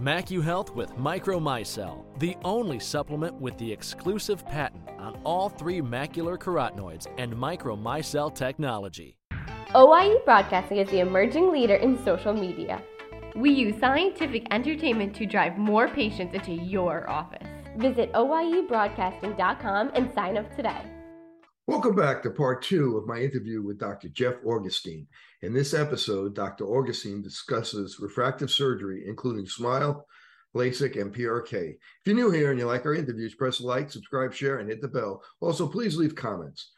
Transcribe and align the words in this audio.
MacuHealth 0.00 0.74
with 0.74 0.90
Micromicelle, 0.96 2.04
the 2.18 2.36
only 2.44 2.78
supplement 2.78 3.34
with 3.40 3.56
the 3.56 3.72
exclusive 3.72 4.44
patent 4.44 4.82
on 4.98 5.18
all 5.24 5.48
three 5.48 5.80
macular 5.80 6.36
carotenoids 6.36 7.06
and 7.16 7.32
Micromicelle 7.32 8.34
technology. 8.34 9.16
OIE 9.74 10.16
Broadcasting 10.26 10.78
is 10.78 10.90
the 10.90 11.00
emerging 11.00 11.50
leader 11.50 11.76
in 11.76 12.02
social 12.04 12.34
media. 12.34 12.82
We 13.34 13.50
use 13.50 13.80
scientific 13.80 14.46
entertainment 14.50 15.14
to 15.16 15.24
drive 15.24 15.56
more 15.56 15.88
patients 15.88 16.34
into 16.34 16.52
your 16.52 17.08
office. 17.08 17.46
Visit 17.78 18.12
OIEBroadcasting.com 18.12 19.92
and 19.94 20.12
sign 20.14 20.36
up 20.36 20.54
today. 20.54 20.95
Welcome 21.68 21.96
back 21.96 22.22
to 22.22 22.30
part 22.30 22.62
two 22.62 22.96
of 22.96 23.08
my 23.08 23.18
interview 23.18 23.60
with 23.60 23.80
Dr. 23.80 24.08
Jeff 24.10 24.36
Augustine. 24.44 25.08
In 25.42 25.52
this 25.52 25.74
episode, 25.74 26.32
Dr. 26.32 26.64
Augustine 26.64 27.22
discusses 27.22 27.98
refractive 27.98 28.52
surgery, 28.52 29.02
including 29.08 29.46
SMILE, 29.46 30.06
LASIK, 30.54 31.00
and 31.00 31.12
PRK. 31.12 31.70
If 31.70 31.78
you're 32.04 32.14
new 32.14 32.30
here 32.30 32.52
and 32.52 32.60
you 32.60 32.66
like 32.66 32.86
our 32.86 32.94
interviews, 32.94 33.34
press 33.34 33.60
like, 33.60 33.90
subscribe, 33.90 34.32
share, 34.32 34.58
and 34.58 34.68
hit 34.68 34.80
the 34.80 34.86
bell. 34.86 35.20
Also, 35.40 35.66
please 35.66 35.96
leave 35.96 36.14
comments. 36.14 36.70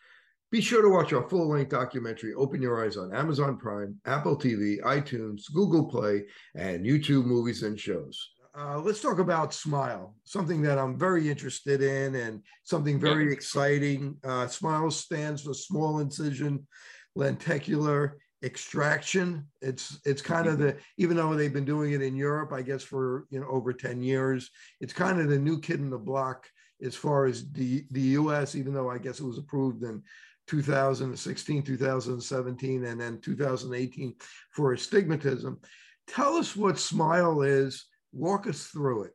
Be 0.51 0.63
sure 0.63 0.81
to 0.81 0.89
watch 0.89 1.13
our 1.13 1.29
full 1.29 1.51
length 1.51 1.69
documentary, 1.69 2.33
Open 2.33 2.63
Your 2.63 2.83
Eyes, 2.83 2.97
on 2.97 3.15
Amazon 3.15 3.59
Prime, 3.59 4.01
Apple 4.07 4.39
TV, 4.39 4.81
iTunes, 4.81 5.53
Google 5.53 5.85
Play, 5.85 6.25
and 6.55 6.87
YouTube 6.87 7.27
movies 7.27 7.63
and 7.63 7.79
shows. 7.79 8.31
Uh, 8.59 8.81
let's 8.81 9.01
talk 9.01 9.21
about 9.21 9.55
Smile, 9.55 10.17
something 10.25 10.61
that 10.63 10.79
I'm 10.79 10.99
very 10.99 11.31
interested 11.31 11.81
in 11.81 12.17
and 12.17 12.43
something 12.65 12.99
very 12.99 13.33
exciting. 13.33 14.17
Uh, 14.25 14.49
Smile 14.49 14.91
stands 14.91 15.43
for 15.43 15.55
small 15.55 16.01
incision 16.01 16.67
lenticular 17.15 18.19
extraction. 18.43 19.47
It's 19.63 20.01
it's 20.05 20.23
kind 20.23 20.49
of 20.49 20.59
the 20.59 20.77
even 20.97 21.17
though 21.17 21.37
they've 21.37 21.53
been 21.53 21.65
doing 21.65 21.93
it 21.93 22.03
in 22.03 22.17
Europe, 22.17 22.53
I 22.53 22.63
guess 22.63 22.83
for 22.83 23.27
you 23.31 23.39
know 23.39 23.47
over 23.49 23.73
10 23.73 24.03
years, 24.03 24.51
it's 24.81 24.93
kind 24.93 25.21
of 25.21 25.29
the 25.29 25.39
new 25.39 25.61
kid 25.61 25.79
in 25.79 25.91
the 25.91 25.99
block 25.99 26.49
as 26.83 26.97
far 26.97 27.27
as 27.27 27.49
the 27.53 27.85
the 27.93 28.17
US, 28.19 28.57
even 28.57 28.75
though 28.75 28.91
I 28.91 28.99
guess 28.99 29.21
it 29.21 29.27
was 29.27 29.39
approved 29.39 29.85
in 29.85 30.03
2016, 30.49 31.63
2017, 31.63 32.85
and 32.87 33.01
then 33.01 33.21
2018 33.21 34.17
for 34.51 34.73
astigmatism. 34.73 35.61
Tell 36.09 36.35
us 36.35 36.57
what 36.57 36.81
Smile 36.81 37.43
is 37.43 37.85
Walk 38.13 38.47
us 38.47 38.67
through 38.67 39.05
it. 39.05 39.13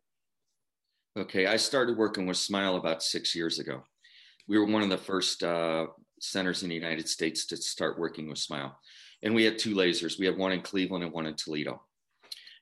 Okay, 1.18 1.46
I 1.46 1.58
started 1.58 1.98
working 1.98 2.26
with 2.26 2.38
Smile 2.38 2.76
about 2.76 3.04
six 3.04 3.36
years 3.36 3.60
ago. 3.60 3.84
We 4.48 4.58
were 4.58 4.66
one 4.66 4.84
of 4.84 4.90
the 4.90 4.98
first 4.98 5.44
uh, 5.44 5.88
centers 6.20 6.64
in 6.64 6.70
the 6.70 6.76
United 6.76 7.08
States 7.08 7.46
to 7.48 7.58
start 7.58 8.00
working 8.00 8.28
with 8.28 8.38
Smile. 8.40 8.80
And 9.22 9.34
we 9.34 9.44
had 9.44 9.58
two 9.58 9.76
lasers. 9.76 10.20
We 10.20 10.26
had 10.26 10.38
one 10.38 10.52
in 10.52 10.62
Cleveland 10.62 11.04
and 11.04 11.14
one 11.14 11.28
in 11.28 11.36
Toledo. 11.36 11.82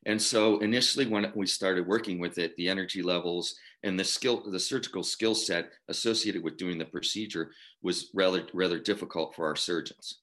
And 0.06 0.22
so 0.22 0.60
initially, 0.60 1.06
when 1.06 1.32
we 1.36 1.46
started 1.46 1.88
working 1.88 2.20
with 2.20 2.38
it, 2.40 2.56
the 2.56 2.70
energy 2.70 3.02
levels 3.02 3.56
and 3.84 4.00
the 4.00 4.04
skill, 4.04 4.44
the 4.50 4.60
surgical 4.60 5.04
skill 5.04 5.36
set 5.36 5.70
associated 5.90 6.44
with 6.44 6.58
doing 6.58 6.78
the 6.78 6.86
procedure 6.86 7.52
was 7.82 8.10
rather, 8.14 8.48
rather 8.54 8.80
difficult 8.80 9.36
for 9.36 9.46
our 9.46 9.56
surgeons. 9.56 10.20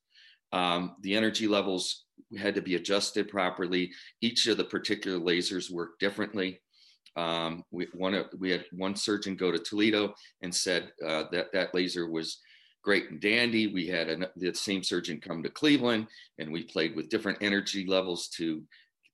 Um, 0.52 0.96
the 1.02 1.14
energy 1.14 1.46
levels 1.46 2.04
had 2.36 2.54
to 2.54 2.62
be 2.62 2.74
adjusted 2.74 3.28
properly. 3.28 3.90
Each 4.20 4.46
of 4.46 4.56
the 4.56 4.64
particular 4.64 5.18
lasers 5.18 5.70
worked 5.70 6.00
differently. 6.00 6.60
Um, 7.16 7.64
we, 7.70 7.86
one, 7.94 8.24
we 8.38 8.50
had 8.50 8.64
one 8.72 8.94
surgeon 8.94 9.34
go 9.34 9.50
to 9.50 9.58
Toledo 9.58 10.14
and 10.42 10.54
said 10.54 10.92
uh, 11.06 11.24
that 11.32 11.52
that 11.52 11.74
laser 11.74 12.08
was 12.10 12.38
great 12.84 13.10
and 13.10 13.20
dandy. 13.20 13.66
We 13.66 13.86
had 13.86 14.08
an, 14.08 14.26
the 14.36 14.54
same 14.54 14.82
surgeon 14.82 15.20
come 15.20 15.42
to 15.42 15.50
Cleveland 15.50 16.06
and 16.38 16.52
we 16.52 16.64
played 16.64 16.94
with 16.94 17.08
different 17.08 17.38
energy 17.40 17.86
levels 17.86 18.28
to, 18.36 18.62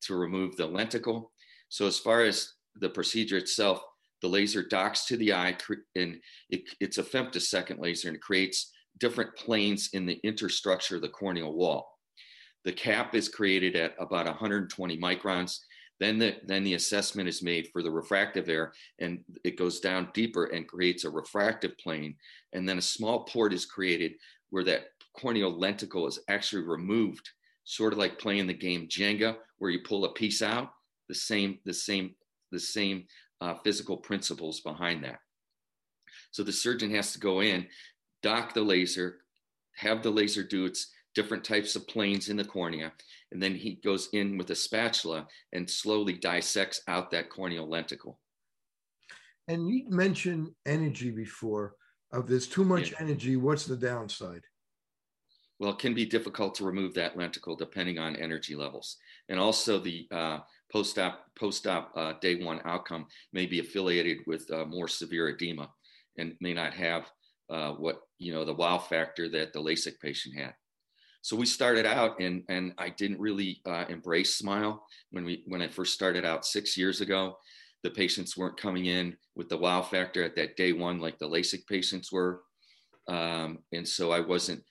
to 0.02 0.14
remove 0.16 0.56
the 0.56 0.66
lenticle. 0.66 1.32
So 1.68 1.86
as 1.86 1.98
far 1.98 2.22
as 2.22 2.52
the 2.80 2.90
procedure 2.90 3.38
itself, 3.38 3.80
the 4.22 4.28
laser 4.28 4.62
docks 4.62 5.06
to 5.06 5.16
the 5.16 5.32
eye 5.32 5.56
and 5.96 6.20
it, 6.50 6.62
it's 6.80 6.98
a 6.98 7.02
femtosecond 7.02 7.80
laser 7.80 8.08
and 8.08 8.16
it 8.16 8.22
creates 8.22 8.72
different 8.98 9.34
planes 9.36 9.90
in 9.92 10.06
the 10.06 10.20
interstructure 10.24 10.96
of 10.96 11.02
the 11.02 11.08
corneal 11.08 11.52
wall. 11.52 11.93
The 12.64 12.72
cap 12.72 13.14
is 13.14 13.28
created 13.28 13.76
at 13.76 13.94
about 13.98 14.26
120 14.26 14.98
microns. 14.98 15.60
Then 16.00 16.18
the, 16.18 16.36
then 16.44 16.64
the 16.64 16.74
assessment 16.74 17.28
is 17.28 17.42
made 17.42 17.68
for 17.72 17.82
the 17.82 17.90
refractive 17.90 18.48
error 18.48 18.72
and 18.98 19.20
it 19.44 19.56
goes 19.56 19.80
down 19.80 20.08
deeper 20.12 20.46
and 20.46 20.66
creates 20.66 21.04
a 21.04 21.10
refractive 21.10 21.76
plane. 21.78 22.16
And 22.52 22.68
then 22.68 22.78
a 22.78 22.82
small 22.82 23.24
port 23.24 23.52
is 23.52 23.64
created 23.64 24.14
where 24.50 24.64
that 24.64 24.86
corneal 25.16 25.56
lenticle 25.56 26.06
is 26.06 26.18
actually 26.28 26.62
removed, 26.62 27.30
sort 27.64 27.92
of 27.92 27.98
like 27.98 28.18
playing 28.18 28.46
the 28.46 28.54
game 28.54 28.88
Jenga, 28.88 29.36
where 29.58 29.70
you 29.70 29.80
pull 29.80 30.04
a 30.04 30.12
piece 30.12 30.42
out, 30.42 30.70
the 31.08 31.14
same, 31.14 31.58
the 31.64 31.74
same, 31.74 32.14
the 32.50 32.60
same 32.60 33.04
uh, 33.40 33.54
physical 33.62 33.96
principles 33.96 34.60
behind 34.60 35.04
that. 35.04 35.20
So 36.30 36.42
the 36.42 36.52
surgeon 36.52 36.92
has 36.94 37.12
to 37.12 37.20
go 37.20 37.40
in, 37.40 37.66
dock 38.22 38.54
the 38.54 38.62
laser, 38.62 39.18
have 39.76 40.02
the 40.02 40.10
laser 40.10 40.42
do 40.42 40.64
its 40.64 40.92
different 41.14 41.44
types 41.44 41.76
of 41.76 41.86
planes 41.86 42.28
in 42.28 42.36
the 42.36 42.44
cornea. 42.44 42.92
And 43.32 43.42
then 43.42 43.54
he 43.54 43.80
goes 43.84 44.08
in 44.12 44.38
with 44.38 44.50
a 44.50 44.54
spatula 44.54 45.26
and 45.52 45.68
slowly 45.68 46.14
dissects 46.14 46.82
out 46.88 47.10
that 47.10 47.30
corneal 47.30 47.68
lenticle. 47.68 48.18
And 49.48 49.68
you 49.68 49.84
mentioned 49.88 50.50
energy 50.66 51.10
before. 51.10 51.74
If 52.12 52.26
there's 52.26 52.46
too 52.46 52.64
much 52.64 52.92
yeah. 52.92 52.98
energy, 53.00 53.36
what's 53.36 53.66
the 53.66 53.76
downside? 53.76 54.42
Well, 55.58 55.72
it 55.72 55.78
can 55.78 55.94
be 55.94 56.06
difficult 56.06 56.54
to 56.56 56.64
remove 56.64 56.94
that 56.94 57.16
lenticle 57.16 57.56
depending 57.56 57.98
on 57.98 58.16
energy 58.16 58.54
levels. 58.54 58.96
And 59.28 59.38
also 59.38 59.78
the 59.78 60.06
uh, 60.10 60.38
post-op, 60.72 61.24
post-op 61.38 61.92
uh, 61.96 62.14
day 62.20 62.42
one 62.42 62.60
outcome 62.64 63.06
may 63.32 63.46
be 63.46 63.60
affiliated 63.60 64.18
with 64.26 64.50
uh, 64.50 64.64
more 64.64 64.88
severe 64.88 65.28
edema 65.28 65.70
and 66.18 66.34
may 66.40 66.54
not 66.54 66.74
have 66.74 67.10
uh, 67.50 67.72
what, 67.72 68.00
you 68.18 68.32
know, 68.32 68.44
the 68.44 68.54
wow 68.54 68.78
factor 68.78 69.28
that 69.28 69.52
the 69.52 69.60
LASIK 69.60 70.00
patient 70.00 70.36
had. 70.36 70.54
So 71.24 71.36
we 71.36 71.46
started 71.46 71.86
out, 71.86 72.20
and 72.20 72.42
and 72.50 72.74
I 72.76 72.90
didn't 72.90 73.18
really 73.18 73.62
uh, 73.64 73.86
embrace 73.88 74.34
Smile 74.34 74.84
when 75.10 75.24
we 75.24 75.42
when 75.46 75.62
I 75.62 75.68
first 75.68 75.94
started 75.94 76.22
out 76.22 76.44
six 76.44 76.76
years 76.76 77.00
ago. 77.00 77.38
The 77.82 77.88
patients 77.88 78.36
weren't 78.36 78.60
coming 78.60 78.86
in 78.86 79.16
with 79.34 79.48
the 79.48 79.56
wow 79.56 79.80
factor 79.80 80.22
at 80.22 80.36
that 80.36 80.58
day 80.58 80.74
one 80.74 81.00
like 81.00 81.18
the 81.18 81.26
LASIK 81.26 81.66
patients 81.66 82.12
were, 82.12 82.42
um, 83.08 83.60
and 83.72 83.88
so 83.88 84.12
I 84.12 84.20
wasn't 84.20 84.62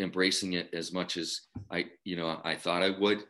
embracing 0.00 0.54
it 0.54 0.68
as 0.74 0.92
much 0.92 1.16
as 1.16 1.42
I 1.70 1.86
you 2.02 2.16
know 2.16 2.40
I 2.42 2.56
thought 2.56 2.82
I 2.82 2.90
would. 2.90 3.22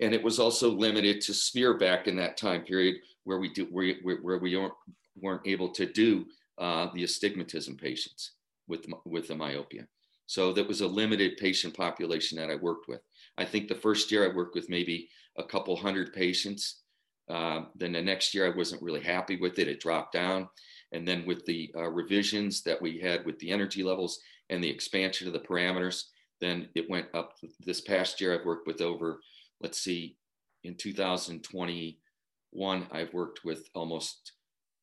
And 0.00 0.14
it 0.14 0.22
was 0.22 0.38
also 0.38 0.70
limited 0.70 1.20
to 1.22 1.34
sphere 1.34 1.74
back 1.74 2.08
in 2.08 2.16
that 2.16 2.38
time 2.38 2.62
period 2.62 3.02
where 3.24 3.38
we 3.38 3.52
do 3.52 3.66
where, 3.66 3.96
where 4.22 4.38
we 4.38 4.56
weren't, 4.56 4.72
weren't 5.20 5.46
able 5.46 5.68
to 5.72 5.84
do 5.84 6.24
uh, 6.56 6.86
the 6.94 7.04
astigmatism 7.04 7.76
patients 7.76 8.32
with 8.66 8.86
with 9.04 9.28
the 9.28 9.36
myopia. 9.36 9.86
So 10.28 10.52
that 10.52 10.68
was 10.68 10.82
a 10.82 10.86
limited 10.86 11.38
patient 11.38 11.74
population 11.74 12.36
that 12.36 12.50
I 12.50 12.56
worked 12.56 12.86
with. 12.86 13.00
I 13.38 13.46
think 13.46 13.66
the 13.66 13.74
first 13.74 14.12
year 14.12 14.30
I 14.30 14.36
worked 14.36 14.54
with 14.54 14.68
maybe 14.68 15.08
a 15.38 15.42
couple 15.42 15.74
hundred 15.74 16.12
patients. 16.12 16.82
Uh, 17.30 17.62
then 17.74 17.92
the 17.92 18.02
next 18.02 18.34
year 18.34 18.46
I 18.46 18.54
wasn't 18.54 18.82
really 18.82 19.00
happy 19.00 19.38
with 19.38 19.58
it. 19.58 19.68
It 19.68 19.80
dropped 19.80 20.12
down. 20.12 20.50
And 20.92 21.08
then 21.08 21.24
with 21.24 21.46
the 21.46 21.72
uh, 21.74 21.88
revisions 21.88 22.62
that 22.64 22.80
we 22.80 22.98
had 22.98 23.24
with 23.24 23.38
the 23.38 23.50
energy 23.50 23.82
levels 23.82 24.20
and 24.50 24.62
the 24.62 24.68
expansion 24.68 25.26
of 25.26 25.32
the 25.32 25.40
parameters, 25.40 26.02
then 26.42 26.68
it 26.74 26.90
went 26.90 27.06
up. 27.14 27.32
This 27.64 27.80
past 27.80 28.20
year 28.20 28.38
I've 28.38 28.44
worked 28.44 28.66
with 28.66 28.82
over, 28.82 29.20
let's 29.62 29.80
see, 29.80 30.18
in 30.62 30.74
2021, 30.74 32.86
I've 32.92 33.14
worked 33.14 33.46
with 33.46 33.70
almost 33.74 34.32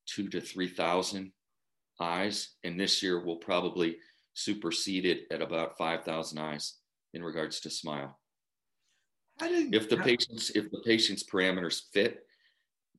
two 0.07 0.27
to 0.29 0.41
3,000 0.41 1.31
eyes, 1.99 2.55
and 2.63 2.79
this 2.79 3.03
year 3.03 3.23
we'll 3.23 3.35
probably 3.35 3.97
supersede 4.35 5.05
it 5.05 5.25
at 5.31 5.41
about 5.41 5.77
5,000 5.77 6.37
eyes 6.37 6.75
in 7.13 7.23
regards 7.23 7.59
to 7.61 7.69
smile. 7.69 8.19
If 9.73 9.89
the 9.89 9.97
patient's 9.97 10.51
if 10.51 10.71
the 10.71 10.81
patient's 10.85 11.23
parameters 11.23 11.81
fit 11.91 12.25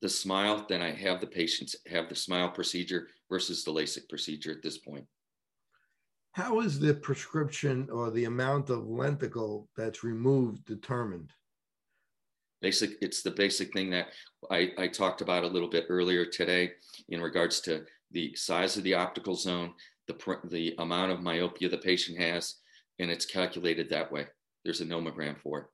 the 0.03 0.09
smile, 0.09 0.67
then 0.69 0.83
I 0.83 0.91
have 0.91 1.21
the 1.21 1.27
patients 1.27 1.77
have 1.87 2.09
the 2.09 2.15
smile 2.15 2.51
procedure 2.51 3.09
versus 3.31 3.65
the 3.65 3.73
LASIK 3.73 4.09
procedure 4.09 4.53
at 4.53 4.63
this 4.63 4.79
point. 4.79 5.07
How 6.33 6.61
is 6.61 6.79
the 6.79 6.93
prescription 6.93 7.89
or 7.91 8.11
the 8.11 8.27
amount 8.27 8.69
of 8.69 8.87
lenticle 8.87 9.69
that's 9.77 10.05
removed 10.05 10.67
determined? 10.67 11.33
Basic, 12.61 12.91
it's 13.01 13.23
the 13.23 13.31
basic 13.31 13.73
thing 13.73 13.89
that 13.91 14.09
I, 14.51 14.73
I 14.77 14.89
talked 14.89 15.23
about 15.23 15.45
a 15.45 15.49
little 15.49 15.69
bit 15.69 15.87
earlier 15.89 16.27
today 16.27 16.73
in 17.09 17.23
regards 17.23 17.61
to 17.63 17.85
the 18.11 18.35
size 18.35 18.77
of 18.77 18.83
the 18.83 18.95
optical 18.95 19.35
zone, 19.35 19.73
the, 20.07 20.39
the 20.45 20.75
amount 20.79 21.13
of 21.13 21.23
myopia 21.23 21.69
the 21.69 21.79
patient 21.79 22.19
has, 22.19 22.57
and 22.99 23.11
it's 23.11 23.27
calculated 23.27 23.89
that 23.91 24.11
way. 24.11 24.27
There's 24.65 24.81
a 24.81 24.87
nomogram 24.87 25.41
for 25.41 25.59
it. 25.61 25.67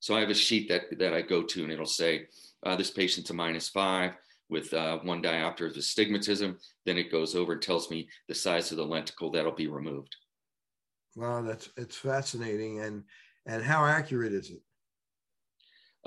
So 0.00 0.14
I 0.14 0.20
have 0.20 0.30
a 0.30 0.34
sheet 0.34 0.68
that, 0.68 0.98
that 0.98 1.12
I 1.12 1.22
go 1.22 1.42
to 1.42 1.62
and 1.64 1.72
it'll 1.72 1.86
say, 1.86 2.26
uh, 2.64 2.76
this 2.76 2.90
patient's 2.90 3.30
a 3.30 3.34
minus 3.34 3.68
five 3.68 4.12
with 4.48 4.72
uh, 4.72 4.98
one 5.02 5.22
diopter 5.22 5.68
of 5.70 5.76
astigmatism. 5.76 6.58
Then 6.86 6.98
it 6.98 7.10
goes 7.10 7.34
over 7.34 7.52
and 7.52 7.62
tells 7.62 7.90
me 7.90 8.08
the 8.28 8.34
size 8.34 8.70
of 8.70 8.78
the 8.78 8.86
lenticle 8.86 9.30
that'll 9.30 9.52
be 9.52 9.66
removed. 9.66 10.14
Wow, 11.16 11.42
that's 11.42 11.68
it's 11.76 11.96
fascinating. 11.96 12.80
And 12.80 13.04
and 13.46 13.62
how 13.62 13.84
accurate 13.84 14.32
is 14.32 14.50
it? 14.50 14.60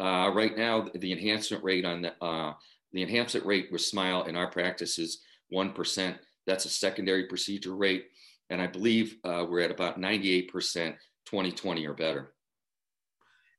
Uh, 0.02 0.32
right 0.34 0.58
now, 0.58 0.88
the 0.96 1.12
enhancement 1.12 1.64
rate 1.64 1.86
on 1.86 2.02
the 2.02 2.24
uh, 2.24 2.54
the 2.94 3.04
enhancement 3.04 3.46
rate 3.46 3.68
with 3.72 3.82
Smile 3.82 4.24
in 4.24 4.36
our 4.36 4.50
practice 4.50 4.98
is 4.98 5.22
one 5.50 5.74
percent. 5.74 6.18
That's 6.48 6.66
a 6.66 6.70
secondary 6.70 7.26
procedure 7.28 7.76
rate, 7.76 8.06
and 8.50 8.62
I 8.62 8.68
believe 8.68 9.18
uh, 9.24 9.46
we're 9.48 9.62
at 9.62 9.72
about 9.72 10.00
ninety 10.00 10.34
eight 10.34 10.52
percent, 10.52 10.96
2020 11.26 11.86
or 11.86 11.94
better. 11.94 12.34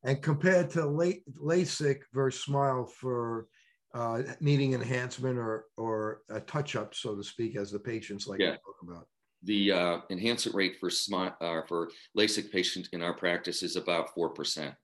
And 0.04 0.20
compared 0.20 0.70
to 0.70 0.80
LASIK 0.80 2.00
versus 2.12 2.42
Smile 2.42 2.86
for 2.86 3.46
uh, 3.94 4.22
needing 4.40 4.72
enhancement 4.72 5.38
or 5.38 5.66
or 5.76 6.22
a 6.30 6.40
touch 6.40 6.76
up, 6.76 6.94
so 6.94 7.14
to 7.14 7.22
speak, 7.22 7.56
as 7.56 7.70
the 7.70 7.78
patients 7.78 8.26
like 8.26 8.40
yeah. 8.40 8.52
to 8.52 8.56
talk 8.56 8.76
about. 8.82 9.06
The 9.44 9.72
uh, 9.72 9.98
enhancement 10.10 10.54
rate 10.54 10.76
for 10.78 10.88
smile 10.88 11.36
uh, 11.40 11.62
for 11.68 11.90
LASIK 12.16 12.50
patients 12.52 12.88
in 12.92 13.02
our 13.02 13.12
practice 13.12 13.62
is 13.62 13.76
about 13.76 14.14
four 14.14 14.30
percent. 14.30 14.74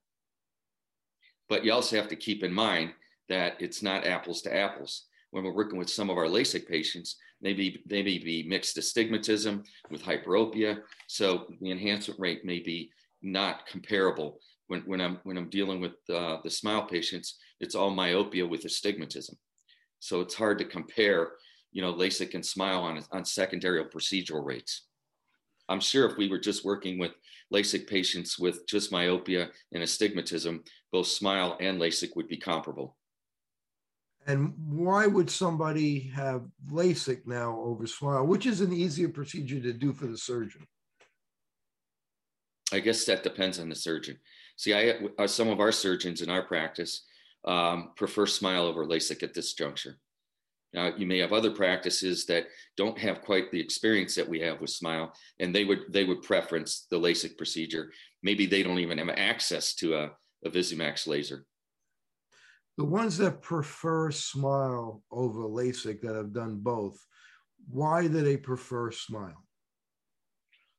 But 1.48 1.64
you 1.64 1.72
also 1.72 1.96
have 1.96 2.08
to 2.08 2.16
keep 2.16 2.44
in 2.44 2.52
mind 2.52 2.92
that 3.28 3.56
it's 3.60 3.82
not 3.82 4.06
apples 4.06 4.42
to 4.42 4.54
apples. 4.54 5.06
When 5.30 5.44
we're 5.44 5.54
working 5.54 5.78
with 5.78 5.90
some 5.90 6.10
of 6.10 6.16
our 6.16 6.26
LASIK 6.26 6.66
patients, 6.66 7.16
maybe 7.40 7.82
they 7.86 8.02
may 8.02 8.18
be 8.18 8.44
mixed 8.48 8.78
astigmatism 8.78 9.62
with 9.90 10.02
hyperopia, 10.02 10.80
so 11.06 11.46
the 11.60 11.70
enhancement 11.70 12.18
rate 12.18 12.44
may 12.44 12.60
be 12.60 12.90
not 13.22 13.66
comparable 13.66 14.40
when, 14.68 14.82
when 14.82 15.00
I'm 15.00 15.18
when 15.24 15.36
I'm 15.36 15.48
dealing 15.48 15.80
with 15.80 15.92
uh, 16.14 16.38
the 16.44 16.50
smile 16.50 16.86
patients, 16.86 17.38
it's 17.58 17.74
all 17.74 17.90
myopia 17.90 18.46
with 18.46 18.64
astigmatism. 18.64 19.36
So 19.98 20.20
it's 20.20 20.34
hard 20.34 20.58
to 20.58 20.64
compare, 20.64 21.32
you 21.72 21.82
know, 21.82 21.92
LASIK 21.92 22.34
and 22.34 22.46
smile 22.46 22.82
on 22.82 23.02
on 23.10 23.24
secondary 23.24 23.82
procedural 23.84 24.44
rates. 24.44 24.84
I'm 25.68 25.80
sure 25.80 26.06
if 26.08 26.16
we 26.16 26.28
were 26.28 26.38
just 26.38 26.64
working 26.64 26.98
with 26.98 27.12
LASIK 27.52 27.88
patients 27.88 28.38
with 28.38 28.66
just 28.66 28.92
myopia 28.92 29.48
and 29.72 29.82
astigmatism, 29.82 30.62
both 30.92 31.08
smile 31.08 31.56
and 31.60 31.80
LASIK 31.80 32.14
would 32.14 32.28
be 32.28 32.36
comparable. 32.36 32.96
And 34.28 34.52
why 34.68 35.06
would 35.06 35.30
somebody 35.30 36.00
have 36.14 36.42
LASIK 36.70 37.26
now 37.26 37.58
over 37.60 37.86
smile, 37.86 38.26
which 38.26 38.44
is 38.44 38.60
an 38.60 38.74
easier 38.74 39.08
procedure 39.08 39.58
to 39.58 39.72
do 39.72 39.94
for 39.94 40.06
the 40.06 40.18
surgeon? 40.18 40.66
I 42.70 42.80
guess 42.80 43.06
that 43.06 43.22
depends 43.22 43.58
on 43.58 43.70
the 43.70 43.74
surgeon. 43.74 44.18
See, 44.56 44.74
I 44.74 44.98
uh, 45.18 45.26
some 45.26 45.48
of 45.48 45.60
our 45.60 45.72
surgeons 45.72 46.20
in 46.20 46.28
our 46.28 46.42
practice 46.42 47.06
um, 47.46 47.92
prefer 47.96 48.26
Smile 48.26 48.66
over 48.66 48.84
LASIK 48.84 49.22
at 49.22 49.32
this 49.32 49.54
juncture. 49.54 49.98
Now, 50.74 50.92
you 50.94 51.06
may 51.06 51.16
have 51.18 51.32
other 51.32 51.50
practices 51.50 52.26
that 52.26 52.48
don't 52.76 52.98
have 52.98 53.22
quite 53.22 53.50
the 53.50 53.60
experience 53.60 54.14
that 54.16 54.28
we 54.28 54.40
have 54.40 54.60
with 54.60 54.68
Smile, 54.68 55.14
and 55.40 55.54
they 55.54 55.64
would 55.64 55.84
they 55.88 56.04
would 56.04 56.22
preference 56.22 56.86
the 56.90 57.00
LASIK 57.00 57.38
procedure. 57.38 57.90
Maybe 58.22 58.44
they 58.44 58.62
don't 58.62 58.80
even 58.80 58.98
have 58.98 59.08
access 59.08 59.74
to 59.76 59.94
a, 59.94 60.10
a 60.44 60.50
VisuMax 60.50 61.06
laser. 61.06 61.46
The 62.78 62.84
ones 62.84 63.18
that 63.18 63.42
prefer 63.42 64.12
Smile 64.12 65.02
over 65.10 65.40
LASIK 65.40 66.00
that 66.02 66.14
have 66.14 66.32
done 66.32 66.60
both, 66.60 66.96
why 67.68 68.02
do 68.02 68.22
they 68.22 68.36
prefer 68.36 68.92
Smile? 68.92 69.44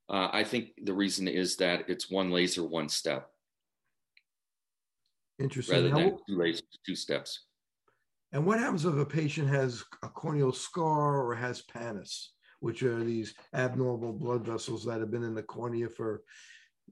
Uh, 0.07 0.29
I 0.31 0.45
think 0.45 0.69
the 0.81 0.93
reason 0.93 1.27
is 1.27 1.57
that 1.57 1.89
it's 1.89 2.09
one 2.09 2.31
laser, 2.31 2.63
one 2.63 2.87
step. 2.87 3.27
Interesting. 5.39 5.75
Rather 5.75 5.89
than 5.89 6.17
two 6.25 6.37
lasers, 6.37 6.63
two 6.85 6.95
steps. 6.95 7.47
And 8.31 8.45
what 8.45 8.59
happens 8.59 8.85
if 8.85 8.95
a 8.95 9.05
patient 9.05 9.49
has 9.49 9.83
a 10.01 10.07
corneal 10.07 10.53
scar 10.53 11.21
or 11.21 11.35
has 11.35 11.63
pannus, 11.63 12.29
which 12.61 12.81
are 12.81 13.03
these 13.03 13.33
abnormal 13.53 14.13
blood 14.13 14.45
vessels 14.45 14.85
that 14.85 15.01
have 15.01 15.11
been 15.11 15.23
in 15.23 15.35
the 15.35 15.43
cornea 15.43 15.89
for 15.89 16.23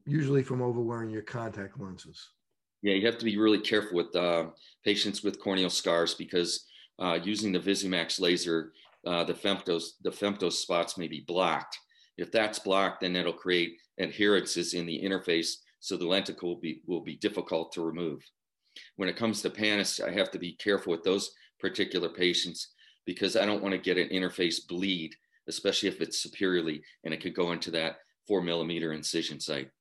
usually 0.05 0.43
from 0.43 0.61
overwearing 0.61 1.09
your 1.09 1.21
contact 1.21 1.79
lenses? 1.79 2.27
Yeah, 2.87 2.93
you 2.93 3.05
have 3.05 3.17
to 3.17 3.25
be 3.25 3.37
really 3.37 3.59
careful 3.59 3.97
with 3.97 4.15
uh, 4.15 4.45
patients 4.85 5.21
with 5.21 5.41
corneal 5.41 5.69
scars 5.69 6.13
because 6.13 6.67
uh, 6.99 7.19
using 7.21 7.51
the 7.51 7.59
VisuMax 7.59 8.21
laser, 8.21 8.71
uh, 9.05 9.25
the 9.25 9.33
femtos 9.33 9.95
the 10.03 10.09
femtos 10.09 10.53
spots 10.53 10.97
may 10.97 11.09
be 11.09 11.25
blocked. 11.27 11.77
If 12.17 12.31
that's 12.31 12.59
blocked, 12.59 13.01
then 13.01 13.17
it'll 13.17 13.33
create 13.33 13.73
adherences 13.99 14.73
in 14.73 14.85
the 14.85 15.01
interface, 15.03 15.55
so 15.81 15.97
the 15.97 16.07
lenticle 16.07 16.47
will 16.47 16.61
be 16.61 16.81
will 16.85 17.01
be 17.01 17.17
difficult 17.17 17.73
to 17.73 17.81
remove. 17.81 18.23
When 18.95 19.09
it 19.09 19.17
comes 19.17 19.41
to 19.41 19.49
pannus, 19.49 19.99
I 19.99 20.11
have 20.11 20.31
to 20.31 20.39
be 20.39 20.53
careful 20.53 20.91
with 20.91 21.03
those 21.03 21.31
particular 21.59 22.07
patients 22.07 22.69
because 23.05 23.35
I 23.35 23.45
don't 23.45 23.61
want 23.61 23.73
to 23.73 23.79
get 23.79 23.97
an 23.97 24.07
interface 24.17 24.65
bleed, 24.65 25.13
especially 25.49 25.89
if 25.89 25.99
it's 25.99 26.23
superiorly 26.23 26.81
and 27.03 27.13
it 27.13 27.19
could 27.19 27.35
go 27.35 27.51
into 27.51 27.69
that 27.71 27.97
four 28.25 28.41
millimeter 28.41 28.93
incision 28.93 29.41
site. 29.41 29.71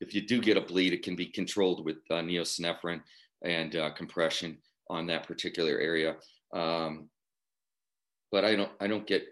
If 0.00 0.14
you 0.14 0.26
do 0.26 0.40
get 0.40 0.56
a 0.56 0.60
bleed, 0.60 0.92
it 0.92 1.02
can 1.02 1.16
be 1.16 1.26
controlled 1.26 1.84
with 1.84 1.96
uh, 2.10 2.16
neosynephrine 2.16 3.00
and 3.42 3.76
uh, 3.76 3.90
compression 3.90 4.58
on 4.90 5.06
that 5.06 5.26
particular 5.26 5.78
area. 5.78 6.16
Um, 6.52 7.08
but 8.30 8.44
I 8.44 8.56
don't, 8.56 8.70
I 8.80 8.86
don't 8.86 9.06
get, 9.06 9.24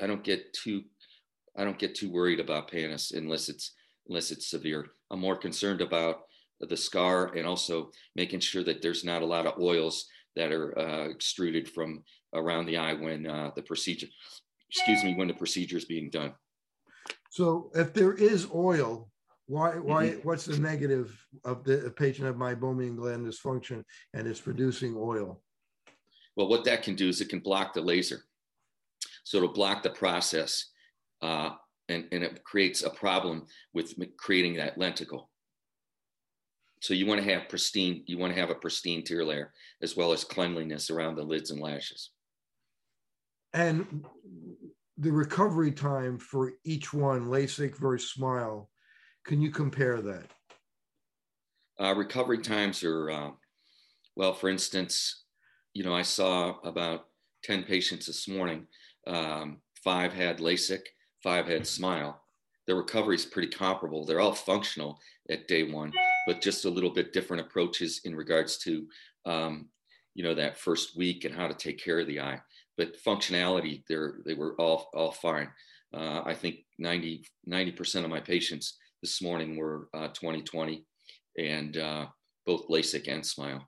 I 0.00 0.06
don't 0.06 0.24
get 0.24 0.52
too, 0.52 0.82
I 1.56 1.64
don't 1.64 1.78
get 1.78 1.94
too 1.94 2.10
worried 2.10 2.40
about 2.40 2.70
pannus 2.70 3.12
unless 3.12 3.48
it's, 3.48 3.72
unless 4.08 4.30
it's 4.30 4.50
severe. 4.50 4.86
I'm 5.10 5.20
more 5.20 5.36
concerned 5.36 5.80
about 5.80 6.22
the 6.60 6.76
scar 6.76 7.34
and 7.34 7.46
also 7.46 7.90
making 8.14 8.40
sure 8.40 8.62
that 8.64 8.82
there's 8.82 9.04
not 9.04 9.22
a 9.22 9.26
lot 9.26 9.46
of 9.46 9.60
oils 9.60 10.06
that 10.36 10.52
are 10.52 10.78
uh, 10.78 11.08
extruded 11.08 11.68
from 11.68 12.02
around 12.34 12.66
the 12.66 12.76
eye 12.76 12.94
when 12.94 13.26
uh, 13.26 13.50
the 13.54 13.62
procedure, 13.62 14.06
excuse 14.70 15.04
me, 15.04 15.14
when 15.14 15.28
the 15.28 15.34
procedure 15.34 15.76
is 15.76 15.84
being 15.84 16.08
done. 16.10 16.32
So 17.30 17.70
if 17.74 17.92
there 17.92 18.14
is 18.14 18.48
oil, 18.54 19.10
why, 19.46 19.72
why, 19.72 20.08
mm-hmm. 20.08 20.28
what's 20.28 20.44
the 20.46 20.58
negative 20.58 21.16
of 21.44 21.64
the 21.64 21.92
patient 21.96 22.28
of 22.28 22.36
meibomian 22.36 22.96
gland 22.96 23.26
dysfunction 23.26 23.84
and 24.14 24.26
it's 24.26 24.40
producing 24.40 24.94
oil? 24.96 25.42
Well, 26.36 26.48
what 26.48 26.64
that 26.64 26.82
can 26.82 26.94
do 26.94 27.08
is 27.08 27.20
it 27.20 27.28
can 27.28 27.40
block 27.40 27.74
the 27.74 27.82
laser. 27.82 28.24
So 29.24 29.38
it'll 29.38 29.52
block 29.52 29.82
the 29.82 29.90
process 29.90 30.70
uh, 31.20 31.50
and, 31.88 32.06
and 32.12 32.24
it 32.24 32.42
creates 32.44 32.82
a 32.82 32.90
problem 32.90 33.46
with 33.74 33.94
creating 34.16 34.56
that 34.56 34.78
lenticle. 34.78 35.30
So 36.80 36.94
you 36.94 37.06
want 37.06 37.22
to 37.22 37.32
have 37.32 37.48
pristine, 37.48 38.02
you 38.06 38.18
want 38.18 38.34
to 38.34 38.40
have 38.40 38.50
a 38.50 38.56
pristine 38.56 39.04
tear 39.04 39.24
layer 39.24 39.52
as 39.82 39.96
well 39.96 40.12
as 40.12 40.24
cleanliness 40.24 40.90
around 40.90 41.14
the 41.14 41.22
lids 41.22 41.50
and 41.50 41.60
lashes. 41.60 42.10
And 43.52 44.04
the 44.98 45.12
recovery 45.12 45.70
time 45.70 46.18
for 46.18 46.54
each 46.64 46.92
one, 46.92 47.26
LASIK 47.26 47.76
versus 47.76 48.10
Smile, 48.10 48.68
can 49.24 49.40
you 49.40 49.50
compare 49.50 50.00
that? 50.00 50.24
Uh, 51.80 51.94
recovery 51.94 52.38
times 52.38 52.84
are, 52.84 53.10
uh, 53.10 53.30
well, 54.16 54.34
for 54.34 54.48
instance, 54.48 55.24
you 55.74 55.84
know, 55.84 55.94
I 55.94 56.02
saw 56.02 56.58
about 56.64 57.06
10 57.44 57.64
patients 57.64 58.06
this 58.06 58.28
morning. 58.28 58.66
Um, 59.06 59.58
five 59.82 60.12
had 60.12 60.38
LASIK, 60.38 60.82
five 61.22 61.46
had 61.46 61.66
Smile. 61.66 62.20
The 62.66 62.74
recovery 62.74 63.16
is 63.16 63.24
pretty 63.24 63.48
comparable. 63.48 64.04
They're 64.04 64.20
all 64.20 64.34
functional 64.34 65.00
at 65.30 65.48
day 65.48 65.64
one 65.64 65.92
but 66.26 66.40
just 66.40 66.64
a 66.64 66.70
little 66.70 66.90
bit 66.90 67.12
different 67.12 67.44
approaches 67.46 68.00
in 68.04 68.14
regards 68.14 68.58
to 68.58 68.86
um, 69.26 69.68
you 70.14 70.22
know 70.22 70.34
that 70.34 70.58
first 70.58 70.96
week 70.96 71.24
and 71.24 71.34
how 71.34 71.46
to 71.46 71.54
take 71.54 71.82
care 71.82 72.00
of 72.00 72.06
the 72.06 72.20
eye 72.20 72.40
but 72.76 73.02
functionality 73.02 73.82
they're 73.88 74.16
they 74.24 74.34
were 74.34 74.54
all 74.60 74.88
all 74.94 75.12
fine 75.12 75.48
uh, 75.94 76.22
i 76.24 76.34
think 76.34 76.56
90 76.78 77.24
90% 77.48 78.04
of 78.04 78.10
my 78.10 78.20
patients 78.20 78.78
this 79.02 79.20
morning 79.20 79.56
were 79.56 79.88
uh, 79.94 80.08
2020 80.08 80.84
and 81.38 81.76
uh, 81.76 82.06
both 82.46 82.68
lasik 82.68 83.08
and 83.08 83.24
smile 83.24 83.66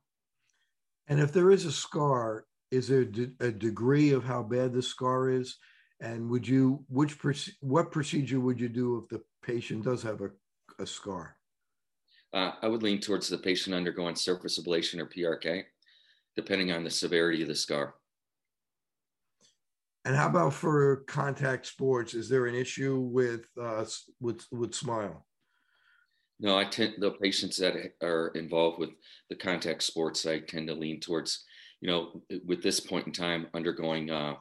and 1.08 1.20
if 1.20 1.32
there 1.32 1.50
is 1.50 1.64
a 1.64 1.72
scar 1.72 2.44
is 2.70 2.88
there 2.88 3.06
a 3.40 3.52
degree 3.52 4.10
of 4.10 4.24
how 4.24 4.42
bad 4.42 4.72
the 4.72 4.82
scar 4.82 5.28
is 5.28 5.56
And 6.00 6.28
would 6.28 6.46
you, 6.46 6.84
which, 6.88 7.16
what 7.60 7.92
procedure 7.92 8.40
would 8.40 8.60
you 8.60 8.68
do 8.68 8.98
if 8.98 9.08
the 9.08 9.22
patient 9.42 9.84
does 9.84 10.02
have 10.02 10.20
a, 10.20 10.30
a 10.78 10.86
scar? 10.86 11.36
Uh, 12.32 12.52
I 12.62 12.68
would 12.68 12.82
lean 12.82 13.00
towards 13.00 13.28
the 13.28 13.38
patient 13.38 13.74
undergoing 13.74 14.16
surface 14.16 14.58
ablation 14.58 14.98
or 14.98 15.06
PRK, 15.06 15.62
depending 16.36 16.72
on 16.72 16.82
the 16.82 16.90
severity 16.90 17.42
of 17.42 17.48
the 17.48 17.54
scar. 17.54 17.94
And 20.04 20.14
how 20.14 20.28
about 20.28 20.52
for 20.52 21.04
contact 21.06 21.66
sports? 21.66 22.12
Is 22.14 22.28
there 22.28 22.46
an 22.46 22.54
issue 22.54 23.00
with 23.00 23.46
uh, 23.60 23.84
with 24.20 24.44
with 24.52 24.74
Smile? 24.74 25.26
No, 26.40 26.58
I 26.58 26.64
tend 26.64 26.94
the 26.98 27.12
patients 27.12 27.56
that 27.58 27.74
are 28.02 28.28
involved 28.34 28.78
with 28.78 28.90
the 29.30 29.36
contact 29.36 29.82
sports, 29.82 30.26
I 30.26 30.40
tend 30.40 30.68
to 30.68 30.74
lean 30.74 31.00
towards, 31.00 31.44
you 31.80 31.88
know, 31.88 32.22
with 32.44 32.62
this 32.62 32.80
point 32.80 33.06
in 33.06 33.12
time, 33.12 33.46
undergoing 33.54 34.10
uh, 34.10 34.34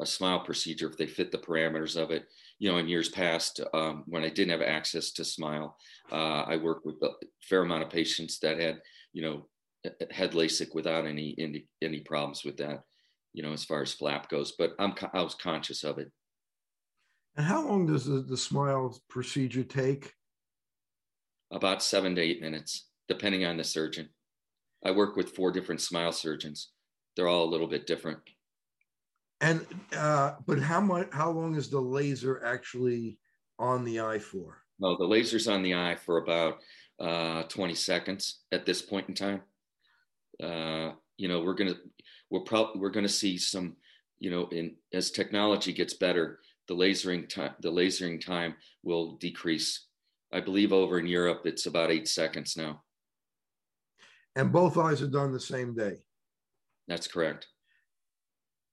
a 0.00 0.06
smile 0.06 0.40
procedure 0.40 0.88
if 0.88 0.96
they 0.96 1.06
fit 1.06 1.32
the 1.32 1.38
parameters 1.38 2.00
of 2.00 2.10
it. 2.10 2.26
You 2.58 2.70
know, 2.70 2.78
in 2.78 2.86
years 2.86 3.08
past, 3.08 3.60
um, 3.74 4.04
when 4.06 4.22
I 4.24 4.28
didn't 4.28 4.50
have 4.50 4.62
access 4.62 5.10
to 5.12 5.24
smile, 5.24 5.76
uh, 6.12 6.42
I 6.42 6.56
worked 6.56 6.86
with 6.86 6.96
a 7.02 7.10
fair 7.40 7.62
amount 7.62 7.82
of 7.82 7.90
patients 7.90 8.38
that 8.40 8.60
had, 8.60 8.80
you 9.12 9.22
know, 9.22 9.48
had 10.10 10.32
LASIK 10.32 10.74
without 10.74 11.06
any 11.06 11.34
any, 11.38 11.66
any 11.82 12.00
problems 12.00 12.44
with 12.44 12.58
that. 12.58 12.82
You 13.38 13.44
know, 13.44 13.52
as 13.52 13.64
far 13.64 13.82
as 13.82 13.92
flap 13.92 14.28
goes, 14.28 14.50
but 14.58 14.72
I'm 14.80 14.94
I 15.14 15.22
was 15.22 15.36
conscious 15.36 15.84
of 15.84 15.98
it. 15.98 16.10
And 17.36 17.46
how 17.46 17.64
long 17.64 17.86
does 17.86 18.04
the, 18.04 18.20
the 18.20 18.36
smile 18.36 19.00
procedure 19.08 19.62
take? 19.62 20.12
About 21.52 21.80
seven 21.80 22.16
to 22.16 22.20
eight 22.20 22.40
minutes, 22.40 22.88
depending 23.06 23.44
on 23.44 23.56
the 23.56 23.62
surgeon. 23.62 24.08
I 24.84 24.90
work 24.90 25.14
with 25.14 25.36
four 25.36 25.52
different 25.52 25.80
smile 25.80 26.10
surgeons. 26.10 26.72
They're 27.14 27.28
all 27.28 27.44
a 27.44 27.52
little 27.52 27.68
bit 27.68 27.86
different. 27.86 28.18
And 29.40 29.64
uh, 29.96 30.32
but 30.44 30.58
how 30.58 30.80
much? 30.80 31.06
How 31.12 31.30
long 31.30 31.54
is 31.54 31.70
the 31.70 31.80
laser 31.80 32.44
actually 32.44 33.20
on 33.60 33.84
the 33.84 34.00
eye 34.00 34.18
for? 34.18 34.64
No, 34.80 34.96
the 34.98 35.04
laser's 35.04 35.46
on 35.46 35.62
the 35.62 35.74
eye 35.74 35.94
for 35.94 36.18
about 36.18 36.58
uh, 36.98 37.44
20 37.44 37.76
seconds 37.76 38.40
at 38.50 38.66
this 38.66 38.82
point 38.82 39.08
in 39.08 39.14
time. 39.14 39.42
Uh, 40.42 40.94
you 41.16 41.28
know, 41.28 41.40
we're 41.40 41.54
gonna 41.54 41.76
we're 42.30 42.40
probably 42.40 42.80
we're 42.80 42.90
gonna 42.90 43.08
see 43.08 43.38
some, 43.38 43.76
you 44.18 44.30
know, 44.30 44.48
in 44.48 44.76
as 44.92 45.10
technology 45.10 45.72
gets 45.72 45.94
better, 45.94 46.40
the 46.66 46.74
lasering 46.74 47.28
time 47.28 47.54
the 47.60 47.70
lasering 47.70 48.24
time 48.24 48.54
will 48.82 49.16
decrease. 49.16 49.86
I 50.32 50.40
believe 50.40 50.72
over 50.72 50.98
in 50.98 51.06
Europe 51.06 51.42
it's 51.44 51.66
about 51.66 51.90
eight 51.90 52.08
seconds 52.08 52.56
now. 52.56 52.82
And 54.36 54.52
both 54.52 54.76
eyes 54.76 55.02
are 55.02 55.08
done 55.08 55.32
the 55.32 55.40
same 55.40 55.74
day. 55.74 55.96
That's 56.86 57.08
correct. 57.08 57.46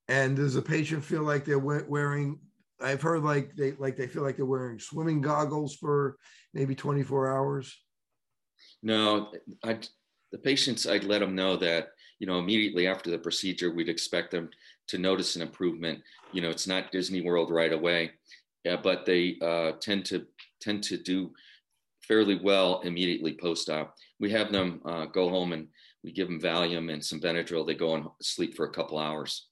And 0.07 0.35
does 0.35 0.53
the 0.53 0.61
patient 0.61 1.03
feel 1.03 1.23
like 1.23 1.45
they're 1.45 1.57
wearing? 1.59 2.39
I've 2.81 3.01
heard 3.01 3.23
like 3.23 3.55
they 3.55 3.71
like 3.73 3.95
they 3.95 4.07
feel 4.07 4.23
like 4.23 4.37
they're 4.37 4.45
wearing 4.45 4.79
swimming 4.79 5.21
goggles 5.21 5.75
for 5.75 6.17
maybe 6.53 6.75
24 6.75 7.33
hours. 7.33 7.75
No, 8.83 9.31
I 9.63 9.79
the 10.31 10.37
patients 10.37 10.85
I'd 10.85 11.05
let 11.05 11.19
them 11.19 11.33
know 11.33 11.55
that 11.57 11.87
you 12.19 12.27
know 12.27 12.39
immediately 12.39 12.87
after 12.87 13.11
the 13.11 13.17
procedure 13.17 13.71
we'd 13.71 13.89
expect 13.89 14.31
them 14.31 14.49
to 14.87 14.97
notice 14.97 15.35
an 15.35 15.41
improvement. 15.41 16.01
You 16.31 16.41
know, 16.41 16.49
it's 16.49 16.67
not 16.67 16.91
Disney 16.91 17.21
World 17.21 17.51
right 17.51 17.73
away, 17.73 18.11
yeah, 18.63 18.77
but 18.77 19.05
they 19.05 19.37
uh, 19.41 19.73
tend 19.81 20.05
to 20.05 20.25
tend 20.61 20.83
to 20.83 20.97
do 20.97 21.31
fairly 22.07 22.39
well 22.41 22.81
immediately 22.81 23.33
post-op. 23.33 23.95
We 24.19 24.29
have 24.31 24.51
them 24.51 24.81
uh, 24.85 25.05
go 25.05 25.29
home 25.29 25.53
and 25.53 25.67
we 26.03 26.11
give 26.11 26.27
them 26.27 26.39
Valium 26.39 26.93
and 26.93 27.03
some 27.03 27.19
Benadryl. 27.19 27.65
They 27.65 27.73
go 27.73 27.95
and 27.95 28.05
sleep 28.21 28.55
for 28.55 28.65
a 28.65 28.71
couple 28.71 28.99
hours. 28.99 29.47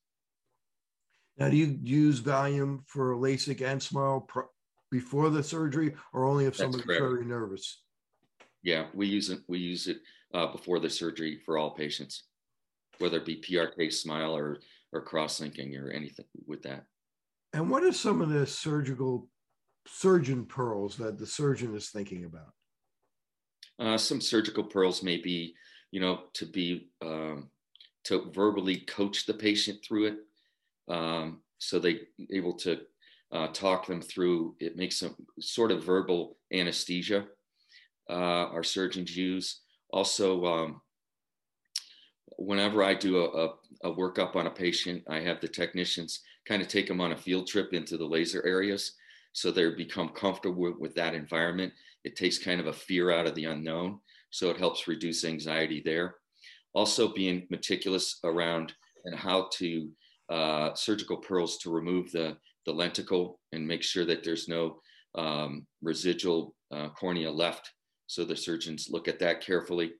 Now, 1.37 1.49
do 1.49 1.57
you 1.57 1.79
use 1.81 2.21
Valium 2.21 2.83
for 2.85 3.15
LASIK 3.15 3.61
and 3.61 3.81
Smile 3.81 4.21
pro- 4.21 4.49
before 4.91 5.31
the 5.31 5.41
surgery, 5.41 5.95
or 6.13 6.25
only 6.25 6.45
if 6.45 6.55
somebody's 6.55 6.85
very 6.85 7.25
nervous? 7.25 7.81
Yeah, 8.61 8.85
we 8.93 9.07
use 9.07 9.31
it. 9.31 9.39
We 9.47 9.57
use 9.57 9.87
it 9.87 9.97
uh, 10.35 10.51
before 10.51 10.79
the 10.79 10.91
surgery 10.91 11.41
for 11.43 11.57
all 11.57 11.71
patients, 11.71 12.25
whether 12.99 13.17
it 13.17 13.25
be 13.25 13.41
PRK, 13.41 13.91
Smile, 13.91 14.35
or 14.35 14.59
or 14.91 15.01
cross 15.01 15.41
linking 15.41 15.75
or 15.75 15.89
anything 15.89 16.25
with 16.45 16.61
that. 16.63 16.85
And 17.53 17.69
what 17.69 17.83
are 17.83 17.91
some 17.91 18.21
of 18.21 18.29
the 18.29 18.45
surgical 18.45 19.27
surgeon 19.87 20.45
pearls 20.45 20.97
that 20.97 21.17
the 21.17 21.25
surgeon 21.25 21.75
is 21.75 21.89
thinking 21.89 22.25
about? 22.25 22.53
Uh, 23.79 23.97
some 23.97 24.21
surgical 24.21 24.63
pearls 24.63 25.01
may 25.01 25.17
be, 25.17 25.55
you 25.91 25.99
know, 25.99 26.21
to 26.33 26.45
be 26.45 26.89
um, 27.01 27.49
to 28.03 28.31
verbally 28.31 28.77
coach 28.77 29.25
the 29.25 29.33
patient 29.33 29.79
through 29.83 30.05
it 30.05 30.17
um, 30.87 31.41
so 31.57 31.79
they 31.79 32.01
able 32.31 32.53
to 32.53 32.79
uh, 33.31 33.47
talk 33.47 33.87
them 33.87 34.01
through. 34.01 34.55
It 34.59 34.75
makes 34.75 34.99
some 34.99 35.15
sort 35.39 35.71
of 35.71 35.83
verbal 35.83 36.37
anesthesia. 36.51 37.25
Uh, 38.09 38.49
our 38.51 38.63
surgeons 38.63 39.15
use 39.15 39.61
also. 39.91 40.45
Um, 40.45 40.81
whenever 42.37 42.83
I 42.83 42.93
do 42.93 43.17
a, 43.17 43.25
a, 43.25 43.53
a, 43.83 43.95
workup 43.95 44.35
on 44.35 44.47
a 44.47 44.51
patient, 44.51 45.03
I 45.09 45.19
have 45.19 45.41
the 45.41 45.47
technicians 45.47 46.21
kind 46.45 46.61
of 46.61 46.67
take 46.67 46.87
them 46.87 47.01
on 47.01 47.11
a 47.11 47.17
field 47.17 47.47
trip 47.47 47.73
into 47.73 47.97
the 47.97 48.05
laser 48.05 48.45
areas 48.45 48.93
so 49.33 49.49
they 49.51 49.69
become 49.71 50.09
comfortable 50.09 50.75
with, 50.79 50.93
that 50.95 51.15
environment. 51.15 51.73
It 52.03 52.15
takes 52.15 52.37
kind 52.37 52.61
of 52.61 52.67
a 52.67 52.73
fear 52.73 53.11
out 53.11 53.25
of 53.25 53.35
the 53.35 53.45
unknown, 53.45 53.99
so 54.29 54.49
it 54.49 54.57
helps 54.57 54.87
reduce 54.87 55.25
anxiety 55.25 55.81
there. 55.83 56.15
Also, 56.73 57.13
being 57.13 57.47
meticulous 57.49 58.19
around 58.23 58.73
and 59.05 59.15
how 59.15 59.49
to 59.53 59.89
uh, 60.29 60.73
surgical 60.75 61.17
pearls 61.17 61.57
to 61.57 61.71
remove 61.71 62.11
the, 62.11 62.37
the 62.65 62.71
lenticle 62.71 63.39
and 63.51 63.67
make 63.67 63.83
sure 63.83 64.05
that 64.05 64.23
there's 64.23 64.47
no 64.47 64.79
um, 65.15 65.65
residual 65.81 66.55
uh, 66.71 66.89
cornea 66.89 67.29
left. 67.29 67.71
So 68.07 68.23
the 68.23 68.35
surgeons 68.35 68.87
look 68.89 69.07
at 69.07 69.19
that 69.19 69.41
carefully. 69.41 69.93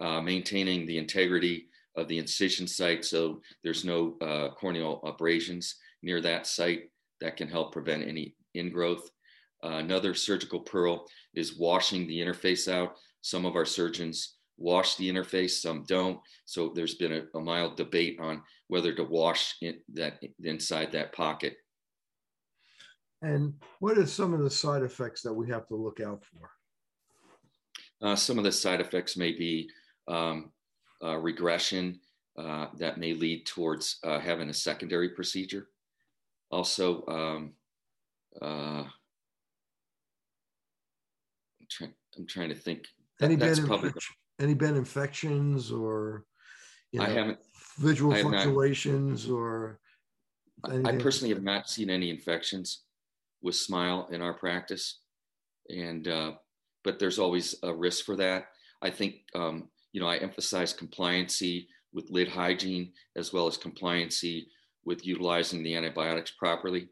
Uh, 0.00 0.20
maintaining 0.20 0.86
the 0.86 0.96
integrity 0.96 1.66
of 1.94 2.08
the 2.08 2.16
incision 2.16 2.66
site 2.66 3.04
so 3.04 3.38
there's 3.62 3.84
no 3.84 4.16
uh, 4.22 4.48
corneal 4.54 4.98
abrasions 5.04 5.74
near 6.02 6.22
that 6.22 6.46
site 6.46 6.90
that 7.20 7.36
can 7.36 7.46
help 7.48 7.70
prevent 7.70 8.08
any 8.08 8.34
ingrowth. 8.56 9.10
Uh, 9.62 9.76
another 9.76 10.14
surgical 10.14 10.60
pearl 10.60 11.04
is 11.34 11.58
washing 11.58 12.06
the 12.06 12.18
interface 12.18 12.72
out. 12.72 12.94
Some 13.20 13.44
of 13.44 13.56
our 13.56 13.66
surgeons 13.66 14.36
wash 14.56 14.96
the 14.96 15.10
interface, 15.10 15.60
some 15.60 15.84
don't. 15.86 16.18
So 16.46 16.72
there's 16.74 16.94
been 16.94 17.12
a, 17.12 17.38
a 17.38 17.40
mild 17.40 17.76
debate 17.76 18.18
on 18.20 18.42
whether 18.68 18.94
to 18.94 19.04
wash 19.04 19.56
that 19.92 20.22
inside 20.42 20.92
that 20.92 21.12
pocket. 21.12 21.56
And 23.20 23.52
what 23.80 23.98
are 23.98 24.06
some 24.06 24.32
of 24.32 24.40
the 24.40 24.48
side 24.48 24.82
effects 24.82 25.20
that 25.22 25.34
we 25.34 25.50
have 25.50 25.66
to 25.68 25.76
look 25.76 26.00
out 26.00 26.22
for? 26.24 26.50
Uh, 28.02 28.16
some 28.16 28.38
of 28.38 28.44
the 28.44 28.52
side 28.52 28.80
effects 28.80 29.14
may 29.14 29.32
be 29.32 29.68
um, 30.08 30.50
uh, 31.02 31.16
regression 31.16 32.00
uh, 32.38 32.66
that 32.78 32.98
may 32.98 33.14
lead 33.14 33.46
towards 33.46 33.98
uh, 34.04 34.18
having 34.18 34.48
a 34.48 34.54
secondary 34.54 35.10
procedure. 35.10 35.68
Also, 36.50 37.04
um, 37.06 37.52
uh, 38.40 38.84
I'm, 38.84 38.90
try- 41.70 41.94
I'm, 42.16 42.26
trying 42.26 42.48
to 42.48 42.54
think. 42.54 42.86
That, 43.18 43.26
Any 43.26 43.36
that's 43.36 43.60
probably 43.60 43.92
any 44.40 44.54
bad 44.54 44.76
infections 44.76 45.70
or 45.70 46.24
you 46.92 47.00
know, 47.00 47.06
I 47.06 47.10
haven't 47.10 47.38
visual 47.78 48.14
I 48.14 48.22
fluctuations 48.22 49.26
not, 49.26 49.34
or 49.34 49.80
anything? 50.66 50.86
I 50.86 51.02
personally 51.02 51.34
have 51.34 51.42
not 51.42 51.68
seen 51.68 51.90
any 51.90 52.10
infections 52.10 52.84
with 53.42 53.54
smile 53.54 54.08
in 54.10 54.22
our 54.22 54.34
practice 54.34 55.00
and 55.68 56.08
uh, 56.08 56.32
but 56.82 56.98
there's 56.98 57.18
always 57.18 57.54
a 57.62 57.72
risk 57.72 58.04
for 58.04 58.16
that 58.16 58.46
I 58.82 58.90
think 58.90 59.16
um, 59.34 59.68
you 59.92 60.00
know 60.00 60.08
I 60.08 60.16
emphasize 60.16 60.74
compliancy 60.74 61.66
with 61.92 62.10
lid 62.10 62.28
hygiene 62.28 62.92
as 63.16 63.32
well 63.32 63.46
as 63.46 63.58
compliancy 63.58 64.46
with 64.84 65.06
utilizing 65.06 65.62
the 65.62 65.74
antibiotics 65.74 66.32
properly. 66.32 66.88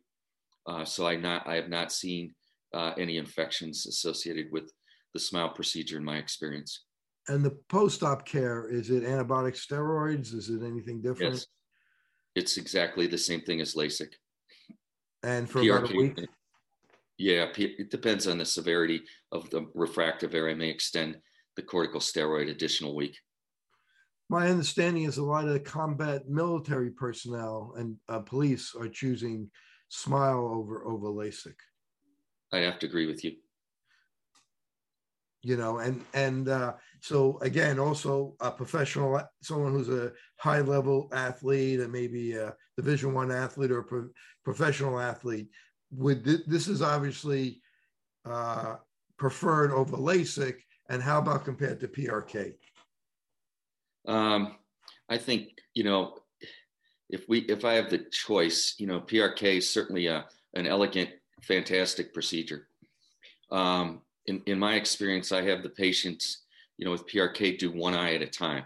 Uh, 0.66 0.84
so 0.84 1.06
I 1.06 1.16
not 1.16 1.46
I 1.46 1.54
have 1.54 1.68
not 1.68 1.92
seen 1.92 2.34
uh, 2.74 2.92
any 2.98 3.16
infections 3.16 3.86
associated 3.86 4.46
with 4.52 4.70
the 5.14 5.20
smile 5.20 5.48
procedure 5.48 5.96
in 5.96 6.04
my 6.04 6.18
experience. 6.18 6.84
And 7.28 7.44
the 7.44 7.56
post-op 7.68 8.26
care 8.26 8.68
is 8.68 8.90
it 8.90 9.04
antibiotic 9.04 9.56
steroids? 9.56 10.34
Is 10.34 10.50
it 10.50 10.62
anything 10.62 11.00
different? 11.00 11.34
Yes. 11.34 11.46
it's 12.34 12.56
exactly 12.56 13.06
the 13.06 13.18
same 13.18 13.40
thing 13.42 13.60
as 13.60 13.74
lasik. 13.74 14.12
And 15.22 15.48
for 15.48 15.60
PRK, 15.60 15.78
about 15.78 15.90
a 15.92 15.96
week? 15.96 16.28
Yeah 17.16 17.46
it 17.56 17.90
depends 17.90 18.28
on 18.28 18.38
the 18.38 18.44
severity 18.44 19.02
of 19.32 19.50
the 19.50 19.66
refractive 19.74 20.34
area. 20.34 20.54
May 20.54 20.68
extend 20.68 21.18
the 21.58 21.62
corticosteroid 21.62 22.50
additional 22.50 22.94
week 22.94 23.16
my 24.30 24.48
understanding 24.48 25.04
is 25.04 25.18
a 25.18 25.24
lot 25.24 25.48
of 25.48 25.64
combat 25.64 26.28
military 26.28 26.90
personnel 26.90 27.74
and 27.76 27.96
uh, 28.08 28.20
police 28.20 28.74
are 28.78 28.88
choosing 28.88 29.50
smile 29.88 30.50
over 30.54 30.86
over 30.86 31.08
lasik 31.08 31.58
i 32.52 32.58
have 32.58 32.78
to 32.78 32.86
agree 32.86 33.06
with 33.06 33.24
you 33.24 33.32
you 35.42 35.56
know 35.56 35.78
and 35.78 36.04
and 36.14 36.48
uh, 36.48 36.72
so 37.00 37.38
again, 37.42 37.78
also 37.78 38.34
a 38.40 38.50
professional, 38.50 39.22
someone 39.42 39.72
who's 39.72 39.88
a 39.88 40.12
high 40.36 40.60
level 40.60 41.08
athlete 41.12 41.80
and 41.80 41.92
maybe 41.92 42.34
a 42.34 42.54
Division 42.76 43.14
One 43.14 43.30
athlete 43.30 43.70
or 43.70 43.82
pro- 43.82 44.10
professional 44.44 44.98
athlete. 44.98 45.48
Would 45.92 46.24
th- 46.24 46.46
this 46.46 46.68
is 46.68 46.82
obviously 46.82 47.62
uh, 48.24 48.76
preferred 49.16 49.70
over 49.72 49.96
LASIK, 49.96 50.56
and 50.88 51.02
how 51.02 51.18
about 51.18 51.44
compared 51.44 51.80
to 51.80 51.88
PRK? 51.88 52.54
Um, 54.06 54.56
I 55.08 55.18
think 55.18 55.50
you 55.74 55.84
know 55.84 56.18
if 57.10 57.28
we 57.28 57.40
if 57.40 57.64
I 57.64 57.74
have 57.74 57.90
the 57.90 58.06
choice, 58.10 58.74
you 58.78 58.86
know, 58.86 59.00
PRK 59.00 59.58
is 59.58 59.70
certainly 59.70 60.06
a 60.06 60.26
an 60.54 60.66
elegant, 60.66 61.10
fantastic 61.42 62.12
procedure. 62.12 62.68
Um, 63.50 64.02
in 64.26 64.42
in 64.46 64.58
my 64.58 64.74
experience, 64.74 65.32
I 65.32 65.42
have 65.42 65.62
the 65.62 65.70
patients, 65.70 66.44
you 66.76 66.84
know, 66.84 66.92
with 66.92 67.06
PRK 67.06 67.58
do 67.58 67.70
one 67.70 67.94
eye 67.94 68.14
at 68.14 68.22
a 68.22 68.26
time 68.26 68.64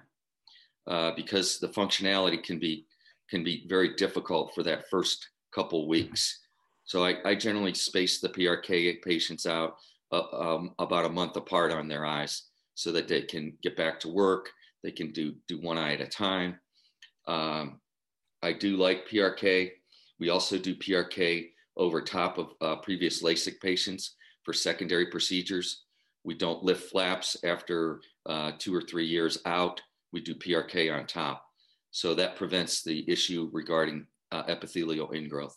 uh, 0.87 1.13
because 1.15 1.59
the 1.59 1.69
functionality 1.69 2.43
can 2.43 2.59
be 2.59 2.87
can 3.31 3.45
be 3.45 3.65
very 3.69 3.95
difficult 3.95 4.55
for 4.55 4.63
that 4.63 4.89
first 4.91 5.29
couple 5.55 5.89
weeks. 5.89 6.41
So 6.85 7.05
I, 7.05 7.17
I 7.25 7.35
generally 7.35 7.75
space 7.75 8.21
the 8.21 8.29
PRK 8.29 9.01
patients 9.03 9.47
out 9.47 9.77
uh, 10.13 10.25
um, 10.33 10.75
about 10.79 11.07
a 11.07 11.11
month 11.11 11.37
apart 11.37 11.73
on 11.73 11.89
their 11.89 12.05
eyes 12.05 12.45
so 12.75 12.93
that 12.93 13.09
they 13.09 13.23
can 13.23 13.57
get 13.63 13.77
back 13.77 13.99
to 14.01 14.09
work. 14.09 14.51
They 14.83 14.93
can 14.93 15.13
do 15.13 15.35
do 15.49 15.61
one 15.61 15.79
eye 15.79 15.95
at 15.95 16.01
a 16.01 16.07
time. 16.07 16.59
Um, 17.27 17.81
I 18.43 18.53
do 18.53 18.77
like 18.77 19.09
PRK. 19.09 19.71
We 20.19 20.31
also 20.31 20.59
do 20.59 20.75
PRK 20.75 21.49
over 21.77 22.01
top 22.01 22.39
of 22.39 22.53
uh, 22.61 22.77
previous 22.77 23.23
LASIK 23.23 23.61
patients 23.61 24.17
for 24.45 24.53
secondary 24.53 25.07
procedures. 25.07 25.85
We 26.25 26.35
don't 26.35 26.63
lift 26.63 26.91
flaps 26.91 27.37
after 27.45 28.01
uh, 28.27 28.53
two 28.59 28.75
or 28.75 28.83
three 28.83 29.07
years 29.07 29.39
out. 29.47 29.81
We 30.13 30.21
do 30.21 30.35
PRK 30.35 30.97
on 30.97 31.07
top. 31.07 31.45
So 31.91 32.15
that 32.15 32.37
prevents 32.37 32.83
the 32.83 33.05
issue 33.11 33.51
regarding 33.53 34.07
uh, 34.31 34.45
epithelial 34.49 35.09
ingrowth. 35.09 35.55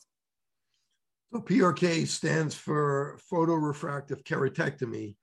So 1.34 1.42
PRK 1.42 2.08
stands 2.08 2.56
for 2.56 3.20
photorefractive 3.32 4.24
keratectomy. 4.24 5.16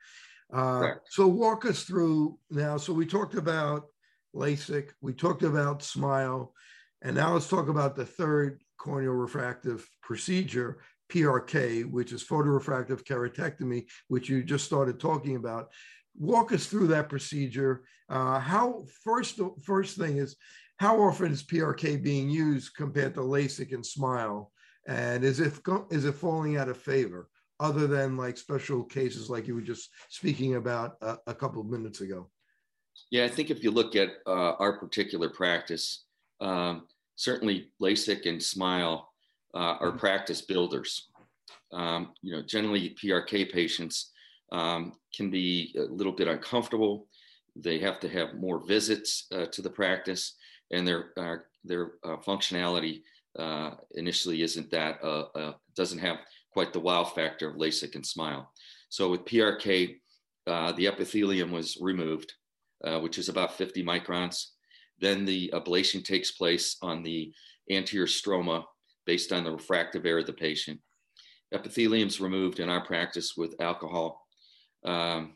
Uh, 0.52 0.92
so 1.08 1.26
walk 1.26 1.64
us 1.64 1.84
through 1.84 2.38
now. 2.50 2.76
So 2.76 2.92
we 2.92 3.06
talked 3.06 3.34
about 3.34 3.86
LASIK, 4.34 4.90
we 5.00 5.14
talked 5.14 5.42
about 5.42 5.82
SMILE, 5.82 6.52
and 7.02 7.16
now 7.16 7.32
let's 7.32 7.48
talk 7.48 7.68
about 7.68 7.96
the 7.96 8.04
third 8.04 8.60
corneal 8.78 9.12
refractive 9.12 9.88
procedure, 10.02 10.82
PRK, 11.10 11.90
which 11.90 12.12
is 12.12 12.24
photorefractive 12.24 13.04
keratectomy, 13.04 13.86
which 14.08 14.28
you 14.28 14.42
just 14.42 14.64
started 14.64 14.98
talking 14.98 15.36
about. 15.36 15.70
Walk 16.18 16.52
us 16.52 16.66
through 16.66 16.88
that 16.88 17.08
procedure. 17.08 17.84
Uh, 18.08 18.38
how 18.38 18.84
first 19.02 19.40
first 19.62 19.96
thing 19.96 20.18
is 20.18 20.36
how 20.78 21.00
often 21.00 21.32
is 21.32 21.42
PRK 21.42 22.02
being 22.02 22.28
used 22.28 22.74
compared 22.76 23.14
to 23.14 23.20
LASIK 23.20 23.72
and 23.72 23.86
SMILE, 23.86 24.50
and 24.86 25.24
is 25.24 25.40
it 25.40 25.54
is 25.90 26.04
it 26.04 26.14
falling 26.14 26.56
out 26.56 26.68
of 26.68 26.76
favor 26.76 27.28
other 27.60 27.86
than 27.86 28.16
like 28.16 28.36
special 28.36 28.82
cases 28.82 29.30
like 29.30 29.46
you 29.46 29.54
were 29.54 29.60
just 29.60 29.90
speaking 30.08 30.56
about 30.56 30.96
a, 31.02 31.16
a 31.28 31.34
couple 31.34 31.60
of 31.60 31.68
minutes 31.68 32.00
ago? 32.00 32.28
Yeah, 33.10 33.24
I 33.24 33.28
think 33.28 33.50
if 33.50 33.62
you 33.62 33.70
look 33.70 33.94
at 33.94 34.08
uh, 34.26 34.54
our 34.58 34.78
particular 34.78 35.28
practice, 35.28 36.04
um, 36.40 36.86
certainly 37.14 37.70
LASIK 37.80 38.26
and 38.26 38.42
SMILE 38.42 39.08
uh, 39.54 39.76
are 39.80 39.92
practice 39.92 40.42
builders. 40.42 41.08
Um, 41.72 42.12
you 42.22 42.32
know, 42.32 42.42
generally 42.42 42.96
PRK 43.02 43.52
patients 43.52 44.10
um, 44.50 44.94
can 45.14 45.30
be 45.30 45.74
a 45.78 45.82
little 45.82 46.12
bit 46.12 46.28
uncomfortable. 46.28 47.06
They 47.56 47.78
have 47.78 48.00
to 48.00 48.08
have 48.08 48.34
more 48.34 48.66
visits 48.66 49.26
uh, 49.32 49.46
to 49.46 49.62
the 49.62 49.70
practice, 49.70 50.36
and 50.70 50.86
their 50.86 51.12
uh, 51.16 51.36
their 51.64 51.92
uh, 52.04 52.16
functionality 52.16 53.02
uh, 53.38 53.72
initially 53.92 54.42
isn't 54.42 54.70
that 54.70 55.02
uh, 55.02 55.52
doesn't 55.74 55.98
have 55.98 56.18
quite 56.52 56.72
the 56.72 56.80
wow 56.80 57.04
factor 57.04 57.48
of 57.48 57.56
LASIK 57.56 57.94
and 57.94 58.06
SMILE. 58.06 58.50
So 58.88 59.10
with 59.10 59.24
PRK, 59.24 59.96
the 60.46 60.86
epithelium 60.86 61.50
was 61.50 61.78
removed, 61.80 62.34
which 63.00 63.16
is 63.16 63.30
about 63.30 63.56
50 63.56 63.82
microns. 63.82 64.48
Then 65.00 65.24
the 65.24 65.50
ablation 65.54 66.04
takes 66.04 66.30
place 66.30 66.76
on 66.82 67.02
the 67.02 67.32
anterior 67.70 68.06
stroma 68.06 68.64
based 69.06 69.32
on 69.32 69.44
the 69.44 69.50
refractive 69.50 70.06
error 70.06 70.20
of 70.20 70.26
the 70.26 70.32
patient. 70.32 70.80
Epithelium 71.52 72.08
is 72.08 72.20
removed 72.20 72.60
in 72.60 72.68
our 72.68 72.84
practice 72.84 73.36
with 73.36 73.60
alcohol. 73.60 74.26
Um, 74.84 75.34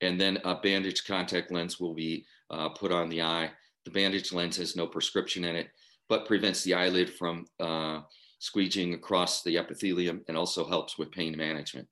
and 0.00 0.20
then 0.20 0.38
a 0.44 0.54
bandage 0.54 1.04
contact 1.04 1.50
lens 1.50 1.80
will 1.80 1.94
be 1.94 2.24
uh, 2.50 2.68
put 2.68 2.92
on 2.92 3.08
the 3.08 3.22
eye. 3.22 3.50
The 3.84 3.90
bandage 3.90 4.32
lens 4.32 4.56
has 4.56 4.76
no 4.76 4.86
prescription 4.86 5.44
in 5.44 5.56
it, 5.56 5.68
but 6.08 6.26
prevents 6.26 6.62
the 6.62 6.74
eyelid 6.74 7.10
from 7.10 7.46
uh, 7.60 8.00
squeegeeing 8.40 8.94
across 8.94 9.42
the 9.42 9.58
epithelium 9.58 10.22
and 10.28 10.36
also 10.36 10.66
helps 10.66 10.98
with 10.98 11.10
pain 11.10 11.36
management. 11.36 11.86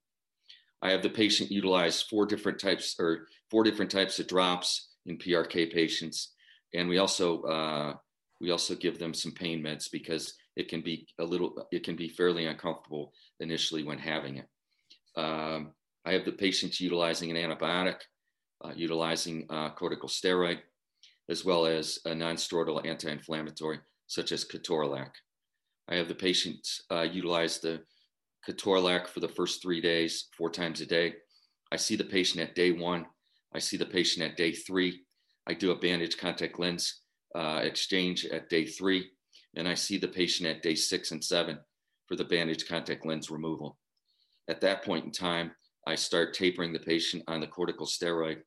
I 0.83 0.91
have 0.91 1.03
the 1.03 1.11
patient 1.11 1.51
utilize 1.51 2.03
four 2.03 2.27
different 2.27 2.59
types 2.59 2.97
or 2.99 3.27
four 3.51 3.65
different 3.65 3.91
types 3.91 4.19
of 4.19 4.27
drops 4.27 4.91
in 5.07 5.19
PRK 5.19 5.73
patients 5.73 6.33
and 6.75 6.89
we 6.89 6.99
also 6.99 7.43
uh, 7.43 7.95
we 8.41 8.51
also 8.51 8.75
give 8.75 8.99
them 8.99 9.15
some 9.15 9.33
pain 9.33 9.63
meds 9.63 9.91
because 9.91 10.35
it 10.57 10.69
can 10.69 10.83
be 10.83 11.07
a 11.19 11.25
little 11.25 11.67
it 11.73 11.85
can 11.85 11.97
be 11.97 12.09
fairly 12.09 12.47
uncomfortable 12.47 13.13
initially 13.41 13.83
when 13.83 13.99
having 13.99 14.37
it. 14.37 14.47
Um, 15.17 15.73
I 16.05 16.13
have 16.13 16.25
the 16.25 16.33
patients 16.33 16.81
utilizing 16.81 17.35
an 17.35 17.37
antibiotic, 17.37 17.97
uh, 18.65 18.73
utilizing 18.77 19.47
uh, 19.51 19.71
corticosteroid, 19.75 20.59
as 21.29 21.45
well 21.45 21.67
as 21.67 21.99
a 22.05 22.15
non-steroidal 22.15 22.87
anti-inflammatory 22.87 23.81
such 24.07 24.33
as 24.33 24.45
ketorolac. 24.45 25.11
I 25.89 25.97
have 25.97 26.09
the 26.09 26.15
patients 26.15 26.83
uh, 26.91 27.03
utilize 27.03 27.59
the 27.59 27.83
ketorolac 28.49 29.09
for 29.09 29.21
the 29.21 29.29
first 29.29 29.63
three 29.63 29.81
days, 29.81 30.29
four 30.37 30.51
times 30.51 30.81
a 30.81 30.87
day. 30.87 31.15
I 31.73 31.77
see 31.77 31.97
the 31.97 32.05
patient 32.05 32.49
at 32.49 32.55
day 32.55 32.73
one. 32.73 33.07
I 33.55 33.59
see 33.59 33.77
the 33.77 33.87
patient 33.87 34.29
at 34.29 34.37
day 34.37 34.53
three. 34.53 35.03
I 35.49 35.55
do 35.55 35.71
a 35.71 35.79
bandage 35.79 36.17
contact 36.19 36.59
lens 36.59 37.03
uh, 37.35 37.61
exchange 37.63 38.25
at 38.27 38.49
day 38.49 38.67
three, 38.67 39.11
and 39.57 39.69
I 39.69 39.75
see 39.75 39.99
the 39.99 40.09
patient 40.09 40.49
at 40.49 40.63
day 40.63 40.75
six 40.75 41.13
and 41.13 41.23
seven 41.23 41.59
for 42.07 42.17
the 42.17 42.25
bandage 42.25 42.69
contact 42.69 43.05
lens 43.05 43.31
removal. 43.31 43.79
At 44.49 44.61
that 44.61 44.85
point 44.85 45.05
in 45.05 45.13
time, 45.13 45.53
I 45.87 45.95
start 45.95 46.35
tapering 46.35 46.73
the 46.73 46.81
patient 46.81 47.23
on 47.29 47.41
the 47.41 47.47
corticosteroid 47.47 48.39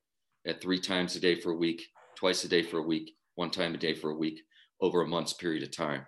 at 0.46 0.60
three 0.60 0.80
times 0.80 1.16
a 1.16 1.20
day 1.20 1.40
for 1.40 1.52
a 1.52 1.56
week, 1.56 1.82
twice 2.16 2.44
a 2.44 2.48
day 2.48 2.62
for 2.62 2.78
a 2.78 2.82
week, 2.82 3.12
one 3.34 3.50
time 3.50 3.74
a 3.74 3.78
day 3.78 3.94
for 3.94 4.10
a 4.10 4.16
week, 4.16 4.40
over 4.80 5.02
a 5.02 5.08
month's 5.08 5.32
period 5.32 5.62
of 5.62 5.70
time. 5.70 6.06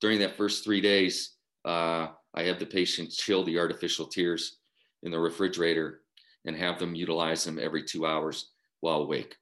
During 0.00 0.18
that 0.20 0.36
first 0.36 0.64
three 0.64 0.80
days, 0.80 1.34
uh, 1.64 2.08
I 2.34 2.42
have 2.42 2.58
the 2.58 2.66
patient 2.66 3.10
chill 3.10 3.44
the 3.44 3.58
artificial 3.58 4.06
tears 4.06 4.58
in 5.02 5.10
the 5.10 5.18
refrigerator 5.18 6.00
and 6.44 6.56
have 6.56 6.78
them 6.78 6.94
utilize 6.94 7.44
them 7.44 7.58
every 7.58 7.82
two 7.82 8.06
hours 8.06 8.50
while 8.80 9.00
awake. 9.02 9.36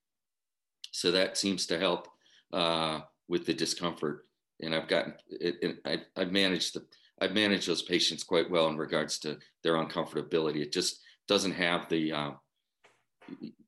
So 0.93 1.11
that 1.12 1.38
seems 1.38 1.67
to 1.67 1.79
help 1.79 2.09
uh, 2.53 3.01
with 3.29 3.47
the 3.47 3.55
discomfort. 3.55 4.27
And 4.61 4.75
I've 4.75 4.88
gotten, 4.88 5.15
it, 5.29 5.57
it, 5.62 5.77
I, 5.85 6.03
I've 6.21 6.33
managed 6.33 6.75
the, 6.75 6.85
I've 7.21 7.33
managed 7.33 7.69
those 7.69 7.83
patients 7.83 8.23
quite 8.23 8.51
well 8.51 8.69
in 8.69 8.77
regards 8.77 9.19
to 9.21 9.38
their 9.65 9.75
uncomfortability. 9.75 10.57
It 10.57 10.73
just 10.73 11.01
doesn't 11.29 11.53
have 11.53 11.88
the 11.88 12.12
uh, 12.12 12.31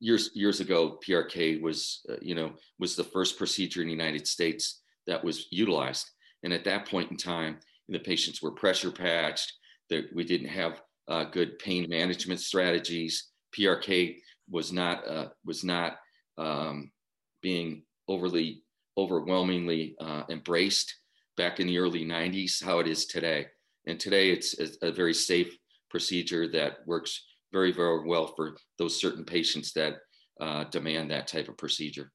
years 0.00 0.30
years 0.34 0.60
ago. 0.60 0.98
PRK 1.06 1.60
was, 1.60 2.04
uh, 2.08 2.16
you 2.20 2.34
know, 2.34 2.52
was 2.78 2.96
the 2.96 3.04
first 3.04 3.38
procedure 3.38 3.80
in 3.80 3.88
the 3.88 3.92
United 3.92 4.26
States 4.26 4.82
that 5.06 5.22
was 5.22 5.46
utilized, 5.50 6.10
and 6.42 6.52
at 6.52 6.64
that 6.64 6.88
point 6.88 7.10
in 7.10 7.16
time, 7.16 7.58
the 7.88 7.98
patients 7.98 8.42
were 8.42 8.52
pressure 8.52 8.90
patched. 8.90 9.52
That 9.90 10.06
we 10.14 10.24
didn't 10.24 10.48
have 10.48 10.80
uh, 11.08 11.24
good 11.24 11.58
pain 11.58 11.88
management 11.88 12.40
strategies. 12.40 13.30
PRK 13.56 14.16
was 14.50 14.72
not 14.72 15.06
uh, 15.06 15.28
was 15.44 15.64
not 15.64 15.96
um, 16.38 16.90
being 17.42 17.82
overly, 18.08 18.62
overwhelmingly 18.96 19.96
uh, 20.00 20.22
embraced 20.30 20.94
back 21.36 21.60
in 21.60 21.66
the 21.66 21.78
early 21.78 22.04
90s, 22.04 22.62
how 22.62 22.78
it 22.78 22.88
is 22.88 23.06
today. 23.06 23.46
And 23.86 24.00
today 24.00 24.30
it's 24.30 24.54
a 24.82 24.90
very 24.90 25.14
safe 25.14 25.56
procedure 25.90 26.48
that 26.52 26.78
works 26.86 27.22
very, 27.54 27.72
very 27.72 28.04
well 28.04 28.26
for 28.26 28.56
those 28.78 29.00
certain 29.00 29.24
patients 29.24 29.72
that 29.72 29.94
uh, 30.40 30.64
demand 30.64 31.10
that 31.10 31.28
type 31.28 31.48
of 31.48 31.56
procedure. 31.56 32.10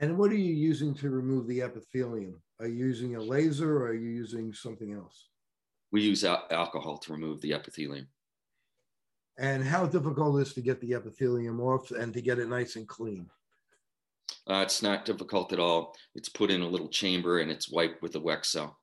And 0.00 0.16
what 0.16 0.32
are 0.32 0.36
you 0.48 0.54
using 0.54 0.94
to 0.94 1.10
remove 1.10 1.46
the 1.46 1.60
epithelium? 1.60 2.40
Are 2.58 2.66
you 2.66 2.86
using 2.86 3.16
a 3.16 3.20
laser 3.20 3.76
or 3.76 3.88
are 3.88 3.94
you 3.94 4.08
using 4.08 4.54
something 4.54 4.94
else? 4.94 5.28
We 5.92 6.00
use 6.00 6.24
al- 6.24 6.46
alcohol 6.50 6.96
to 6.98 7.12
remove 7.12 7.42
the 7.42 7.52
epithelium. 7.52 8.08
And 9.38 9.62
how 9.62 9.84
difficult 9.84 10.40
is 10.40 10.54
to 10.54 10.62
get 10.62 10.80
the 10.80 10.94
epithelium 10.94 11.60
off 11.60 11.90
and 11.90 12.12
to 12.14 12.22
get 12.22 12.38
it 12.38 12.48
nice 12.48 12.76
and 12.76 12.88
clean? 12.88 13.28
Uh, 14.48 14.62
it's 14.62 14.82
not 14.82 15.04
difficult 15.04 15.52
at 15.52 15.60
all. 15.60 15.94
It's 16.14 16.30
put 16.30 16.50
in 16.50 16.62
a 16.62 16.68
little 16.68 16.88
chamber 16.88 17.40
and 17.40 17.50
it's 17.50 17.70
wiped 17.70 18.00
with 18.00 18.14
a 18.16 18.20
Weck-Cel. 18.20 18.79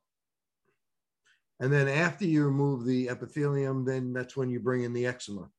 And 1.60 1.74
then 1.74 1.88
after 1.88 2.26
you 2.26 2.46
remove 2.46 2.86
the 2.86 3.10
epithelium, 3.10 3.84
then 3.84 4.14
that's 4.14 4.38
when 4.38 4.50
you 4.50 4.60
bring 4.60 4.84
in 4.84 4.94
the 4.94 5.06
excimer. 5.06 5.50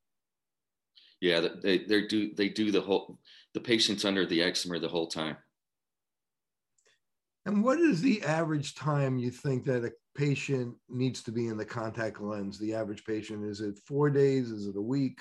Yeah, 1.21 1.49
they 1.63 1.79
they 1.79 2.07
do 2.07 2.33
they 2.35 2.49
do 2.49 2.71
the 2.71 2.81
whole 2.81 3.19
the 3.53 3.61
patient's 3.61 4.05
under 4.05 4.25
the 4.25 4.39
excimer 4.39 4.81
the 4.81 4.89
whole 4.89 5.09
time. 5.09 5.37
And 7.45 7.65
what 7.65 7.81
is 7.81 8.01
the 8.01 8.23
average 8.23 8.75
time 8.75 9.19
you 9.19 9.31
think 9.31 9.65
that 9.65 9.85
a 9.85 9.93
patient 10.15 10.75
needs 10.89 11.23
to 11.23 11.33
be 11.33 11.47
in 11.47 11.57
the 11.57 11.65
contact 11.65 12.21
lens? 12.21 12.59
The 12.59 12.75
average 12.75 13.05
patient 13.05 13.45
is 13.45 13.61
it 13.61 13.79
four 13.87 14.11
days? 14.11 14.51
Is 14.51 14.67
it 14.67 14.77
a 14.77 14.83
week? 14.83 15.19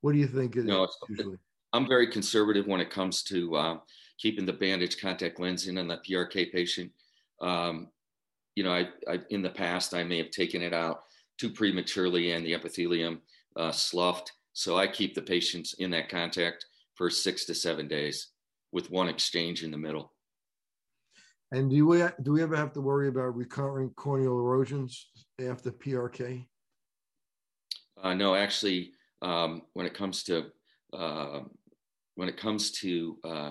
What 0.00 0.12
do 0.12 0.18
you 0.18 0.26
think 0.26 0.56
it 0.56 0.64
no, 0.64 0.84
is 0.84 0.96
usually? 1.08 1.36
I'm 1.72 1.88
very 1.88 2.06
conservative 2.06 2.66
when 2.66 2.80
it 2.80 2.90
comes 2.90 3.22
to 3.24 3.56
uh, 3.56 3.78
keeping 4.18 4.46
the 4.46 4.52
bandage 4.52 5.00
contact 5.00 5.40
lens 5.40 5.66
in 5.66 5.76
on 5.76 5.88
the 5.88 5.98
PRK 5.98 6.52
patient. 6.52 6.92
Um, 7.40 7.88
you 8.54 8.64
know, 8.64 8.72
I, 8.72 8.88
I, 9.08 9.20
in 9.30 9.42
the 9.42 9.50
past 9.50 9.94
I 9.94 10.04
may 10.04 10.18
have 10.18 10.30
taken 10.30 10.62
it 10.62 10.72
out 10.72 11.02
too 11.38 11.50
prematurely 11.50 12.32
and 12.32 12.44
the 12.44 12.54
epithelium 12.54 13.20
uh, 13.56 13.72
sloughed. 13.72 14.32
So 14.52 14.78
I 14.78 14.86
keep 14.86 15.14
the 15.14 15.22
patients 15.22 15.74
in 15.74 15.90
that 15.90 16.08
contact 16.08 16.66
for 16.94 17.10
six 17.10 17.44
to 17.46 17.54
seven 17.54 17.88
days 17.88 18.28
with 18.72 18.90
one 18.90 19.08
exchange 19.08 19.64
in 19.64 19.70
the 19.70 19.78
middle. 19.78 20.12
And 21.52 21.70
do 21.70 21.86
we 21.86 22.02
do 22.22 22.32
we 22.32 22.42
ever 22.42 22.56
have 22.56 22.72
to 22.72 22.80
worry 22.80 23.08
about 23.08 23.36
recurrent 23.36 23.94
corneal 23.94 24.38
erosions 24.38 25.08
after 25.40 25.70
PRK? 25.70 26.46
Uh, 28.02 28.14
no, 28.14 28.34
actually, 28.34 28.92
um, 29.22 29.62
when 29.74 29.86
it 29.86 29.94
comes 29.94 30.24
to 30.24 30.46
uh, 30.92 31.40
when 32.16 32.28
it 32.28 32.36
comes 32.36 32.72
to 32.72 33.18
uh, 33.24 33.50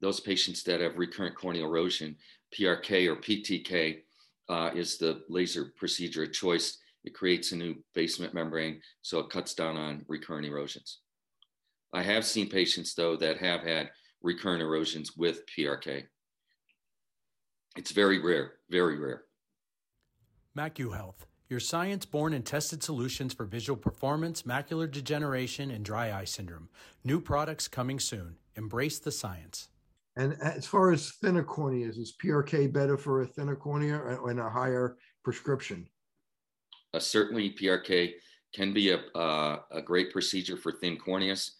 those 0.00 0.20
patients 0.20 0.62
that 0.62 0.80
have 0.80 0.96
recurrent 0.96 1.34
corneal 1.34 1.66
erosion, 1.66 2.16
PRK 2.54 3.08
or 3.08 3.16
PTK 3.16 4.02
uh, 4.48 4.70
is 4.74 4.98
the 4.98 5.22
laser 5.28 5.72
procedure 5.76 6.24
of 6.24 6.32
choice. 6.32 6.78
It 7.04 7.14
creates 7.14 7.52
a 7.52 7.56
new 7.56 7.76
basement 7.94 8.34
membrane, 8.34 8.80
so 9.02 9.18
it 9.20 9.30
cuts 9.30 9.54
down 9.54 9.76
on 9.76 10.04
recurrent 10.08 10.46
erosions. 10.46 11.00
I 11.92 12.02
have 12.02 12.24
seen 12.24 12.48
patients 12.48 12.94
though 12.94 13.16
that 13.16 13.38
have 13.38 13.62
had 13.62 13.90
recurrent 14.22 14.62
erosions 14.62 15.16
with 15.16 15.42
PRK. 15.46 16.04
It's 17.76 17.92
very 17.92 18.18
rare, 18.18 18.54
very 18.68 18.98
rare. 18.98 19.22
MacuHealth, 20.56 21.26
your 21.48 21.60
science 21.60 22.04
born 22.04 22.34
and 22.34 22.44
tested 22.44 22.82
solutions 22.82 23.32
for 23.32 23.44
visual 23.44 23.76
performance, 23.76 24.42
macular 24.42 24.90
degeneration, 24.90 25.70
and 25.70 25.84
dry 25.84 26.12
eye 26.12 26.24
syndrome. 26.24 26.68
New 27.04 27.20
products 27.20 27.68
coming 27.68 28.00
soon. 28.00 28.36
Embrace 28.56 28.98
the 28.98 29.12
science. 29.12 29.68
And 30.18 30.36
as 30.42 30.66
far 30.66 30.90
as 30.90 31.12
thinner 31.22 31.44
corneas, 31.44 31.96
is 31.96 32.16
PRK 32.22 32.72
better 32.72 32.98
for 32.98 33.22
a 33.22 33.26
thinner 33.26 33.54
cornea 33.54 34.18
and 34.26 34.40
a 34.40 34.50
higher 34.50 34.96
prescription? 35.24 35.88
Uh, 36.92 36.98
certainly, 36.98 37.54
PRK 37.54 38.14
can 38.52 38.74
be 38.74 38.90
a, 38.90 38.98
uh, 39.16 39.60
a 39.70 39.80
great 39.80 40.12
procedure 40.12 40.56
for 40.56 40.72
thin 40.72 40.98
corneas, 40.98 41.52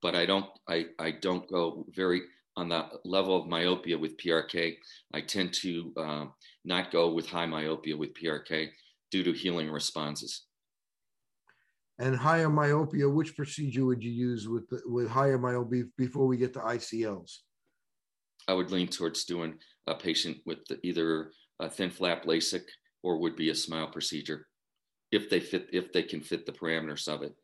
but 0.00 0.14
I 0.14 0.24
don't 0.24 0.46
I, 0.66 0.86
I 0.98 1.10
don't 1.10 1.46
go 1.50 1.84
very 1.90 2.22
on 2.56 2.70
the 2.70 2.86
level 3.04 3.36
of 3.36 3.46
myopia 3.46 3.98
with 3.98 4.16
PRK, 4.16 4.76
I 5.12 5.20
tend 5.20 5.52
to 5.54 5.92
uh, 5.98 6.24
not 6.64 6.90
go 6.90 7.12
with 7.12 7.28
high 7.28 7.44
myopia 7.44 7.94
with 7.94 8.14
PRK 8.14 8.68
due 9.10 9.24
to 9.24 9.32
healing 9.32 9.70
responses. 9.70 10.46
And 11.98 12.16
higher 12.16 12.48
myopia, 12.48 13.08
which 13.08 13.36
procedure 13.36 13.84
would 13.84 14.02
you 14.02 14.10
use 14.10 14.48
with 14.48 14.64
with 14.86 15.08
higher 15.08 15.38
myopia 15.38 15.84
before 15.98 16.26
we 16.26 16.38
get 16.38 16.54
to 16.54 16.60
ICLs? 16.60 17.40
I 18.48 18.54
would 18.54 18.70
lean 18.70 18.88
towards 18.88 19.24
doing 19.24 19.54
a 19.86 19.94
patient 19.94 20.38
with 20.46 20.58
either 20.82 21.32
a 21.60 21.68
thin 21.68 21.90
flap 21.90 22.24
LASIK 22.24 22.62
or 23.02 23.18
would 23.18 23.36
be 23.36 23.50
a 23.50 23.54
smile 23.54 23.88
procedure 23.88 24.46
if 25.12 25.30
they 25.30 25.40
fit 25.40 25.68
if 25.72 25.92
they 25.92 26.02
can 26.02 26.20
fit 26.20 26.46
the 26.46 26.52
parameters 26.52 27.08
of 27.08 27.22
it. 27.22 27.34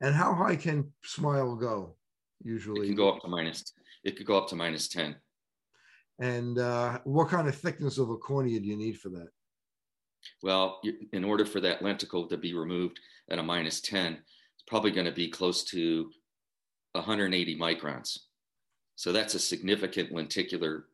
And 0.00 0.14
how 0.14 0.34
high 0.34 0.56
can 0.56 0.92
smile 1.04 1.56
go? 1.56 1.96
Usually, 2.42 2.82
it 2.82 2.86
can 2.88 2.96
go 2.96 3.08
up 3.08 3.20
to 3.22 3.28
minus 3.28 3.72
it 4.04 4.16
could 4.16 4.26
go 4.26 4.38
up 4.38 4.48
to 4.48 4.56
minus 4.56 4.88
10. 4.88 5.16
And 6.20 6.58
uh, 6.58 7.00
what 7.04 7.28
kind 7.28 7.48
of 7.48 7.56
thickness 7.56 7.98
of 7.98 8.10
a 8.10 8.16
cornea 8.16 8.60
do 8.60 8.66
you 8.66 8.76
need 8.76 8.98
for 8.98 9.08
that? 9.10 9.28
Well, 10.42 10.80
in 11.12 11.24
order 11.24 11.44
for 11.44 11.60
that 11.60 11.82
lenticle 11.82 12.26
to 12.28 12.36
be 12.36 12.54
removed 12.54 12.98
at 13.30 13.38
a 13.38 13.42
minus 13.42 13.80
10, 13.80 14.14
it's 14.14 14.64
probably 14.66 14.90
going 14.90 15.06
to 15.06 15.12
be 15.12 15.28
close 15.28 15.64
to 15.64 16.10
180 16.92 17.58
microns. 17.58 18.18
So 18.96 19.12
that's 19.12 19.34
a 19.34 19.38
significant 19.38 20.12
lenticular 20.12 20.86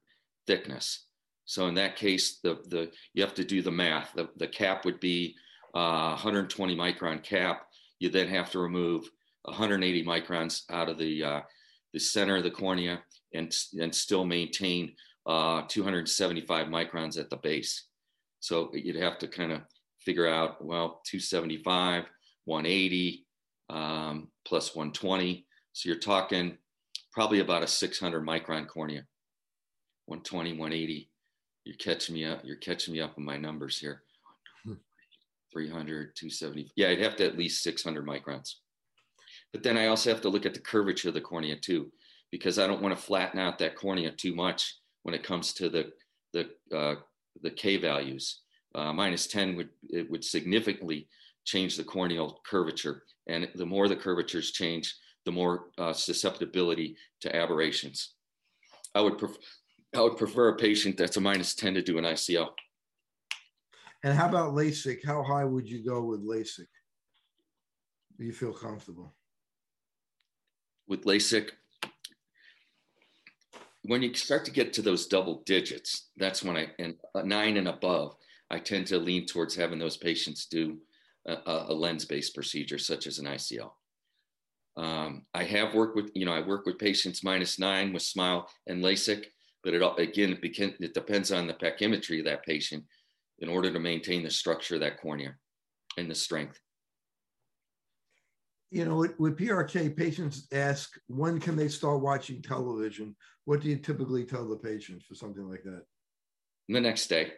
thickness. 0.47 1.07
So 1.45 1.67
in 1.67 1.75
that 1.75 1.97
case, 1.97 2.39
the, 2.43 2.59
the 2.69 2.91
you 3.15 3.23
have 3.23 3.35
to 3.35 3.45
do 3.45 3.63
the 3.63 3.71
math. 3.71 4.13
The, 4.15 4.29
the 4.37 4.47
cap 4.47 4.85
would 4.85 5.01
be 5.01 5.35
uh, 5.75 6.11
120 6.11 6.77
micron 6.77 7.23
cap. 7.23 7.67
You 7.99 8.11
then 8.11 8.29
have 8.29 8.51
to 8.51 8.59
remove 8.59 9.09
180 9.45 10.05
microns 10.05 10.63
out 10.71 10.89
of 10.89 10.99
the 10.99 11.25
uh, 11.25 11.41
the 11.93 12.01
center 12.01 12.37
of 12.37 12.43
the 12.43 12.51
cornea 12.51 13.03
and, 13.35 13.55
and 13.81 13.95
still 13.95 14.25
maintain 14.25 14.95
uh, 15.27 15.63
275 15.69 16.67
microns 16.67 17.19
at 17.19 17.31
the 17.31 17.37
base. 17.37 17.87
So 18.41 18.71
you'd 18.73 18.97
have 18.97 19.19
to 19.19 19.29
kind 19.29 19.53
of 19.53 19.61
figure 20.01 20.27
out, 20.27 20.65
well, 20.65 21.01
275, 21.07 22.05
180, 22.45 23.27
um, 23.71 24.29
plus 24.45 24.75
120. 24.75 25.47
So 25.73 25.89
you're 25.89 25.99
talking 25.99 26.59
probably 27.13 27.41
about 27.41 27.63
a 27.63 27.67
600 27.67 28.27
micron 28.27 28.67
cornea, 28.67 29.05
120, 30.07 30.53
180. 30.53 31.11
You're 31.65 31.77
catching 31.77 32.15
me 32.15 32.25
up. 32.25 32.41
You're 32.45 32.57
catching 32.57 32.95
me 32.95 33.01
up 33.01 33.15
on 33.17 33.25
my 33.25 33.37
numbers 33.37 33.79
here. 33.79 34.03
300, 35.53 36.17
270. 36.17 36.73
Yeah, 36.77 36.89
I'd 36.89 37.01
have 37.01 37.17
to 37.17 37.27
at 37.27 37.39
least 37.39 37.63
600 37.63 38.07
microns. 38.07 38.55
But 39.53 39.63
then 39.63 39.77
I 39.77 39.87
also 39.87 40.11
have 40.11 40.23
to 40.23 40.29
look 40.29 40.47
at 40.47 40.55
the 40.55 40.61
curvature 40.61 41.09
of 41.09 41.15
the 41.15 41.21
cornea 41.21 41.57
too, 41.57 41.93
because 42.31 42.59
I 42.59 42.67
don't 42.67 42.83
want 42.83 42.97
to 42.97 43.03
flatten 43.03 43.39
out 43.39 43.59
that 43.59 43.77
cornea 43.77 44.11
too 44.13 44.35
much 44.35 44.77
when 45.03 45.15
it 45.15 45.23
comes 45.23 45.53
to 45.55 45.69
the 45.69 45.93
the 46.33 46.49
uh, 46.75 46.95
the 47.43 47.51
K 47.51 47.77
values. 47.77 48.41
Uh, 48.75 48.93
minus 48.93 49.27
10 49.27 49.55
would 49.57 49.69
it 49.91 50.11
would 50.11 50.25
significantly 50.25 51.09
change 51.45 51.77
the 51.77 51.85
corneal 51.85 52.41
curvature, 52.47 53.03
and 53.27 53.49
the 53.55 53.67
more 53.67 53.89
the 53.89 53.97
curvatures 53.97 54.53
change, 54.53 54.95
the 55.25 55.33
more 55.33 55.67
uh, 55.79 55.93
susceptibility 55.93 56.97
to 57.21 57.35
aberrations. 57.35 58.15
I 58.95 59.01
would 59.01 59.19
prefer 59.19 59.39
I 59.95 60.01
would 60.01 60.17
prefer 60.17 60.49
a 60.49 60.57
patient 60.57 60.97
that's 60.97 61.19
a 61.19 61.21
minus 61.21 61.55
10 61.55 61.75
to 61.75 61.83
do 61.83 61.99
an 61.99 62.05
ICL. 62.05 62.49
And 64.03 64.15
how 64.15 64.27
about 64.27 64.55
LASIK? 64.55 65.05
How 65.05 65.23
high 65.23 65.45
would 65.45 65.69
you 65.69 65.85
go 65.85 66.03
with 66.03 66.27
LASIK? 66.27 66.67
Do 68.19 68.25
you 68.25 68.33
feel 68.33 68.55
comfortable? 68.55 69.15
with 70.93 71.05
LASIK, 71.05 71.51
when 73.85 74.03
you 74.03 74.15
start 74.15 74.45
to 74.45 74.51
get 74.51 74.73
to 74.75 74.83
those 74.83 75.07
double 75.07 75.43
digits, 75.47 76.11
that's 76.19 76.43
when 76.43 76.57
I, 76.57 76.69
and 76.79 76.95
nine 77.25 77.57
and 77.57 77.69
above, 77.69 78.15
I 78.51 78.59
tend 78.59 78.87
to 78.89 78.99
lean 78.99 79.27
towards 79.27 79.57
having 79.57 79.79
those 79.79 79.97
patients 79.97 80.47
do 80.47 80.79
a, 81.27 81.37
a 81.47 81.75
lens 81.75 82.05
based 82.05 82.35
procedure, 82.35 82.79
such 82.79 83.07
as 83.07 83.19
an 83.19 83.27
ICL. 83.27 83.71
Um, 84.77 85.27
I 85.35 85.45
have 85.45 85.75
worked 85.75 85.97
with, 85.97 86.11
you 86.15 86.25
know, 86.25 86.33
I 86.33 86.41
work 86.41 86.67
with 86.67 86.79
patients 86.79 87.23
minus 87.23 87.59
nine 87.59 87.93
with 87.93 88.03
SMILE 88.03 88.49
and 88.67 88.83
LASIK, 88.83 89.27
but 89.63 89.75
it 89.75 89.83
all, 89.83 89.97
again, 89.97 90.33
it, 90.33 90.41
became, 90.41 90.75
it 90.81 90.95
depends 90.95 91.31
on 91.31 91.47
the 91.47 91.55
pachymetry 91.55 92.21
of 92.21 92.25
that 92.25 92.45
patient 92.45 92.85
in 93.41 93.49
order 93.49 93.73
to 93.73 93.79
maintain 93.79 94.23
the 94.23 94.31
structure 94.31 94.77
of 94.77 94.81
that 94.81 95.01
cornea 95.01 95.35
and 95.99 96.11
the 96.11 96.15
strength 96.15 96.59
you 98.73 98.87
know, 98.87 98.97
with, 98.97 99.19
with, 99.21 99.37
PRK, 99.37 99.95
patients 99.95 100.49
ask, 100.51 100.99
when 101.07 101.39
can 101.39 101.57
they 101.57 101.69
start 101.69 102.01
watching 102.01 102.41
television? 102.41 103.15
What 103.45 103.61
do 103.61 103.69
you 103.69 103.77
typically 103.77 104.25
tell 104.25 104.49
the 104.49 104.57
patient 104.57 105.03
for 105.03 105.15
something 105.15 105.47
like 105.47 105.63
that? 105.65 105.83
The 106.71 106.81
next 106.81 107.09
day. 107.09 107.33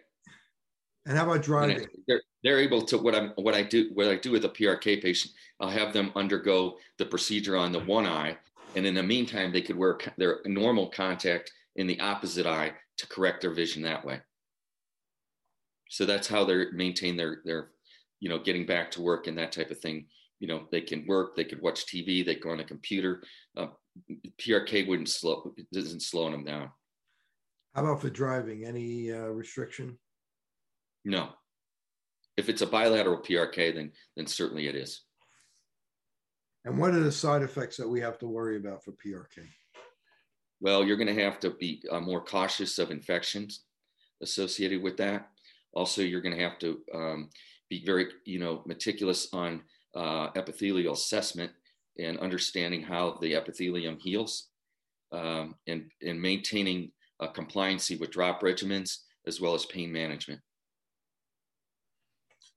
And 1.06 1.18
how 1.18 1.24
about 1.24 1.42
driving? 1.42 1.78
The 1.78 1.88
they're, 2.08 2.22
they're 2.42 2.60
able 2.60 2.82
to 2.82 2.98
what 2.98 3.14
I'm 3.14 3.30
what 3.36 3.54
I 3.54 3.62
do 3.62 3.90
what 3.94 4.08
I 4.08 4.16
do 4.16 4.30
with 4.30 4.44
a 4.44 4.48
PRK 4.48 5.02
patient. 5.02 5.34
I'll 5.60 5.68
have 5.68 5.92
them 5.92 6.12
undergo 6.16 6.78
the 6.98 7.06
procedure 7.06 7.56
on 7.56 7.72
the 7.72 7.80
one 7.80 8.06
eye, 8.06 8.38
and 8.74 8.86
in 8.86 8.94
the 8.94 9.02
meantime, 9.02 9.52
they 9.52 9.62
could 9.62 9.76
wear 9.76 9.98
their 10.16 10.40
normal 10.46 10.88
contact 10.88 11.52
in 11.76 11.86
the 11.86 12.00
opposite 12.00 12.46
eye 12.46 12.72
to 12.96 13.06
correct 13.08 13.42
their 13.42 13.52
vision 13.52 13.82
that 13.82 14.04
way. 14.04 14.20
So 15.90 16.06
that's 16.06 16.28
how 16.28 16.44
they 16.44 16.66
maintain 16.72 17.16
their 17.16 17.42
their, 17.44 17.70
you 18.20 18.28
know, 18.28 18.38
getting 18.38 18.64
back 18.64 18.90
to 18.92 19.02
work 19.02 19.26
and 19.26 19.36
that 19.36 19.52
type 19.52 19.70
of 19.70 19.78
thing 19.78 20.06
you 20.40 20.48
know 20.48 20.66
they 20.70 20.80
can 20.80 21.06
work 21.06 21.34
they 21.36 21.44
could 21.44 21.62
watch 21.62 21.86
tv 21.86 22.24
they 22.24 22.34
go 22.34 22.50
on 22.50 22.60
a 22.60 22.64
computer 22.64 23.22
uh, 23.56 23.68
prk 24.38 24.86
wouldn't 24.86 25.08
slow 25.08 25.54
doesn't 25.72 26.02
slow 26.02 26.30
them 26.30 26.44
down 26.44 26.70
how 27.74 27.82
about 27.82 28.00
for 28.00 28.10
driving 28.10 28.64
any 28.66 29.12
uh, 29.12 29.26
restriction 29.28 29.96
no. 31.04 31.30
If 32.36 32.48
it's 32.48 32.62
a 32.62 32.66
bilateral 32.66 33.18
prk 33.18 33.74
then 33.74 33.92
then 34.16 34.26
certainly 34.26 34.66
it 34.66 34.74
is. 34.74 35.02
And 36.64 36.78
what 36.78 36.94
are 36.94 37.00
the 37.00 37.12
side 37.12 37.42
effects 37.42 37.76
that 37.76 37.88
we 37.88 38.00
have 38.00 38.18
to 38.18 38.26
worry 38.26 38.56
about 38.56 38.82
for 38.84 38.92
prk 38.92 39.46
well 40.60 40.84
you're 40.84 40.96
going 40.96 41.14
to 41.14 41.22
have 41.22 41.38
to 41.40 41.50
be 41.50 41.82
uh, 41.90 42.00
more 42.00 42.24
cautious 42.24 42.78
of 42.78 42.90
infections 42.90 43.64
associated 44.22 44.82
with 44.82 44.96
that. 44.96 45.28
Also 45.72 46.02
you're 46.02 46.22
going 46.22 46.36
to 46.36 46.42
have 46.42 46.58
to 46.58 46.80
um, 46.94 47.30
be 47.68 47.84
very 47.84 48.06
you 48.24 48.38
know 48.38 48.62
meticulous 48.66 49.28
on 49.32 49.62
uh, 49.94 50.28
epithelial 50.36 50.94
assessment 50.94 51.52
and 51.98 52.18
understanding 52.18 52.82
how 52.82 53.18
the 53.20 53.34
epithelium 53.36 53.96
heals 54.00 54.48
um, 55.12 55.54
and, 55.68 55.90
and 56.02 56.20
maintaining 56.20 56.90
a 57.20 57.28
compliancy 57.28 57.98
with 58.00 58.10
drop 58.10 58.42
regimens 58.42 58.98
as 59.26 59.40
well 59.40 59.54
as 59.54 59.64
pain 59.66 59.92
management. 59.92 60.40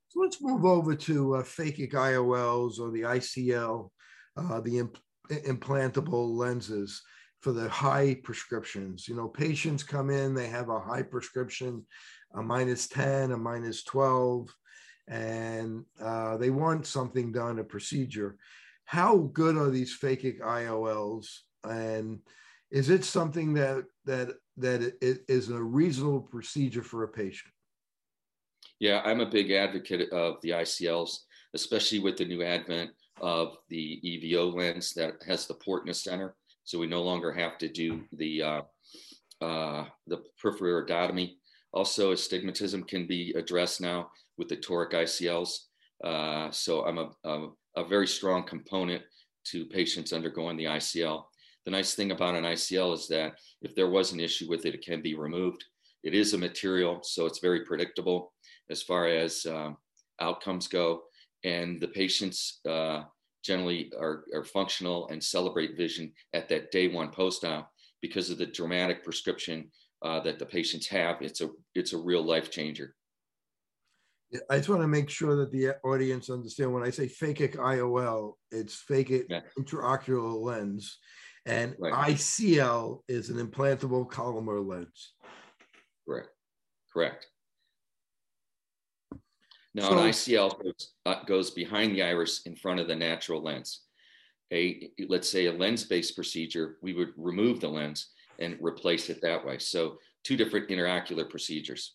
So 0.10 0.22
let's 0.22 0.41
move 0.41 0.63
over 0.63 0.96
to 0.96 1.36
uh, 1.36 1.43
phakic 1.43 1.93
IOLs 1.93 2.80
or 2.80 2.91
the 2.91 3.02
ICL, 3.02 3.89
uh, 4.38 4.62
the 4.62 4.80
imp- 4.80 5.00
implantable 5.30 6.36
lenses 6.36 7.02
for 7.41 7.52
the 7.52 7.67
high 7.67 8.15
prescriptions. 8.24 9.08
You 9.08 9.15
know, 9.15 9.28
patients 9.28 9.84
come 9.84 10.10
in, 10.10 10.34
they 10.34 10.48
have 10.48 10.70
a 10.70 10.80
high 10.80 11.04
prescription, 11.04 11.86
a 12.34 12.41
minus 12.41 12.88
10, 12.88 13.32
a 13.32 13.38
minus 13.38 13.84
12, 13.84 14.50
and 15.10 15.84
uh, 16.02 16.38
they 16.38 16.50
want 16.52 16.86
something 16.86 17.32
done, 17.32 17.60
a 17.60 17.63
procedure. 17.63 18.38
How 18.86 19.17
good 19.17 19.58
are 19.58 19.70
these 19.70 19.98
phakic 19.98 20.39
IOLs? 20.39 21.28
And 21.65 22.20
is 22.72 22.89
it 22.89 23.04
something 23.04 23.54
that 23.56 23.86
that 24.06 24.30
that 24.58 24.93
is 25.02 25.50
a 25.50 25.62
reasonable 25.62 26.22
procedure 26.22 26.84
for 26.84 27.04
a 27.04 27.08
patient? 27.08 27.52
Yeah, 28.80 29.02
I'm 29.04 29.22
a 29.22 29.26
big 29.26 29.52
advocate 29.52 30.12
of 30.12 30.36
the 30.42 30.52
ICLs, 30.52 31.20
especially 31.56 32.00
with 32.00 32.18
the 32.18 32.26
new 32.26 32.44
advent 32.44 32.92
of 33.22 33.58
the 33.70 34.00
EVO 34.06 34.54
lens 34.54 34.94
that 34.94 35.16
has 35.26 35.48
the 35.48 35.56
port 35.56 35.84
in 35.84 35.88
the 35.88 35.94
center. 35.94 36.36
So 36.63 36.78
we 36.78 36.86
no 36.86 37.02
longer 37.02 37.32
have 37.32 37.58
to 37.60 37.70
do 37.70 38.04
the 38.12 38.44
uh, 38.44 38.62
uh, 39.42 39.86
the 40.06 40.24
peripheral. 40.40 40.86
Also, 41.74 42.12
astigmatism 42.12 42.84
can 42.84 43.08
be 43.08 43.34
addressed 43.36 43.82
now 43.82 44.10
with 44.38 44.48
the 44.48 44.58
toric 44.58 44.94
ICLs. 44.94 45.58
Uh, 46.04 46.52
so 46.52 46.86
I'm 46.86 46.98
a, 46.98 47.12
a, 47.24 47.48
a 47.78 47.88
very 47.88 48.08
strong 48.08 48.44
component 48.44 49.02
to 49.46 49.66
patients 49.66 50.13
undergoing 50.13 50.58
the 50.58 50.66
ICL. 50.66 51.24
The 51.66 51.72
nice 51.72 51.96
thing 51.96 52.12
about 52.12 52.36
an 52.36 52.44
ICL 52.44 52.94
is 52.94 53.08
that 53.08 53.34
if 53.62 53.76
there 53.76 53.90
was 53.90 54.12
an 54.12 54.20
issue 54.20 54.48
with 54.50 54.66
it, 54.66 54.76
it 54.76 54.86
can 54.86 55.02
be 55.02 55.16
removed. 55.16 55.63
It 56.04 56.13
is 56.13 56.34
a 56.34 56.38
material, 56.38 57.00
so 57.04 57.26
it's 57.26 57.40
very 57.40 57.66
predictable 57.66 58.32
as 58.69 58.82
far 58.82 59.08
as 59.08 59.45
um, 59.45 59.77
outcomes 60.21 60.67
go. 60.67 61.03
And 61.43 61.80
the 61.80 61.88
patients 61.88 62.60
uh, 62.67 63.03
generally 63.43 63.91
are, 63.99 64.25
are 64.34 64.43
functional 64.43 65.08
and 65.10 65.23
celebrate 65.23 65.77
vision 65.77 66.12
at 66.34 66.49
that 66.49 66.71
day 66.71 66.88
one 66.88 67.10
post 67.10 67.45
op 67.45 67.71
because 68.01 68.30
of 68.30 68.38
the 68.38 68.45
dramatic 68.45 69.03
prescription 69.03 69.71
uh, 70.03 70.19
that 70.21 70.39
the 70.39 70.45
patients 70.45 70.88
have. 70.88 71.17
It's 71.21 71.41
a 71.41 71.49
it's 71.73 71.93
a 71.93 71.97
real 71.97 72.23
life 72.23 72.51
changer. 72.51 72.95
I 74.49 74.58
just 74.58 74.67
want 74.67 74.82
to 74.82 74.88
make 74.88 75.10
sure 75.10 75.38
that 75.38 75.51
the 75.51 75.75
audience 75.86 76.30
understand 76.30 76.73
when 76.73 76.84
I 76.84 76.89
say 76.89 77.08
phakic 77.08 77.56
IOL, 77.56 78.34
it's 78.51 78.84
phakic 78.89 79.25
yeah. 79.30 79.39
intraocular 79.58 80.38
lens, 80.41 80.97
and 81.45 81.75
right. 81.80 82.12
ICL 82.12 82.99
is 83.08 83.30
an 83.30 83.38
implantable 83.38 84.10
collamer 84.10 84.60
lens. 84.60 85.13
Correct. 86.06 86.30
Correct. 86.93 87.27
Now, 89.78 89.90
so, 89.90 90.00
an 90.00 90.10
ICL 90.10 90.63
goes, 90.63 90.94
uh, 91.06 91.24
goes 91.26 91.52
behind 91.52 91.96
the 91.96 92.02
iris 92.02 92.42
in 92.48 92.56
front 92.56 92.80
of 92.80 92.88
the 92.88 92.96
natural 92.96 93.44
lens. 93.44 93.82
A 94.52 94.90
let's 95.08 95.30
say 95.30 95.46
a 95.46 95.52
lens-based 95.52 96.16
procedure, 96.16 96.78
we 96.82 96.94
would 96.94 97.10
remove 97.16 97.60
the 97.60 97.68
lens 97.68 98.10
and 98.40 98.58
replace 98.60 99.12
it 99.12 99.22
that 99.22 99.46
way. 99.46 99.60
So, 99.60 100.00
two 100.24 100.36
different 100.36 100.70
interocular 100.70 101.30
procedures. 101.30 101.94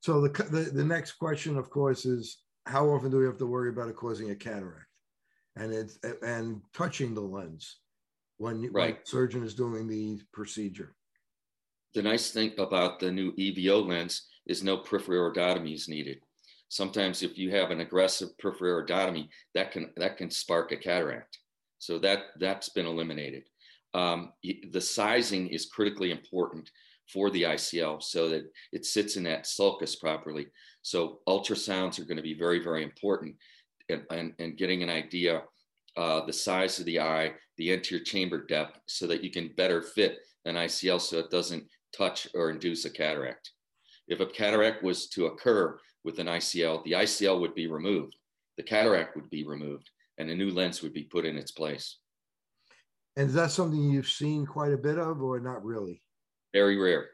So 0.00 0.20
the, 0.20 0.28
the, 0.50 0.70
the 0.74 0.84
next 0.84 1.12
question, 1.12 1.56
of 1.56 1.70
course, 1.70 2.04
is 2.04 2.36
how 2.66 2.86
often 2.90 3.10
do 3.10 3.16
we 3.16 3.24
have 3.24 3.38
to 3.38 3.46
worry 3.46 3.70
about 3.70 3.88
it 3.88 3.96
causing 3.96 4.30
a 4.30 4.36
cataract, 4.36 4.90
and 5.56 5.72
it's 5.72 5.98
and 6.20 6.60
touching 6.74 7.14
the 7.14 7.22
lens 7.22 7.78
when, 8.36 8.70
right. 8.72 8.96
when 8.96 9.06
surgeon 9.06 9.42
is 9.42 9.54
doing 9.54 9.88
the 9.88 10.20
procedure. 10.34 10.94
The 11.94 12.02
nice 12.02 12.30
thing 12.30 12.52
about 12.58 13.00
the 13.00 13.10
new 13.10 13.32
EVO 13.32 13.88
lens 13.88 14.28
is 14.46 14.62
no 14.62 14.76
peripheral 14.76 15.32
iridotomy 15.32 15.72
is 15.72 15.88
needed. 15.88 16.18
Sometimes, 16.68 17.22
if 17.22 17.38
you 17.38 17.50
have 17.50 17.70
an 17.70 17.80
aggressive 17.80 18.36
peripheral 18.38 18.82
iridotomy, 18.82 19.28
that 19.54 19.70
can 19.70 19.90
that 19.96 20.16
can 20.16 20.30
spark 20.30 20.72
a 20.72 20.76
cataract. 20.76 21.38
So 21.78 21.98
that 21.98 22.24
that's 22.38 22.70
been 22.70 22.86
eliminated. 22.86 23.44
Um, 23.94 24.32
the 24.42 24.80
sizing 24.80 25.48
is 25.48 25.66
critically 25.66 26.10
important 26.10 26.70
for 27.12 27.30
the 27.30 27.44
ICL 27.44 28.02
so 28.02 28.28
that 28.28 28.50
it 28.72 28.84
sits 28.84 29.16
in 29.16 29.22
that 29.24 29.46
sulcus 29.46 29.96
properly. 29.96 30.48
So 30.82 31.20
ultrasounds 31.28 31.98
are 31.98 32.04
going 32.04 32.16
to 32.16 32.22
be 32.22 32.34
very, 32.34 32.62
very 32.62 32.82
important 32.82 33.36
and, 33.88 34.02
and, 34.10 34.34
and 34.38 34.56
getting 34.56 34.82
an 34.82 34.90
idea 34.90 35.42
uh, 35.96 36.26
the 36.26 36.32
size 36.32 36.78
of 36.78 36.84
the 36.84 37.00
eye, 37.00 37.32
the 37.56 37.72
anterior 37.72 38.04
chamber 38.04 38.44
depth, 38.44 38.80
so 38.86 39.06
that 39.06 39.24
you 39.24 39.30
can 39.30 39.54
better 39.56 39.80
fit 39.80 40.18
an 40.44 40.56
ICL 40.56 41.00
so 41.00 41.18
it 41.18 41.30
doesn't 41.30 41.64
touch 41.96 42.28
or 42.34 42.50
induce 42.50 42.84
a 42.84 42.90
cataract. 42.90 43.52
If 44.08 44.20
a 44.20 44.26
cataract 44.26 44.82
was 44.82 45.08
to 45.10 45.26
occur 45.26 45.78
with 46.06 46.20
an 46.20 46.28
ICL, 46.28 46.84
the 46.84 46.92
ICL 46.92 47.40
would 47.40 47.54
be 47.54 47.66
removed, 47.66 48.14
the 48.56 48.62
cataract 48.62 49.16
would 49.16 49.28
be 49.28 49.44
removed, 49.44 49.90
and 50.18 50.30
a 50.30 50.34
new 50.34 50.50
lens 50.50 50.80
would 50.80 50.94
be 50.94 51.02
put 51.02 51.26
in 51.26 51.36
its 51.36 51.50
place. 51.50 51.98
And 53.16 53.28
is 53.28 53.34
that 53.34 53.50
something 53.50 53.90
you've 53.90 54.08
seen 54.08 54.46
quite 54.46 54.72
a 54.72 54.78
bit 54.78 54.98
of, 54.98 55.20
or 55.20 55.40
not 55.40 55.64
really? 55.64 56.00
Very 56.54 56.78
rare. 56.78 57.08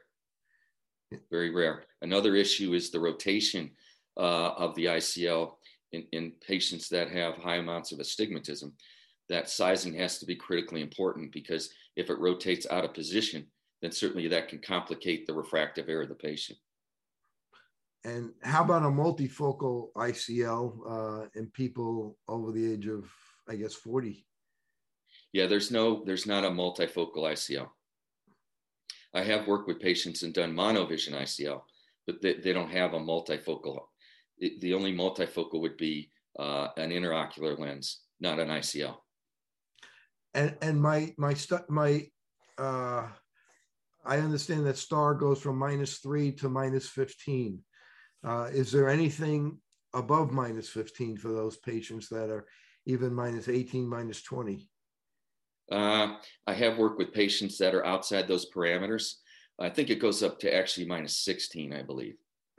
Very 1.31 1.49
rare. 1.49 1.85
Another 2.03 2.35
issue 2.35 2.73
is 2.73 2.91
the 2.91 2.99
rotation 2.99 3.71
uh, 4.15 4.51
of 4.57 4.75
the 4.75 4.85
ICL 4.85 5.53
in, 5.91 6.05
in 6.11 6.33
patients 6.45 6.87
that 6.89 7.09
have 7.09 7.35
high 7.35 7.55
amounts 7.55 7.91
of 7.91 7.99
astigmatism. 7.99 8.73
That 9.27 9.49
sizing 9.49 9.95
has 9.95 10.19
to 10.19 10.25
be 10.27 10.35
critically 10.35 10.81
important 10.81 11.31
because 11.31 11.69
if 11.95 12.11
it 12.11 12.19
rotates 12.19 12.67
out 12.69 12.85
of 12.85 12.93
position, 12.93 13.47
then 13.81 13.91
certainly 13.91 14.27
that 14.27 14.49
can 14.49 14.59
complicate 14.59 15.25
the 15.25 15.33
refractive 15.33 15.89
error 15.89 16.03
of 16.03 16.09
the 16.09 16.15
patient. 16.15 16.59
And 18.05 18.31
how 18.41 18.63
about 18.63 18.83
a 18.83 18.87
multifocal 18.87 19.93
ICL 19.95 20.79
uh, 20.87 21.27
in 21.35 21.47
people 21.47 22.17
over 22.27 22.51
the 22.51 22.73
age 22.73 22.87
of, 22.87 23.09
I 23.47 23.55
guess, 23.55 23.73
40? 23.73 24.25
Yeah, 25.31 25.47
there's 25.47 25.71
no, 25.71 26.03
there's 26.05 26.25
not 26.25 26.43
a 26.43 26.49
multifocal 26.49 27.17
ICL. 27.17 27.67
I 29.13 29.23
have 29.23 29.47
worked 29.47 29.67
with 29.67 29.79
patients 29.79 30.23
and 30.23 30.33
done 30.33 30.53
monovision 30.53 31.13
ICL, 31.13 31.61
but 32.05 32.21
they, 32.21 32.33
they 32.33 32.51
don't 32.51 32.71
have 32.71 32.93
a 32.93 32.99
multifocal. 32.99 33.79
It, 34.37 34.59
the 34.59 34.73
only 34.73 34.93
multifocal 34.93 35.61
would 35.61 35.77
be 35.77 36.11
uh, 36.37 36.69
an 36.77 36.89
interocular 36.89 37.57
lens, 37.57 38.01
not 38.19 38.39
an 38.39 38.49
ICL. 38.49 38.95
And 40.33 40.57
and 40.63 40.81
my 40.81 41.13
my 41.17 41.35
stu- 41.35 41.65
my 41.69 42.07
uh, 42.57 43.07
I 44.03 44.17
understand 44.17 44.65
that 44.65 44.77
STAAR 44.77 45.13
goes 45.13 45.39
from 45.39 45.59
minus 45.59 45.99
three 45.99 46.31
to 46.33 46.49
minus 46.49 46.89
fifteen. 46.89 47.59
Uh, 48.23 48.49
is 48.51 48.71
there 48.71 48.89
anything 48.89 49.57
above 49.93 50.31
minus 50.31 50.69
fifteen 50.69 51.17
for 51.17 51.29
those 51.29 51.57
patients 51.57 52.09
that 52.09 52.29
are 52.29 52.45
even 52.85 53.13
minus 53.13 53.47
eighteen, 53.47 53.87
minus 53.87 54.21
twenty? 54.21 54.67
Uh, 55.71 56.15
I 56.45 56.53
have 56.53 56.77
worked 56.77 56.97
with 56.97 57.13
patients 57.13 57.57
that 57.57 57.73
are 57.73 57.85
outside 57.85 58.27
those 58.27 58.49
parameters. 58.51 59.15
I 59.59 59.69
think 59.69 59.89
it 59.89 59.99
goes 59.99 60.23
up 60.23 60.39
to 60.39 60.53
actually 60.53 60.85
minus 60.87 61.17
16, 61.19 61.73
I 61.73 61.83
believe. 61.83 62.15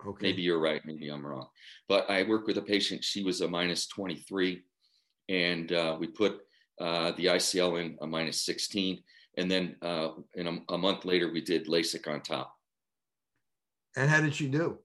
Okay. 0.06 0.28
Maybe 0.28 0.42
you're 0.42 0.60
right. 0.60 0.82
Maybe 0.84 1.08
I'm 1.08 1.26
wrong. 1.26 1.46
But 1.88 2.08
I 2.10 2.22
worked 2.24 2.46
with 2.46 2.58
a 2.58 2.62
patient. 2.62 3.04
She 3.04 3.22
was 3.22 3.40
a 3.40 3.48
minus 3.48 3.86
23, 3.88 4.62
and 5.28 5.72
uh, 5.72 5.96
we 5.98 6.06
put 6.08 6.40
uh, 6.80 7.12
the 7.12 7.26
ICL 7.26 7.80
in 7.80 7.98
a 8.02 8.06
minus 8.06 8.44
16, 8.44 9.02
and 9.38 9.50
then 9.50 9.76
uh, 9.82 10.10
in 10.34 10.46
a, 10.46 10.74
a, 10.74 10.78
month 10.78 11.04
later 11.04 11.32
we 11.32 11.40
did 11.40 11.66
LASIK 11.66 12.08
on 12.08 12.20
top. 12.20 12.52
And 13.96 14.10
how 14.10 14.20
did 14.20 14.34
she 14.34 14.48
do? 14.48 14.78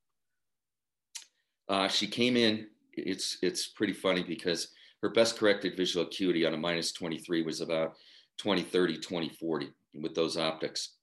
Uh, 1.69 1.87
she 1.87 2.07
came 2.07 2.35
in. 2.35 2.67
It's 2.93 3.37
it's 3.41 3.67
pretty 3.67 3.93
funny 3.93 4.23
because 4.23 4.69
her 5.01 5.09
best 5.09 5.37
corrected 5.37 5.77
visual 5.77 6.05
acuity 6.05 6.45
on 6.45 6.53
a 6.53 6.57
minus 6.57 6.91
23 6.91 7.43
was 7.43 7.61
about 7.61 7.95
2030, 8.37 8.97
2040 8.97 9.71
with 10.01 10.15
those 10.15 10.35
optics. 10.35 10.95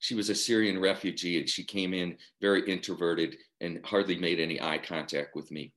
She 0.00 0.14
was 0.14 0.28
a 0.28 0.34
Syrian 0.34 0.78
refugee 0.78 1.38
and 1.38 1.48
she 1.48 1.64
came 1.64 1.94
in 1.94 2.16
very 2.40 2.68
introverted 2.70 3.36
and 3.60 3.80
hardly 3.84 4.16
made 4.16 4.38
any 4.38 4.60
eye 4.60 4.78
contact 4.78 5.34
with 5.34 5.50
me. 5.50 5.72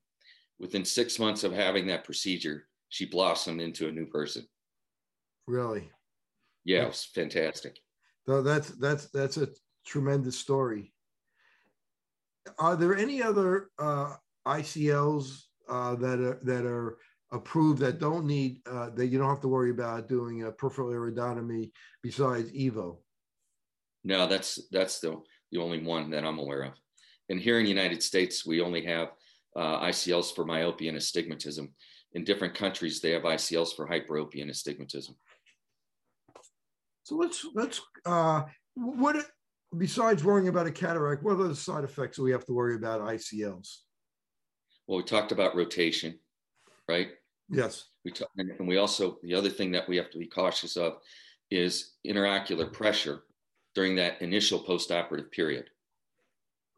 Within 0.59 0.85
six 0.85 1.17
months 1.17 1.43
of 1.43 1.53
having 1.53 1.87
that 1.87 2.03
procedure, 2.03 2.67
she 2.89 3.05
blossomed 3.05 3.61
into 3.61 3.87
a 3.87 3.91
new 3.91 4.05
person. 4.05 4.45
Really? 5.47 5.89
Yeah, 6.65 6.83
it 6.83 6.89
was 6.89 7.05
fantastic. 7.05 7.79
So 8.27 8.43
that's 8.43 8.69
that's 8.69 9.09
that's 9.09 9.37
a 9.37 9.47
tremendous 9.85 10.37
story. 10.37 10.93
Are 12.60 12.75
there 12.75 12.95
any 12.95 13.21
other 13.21 13.69
uh, 13.80 14.15
ICLs 14.47 15.43
uh, 15.69 15.95
that 15.95 16.19
are 16.19 16.39
that 16.43 16.65
are 16.65 16.97
approved 17.32 17.80
that 17.80 17.99
don't 17.99 18.25
need 18.25 18.60
uh, 18.69 18.89
that 18.91 19.08
you 19.08 19.17
don't 19.17 19.30
have 19.30 19.41
to 19.41 19.47
worry 19.47 19.71
about 19.71 20.10
doing 20.10 20.43
a 20.43 20.51
peripheral 20.51 20.89
iridotomy 20.89 21.71
besides 22.01 22.51
Evo? 22.51 22.97
No, 24.04 24.27
that's 24.27 24.60
that's 24.71 24.99
the 24.99 25.21
the 25.51 25.60
only 25.60 25.82
one 25.84 26.10
that 26.12 26.25
I'm 26.25 26.39
aware 26.39 26.63
of. 26.63 26.73
And 27.30 27.39
here 27.39 27.60
in 27.60 27.63
the 27.63 27.69
United 27.69 28.01
States, 28.04 28.45
we 28.45 28.62
only 28.62 28.84
have 28.86 29.10
uh, 29.56 29.82
ICLs 29.82 30.36
for 30.36 30.45
myopia 30.45 30.89
and 30.89 30.97
astigmatism. 30.97 31.73
in 32.13 32.23
different 32.25 32.54
countries, 32.54 32.99
they 32.99 33.12
have 33.12 33.23
ICLs 33.23 33.73
for 33.75 33.88
hyperopia 33.88 34.41
and 34.41 34.51
astigmatism. 34.51 35.15
So 37.04 37.15
let's 37.15 37.45
let's 37.54 37.82
uh, 38.06 38.43
what 38.75 39.25
besides 39.77 40.23
worrying 40.23 40.47
about 40.47 40.67
a 40.67 40.71
cataract, 40.71 41.23
what 41.23 41.39
other 41.39 41.55
side 41.55 41.84
effects 41.84 42.17
do 42.17 42.23
we 42.23 42.31
have 42.31 42.45
to 42.45 42.53
worry 42.53 42.75
about 42.75 43.01
ICLs? 43.01 43.77
Well, 44.88 44.97
we 44.97 45.03
talked 45.03 45.31
about 45.31 45.55
rotation, 45.55 46.19
right? 46.88 47.10
Yes. 47.49 47.86
We 48.03 48.12
talk, 48.12 48.29
and 48.38 48.67
we 48.67 48.77
also 48.77 49.17
the 49.23 49.34
other 49.34 49.49
thing 49.49 49.71
that 49.71 49.88
we 49.88 49.97
have 49.97 50.10
to 50.12 50.17
be 50.17 50.27
cautious 50.27 50.75
of 50.75 50.97
is 51.49 51.93
intraocular 52.07 52.71
pressure 52.71 53.23
during 53.75 53.95
that 53.95 54.21
initial 54.21 54.60
postoperative 54.60 55.31
period. 55.31 55.69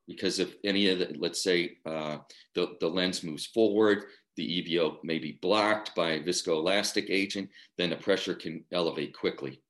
Because 0.07 0.39
if 0.39 0.55
any 0.63 0.89
of 0.89 0.99
the, 0.99 1.15
let's 1.17 1.41
say 1.41 1.77
uh, 1.85 2.17
the, 2.55 2.75
the 2.81 2.87
lens 2.87 3.23
moves 3.23 3.45
forward, 3.45 4.05
the 4.35 4.63
EVO 4.63 4.97
may 5.03 5.19
be 5.19 5.39
blocked 5.41 5.95
by 5.95 6.11
a 6.11 6.23
viscoelastic 6.23 7.05
agent, 7.09 7.49
then 7.77 7.91
the 7.91 7.95
pressure 7.95 8.33
can 8.33 8.63
elevate 8.71 9.15
quickly. 9.15 9.61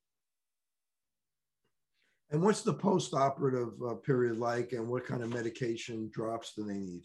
And 2.33 2.41
what's 2.41 2.63
the 2.63 2.73
post-operative 2.73 3.73
uh, 3.87 3.93
period 3.93 4.39
like, 4.39 4.73
and 4.73 4.87
what 4.87 5.05
kind 5.05 5.21
of 5.21 5.31
medication 5.31 6.09
drops 6.11 6.53
do 6.55 6.63
they 6.63 6.79
need? 6.79 7.03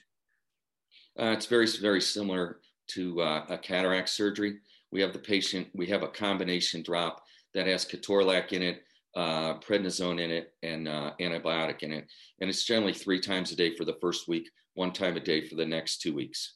Uh, 1.21 1.33
it's 1.33 1.45
very, 1.45 1.67
very 1.83 2.01
similar 2.01 2.61
to 2.93 3.21
uh, 3.21 3.45
a 3.51 3.59
cataract 3.59 4.09
surgery. 4.09 4.57
We 4.91 5.03
have 5.03 5.13
the 5.13 5.19
patient, 5.19 5.69
we 5.75 5.87
have 5.89 6.03
a 6.03 6.09
combination 6.09 6.83
drop 6.83 7.23
that 7.53 7.67
has 7.67 7.85
ketorolac 7.85 8.55
in 8.55 8.63
it, 8.63 8.85
uh, 9.17 9.59
prednisone 9.59 10.19
in 10.19 10.31
it, 10.31 10.55
and 10.63 10.89
uh, 10.89 11.13
antibiotic 11.21 11.83
in 11.83 11.93
it. 11.93 12.07
And 12.41 12.49
it's 12.49 12.65
generally 12.65 12.95
three 12.95 13.21
times 13.21 13.53
a 13.53 13.57
day 13.57 13.77
for 13.77 13.85
the 13.85 13.99
first 14.01 14.29
week, 14.29 14.49
one 14.77 14.95
time 14.95 15.19
a 15.19 15.21
day 15.21 15.47
for 15.47 15.57
the 15.57 15.67
next 15.67 16.01
two 16.01 16.15
weeks. 16.15 16.55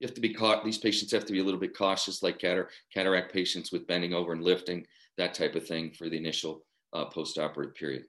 You 0.00 0.08
have 0.08 0.14
to 0.16 0.20
be 0.20 0.34
caught, 0.34 0.64
these 0.64 0.78
patients 0.78 1.12
have 1.12 1.26
to 1.26 1.32
be 1.32 1.38
a 1.38 1.44
little 1.44 1.60
bit 1.60 1.78
cautious, 1.78 2.24
like 2.24 2.40
catar- 2.40 2.70
cataract 2.92 3.32
patients 3.32 3.70
with 3.70 3.86
bending 3.86 4.14
over 4.14 4.32
and 4.32 4.42
lifting, 4.42 4.84
that 5.16 5.32
type 5.32 5.54
of 5.54 5.64
thing 5.64 5.92
for 5.92 6.08
the 6.08 6.16
initial 6.16 6.65
uh, 6.96 7.04
post-operative 7.06 7.74
period. 7.74 8.04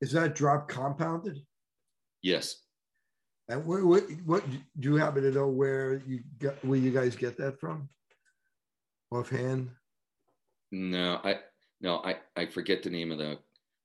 Is 0.00 0.12
that 0.12 0.34
drop 0.34 0.68
compounded? 0.68 1.38
Yes. 2.22 2.62
And 3.48 3.64
what, 3.64 3.84
what, 3.84 4.04
what 4.24 4.44
do 4.50 4.90
you 4.90 4.96
happen 4.96 5.22
to 5.22 5.30
know 5.30 5.48
where 5.48 6.02
you 6.06 6.20
get 6.38 6.62
where 6.64 6.78
you 6.78 6.90
guys 6.90 7.14
get 7.14 7.36
that 7.38 7.60
from? 7.60 7.88
Offhand? 9.10 9.70
No, 10.72 11.20
I 11.22 11.38
no, 11.80 12.02
I, 12.04 12.16
I 12.34 12.46
forget 12.46 12.82
the 12.82 12.90
name 12.90 13.12
of 13.12 13.18
the 13.18 13.38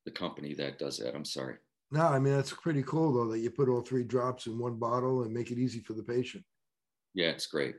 the 0.05 0.11
company 0.11 0.55
that 0.55 0.79
does 0.79 0.97
that. 0.97 1.13
I'm 1.13 1.25
sorry. 1.25 1.55
No, 1.91 2.07
I 2.07 2.17
mean 2.17 2.33
that's 2.33 2.53
pretty 2.53 2.83
cool 2.83 3.13
though 3.13 3.31
that 3.31 3.39
you 3.39 3.51
put 3.51 3.69
all 3.69 3.81
three 3.81 4.03
drops 4.03 4.47
in 4.47 4.57
one 4.57 4.77
bottle 4.79 5.23
and 5.23 5.33
make 5.33 5.51
it 5.51 5.59
easy 5.59 5.79
for 5.79 5.93
the 5.93 6.03
patient. 6.03 6.43
Yeah, 7.13 7.27
it's 7.27 7.45
great. 7.45 7.75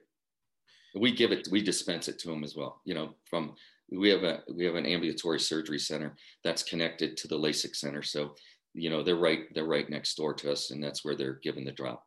We 0.94 1.10
give 1.10 1.32
it, 1.32 1.48
we 1.50 1.62
dispense 1.62 2.08
it 2.08 2.18
to 2.20 2.28
them 2.28 2.44
as 2.44 2.54
well. 2.54 2.80
You 2.84 2.94
know, 2.94 3.14
from 3.24 3.54
we 3.96 4.09
have 4.09 4.24
a 4.24 4.42
we 4.55 4.64
have 4.64 4.74
an 4.74 4.87
ambulatory 4.87 5.40
surgery 5.40 5.78
center 5.78 6.16
that's 6.44 6.62
connected 6.62 7.16
to 7.18 7.28
the 7.28 7.38
LASIK 7.38 7.76
center. 7.76 8.02
So, 8.02 8.35
you 8.74 8.90
know, 8.90 9.02
they're 9.02 9.16
right 9.16 9.52
they're 9.55 9.66
right 9.66 9.88
next 9.88 10.14
door 10.16 10.35
to 10.35 10.52
us, 10.52 10.70
and 10.70 10.83
that's 10.83 11.05
where 11.05 11.14
they're 11.14 11.40
given 11.42 11.64
the 11.64 11.72
drop. 11.72 12.05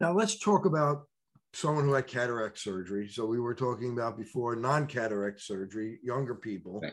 Now 0.00 0.12
let's 0.12 0.38
talk 0.38 0.66
about 0.66 1.04
someone 1.52 1.84
who 1.84 1.92
had 1.92 2.06
cataract 2.06 2.58
surgery. 2.58 3.08
So 3.08 3.26
we 3.26 3.38
were 3.38 3.54
talking 3.54 3.92
about 3.92 4.18
before 4.18 4.56
non-cataract 4.56 5.40
surgery, 5.40 6.00
younger 6.02 6.34
people, 6.34 6.80
right. 6.80 6.92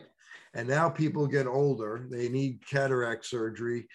and 0.54 0.68
now 0.68 0.88
people 0.88 1.26
get 1.26 1.46
older. 1.46 2.06
They 2.08 2.28
need 2.28 2.64
cataract 2.68 3.26
surgery, 3.26 3.88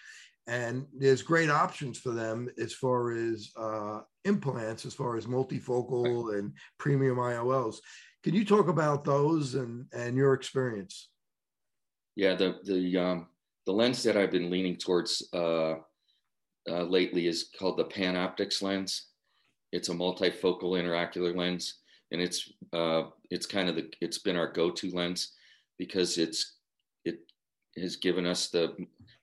and 0.46 0.86
there's 0.96 1.22
great 1.22 1.50
options 1.50 1.98
for 1.98 2.10
them 2.10 2.50
as 2.58 2.74
far 2.74 3.12
as 3.12 3.50
uh, 3.58 4.00
implants, 4.24 4.84
as 4.84 4.94
far 4.94 5.16
as 5.16 5.26
multifocal 5.26 6.24
right. 6.24 6.38
and 6.38 6.52
premium 6.78 7.16
IOLs. 7.16 7.76
Can 8.24 8.34
you 8.34 8.44
talk 8.44 8.68
about 8.68 9.04
those 9.04 9.54
and 9.54 9.86
and 9.92 10.16
your 10.16 10.34
experience? 10.34 11.08
Yeah, 12.16 12.34
the 12.34 12.58
the 12.64 12.96
um, 12.96 13.26
the 13.66 13.72
lens 13.72 14.02
that 14.02 14.16
I've 14.16 14.32
been 14.32 14.50
leaning 14.50 14.76
towards 14.76 15.28
uh, 15.32 15.74
uh, 16.68 16.82
lately 16.82 17.26
is 17.26 17.50
called 17.58 17.78
the 17.78 17.84
PanOptix 17.84 18.62
lens. 18.62 19.06
It's 19.72 19.88
a 19.88 19.92
multifocal 19.92 20.62
intraocular 20.62 21.36
lens, 21.36 21.74
and 22.10 22.20
it's 22.20 22.50
uh, 22.72 23.04
it's 23.30 23.46
kind 23.46 23.68
of 23.68 23.76
the 23.76 23.90
it's 24.00 24.18
been 24.18 24.36
our 24.36 24.50
go-to 24.50 24.90
lens 24.90 25.32
because 25.78 26.18
it's 26.18 26.56
it 27.04 27.20
has 27.76 27.96
given 27.96 28.26
us 28.26 28.48
the 28.48 28.74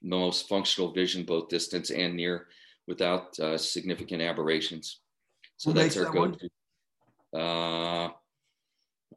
most 0.02 0.48
functional 0.48 0.94
vision 0.94 1.26
both 1.26 1.50
distance 1.50 1.90
and 1.90 2.16
near 2.16 2.48
without 2.88 3.38
uh, 3.40 3.58
significant 3.58 4.22
aberrations. 4.22 5.02
So 5.58 5.72
Who 5.72 5.80
that's 5.80 5.98
our 5.98 6.06
that 6.06 6.14
go-to. 6.14 6.50
Uh, 7.38 8.10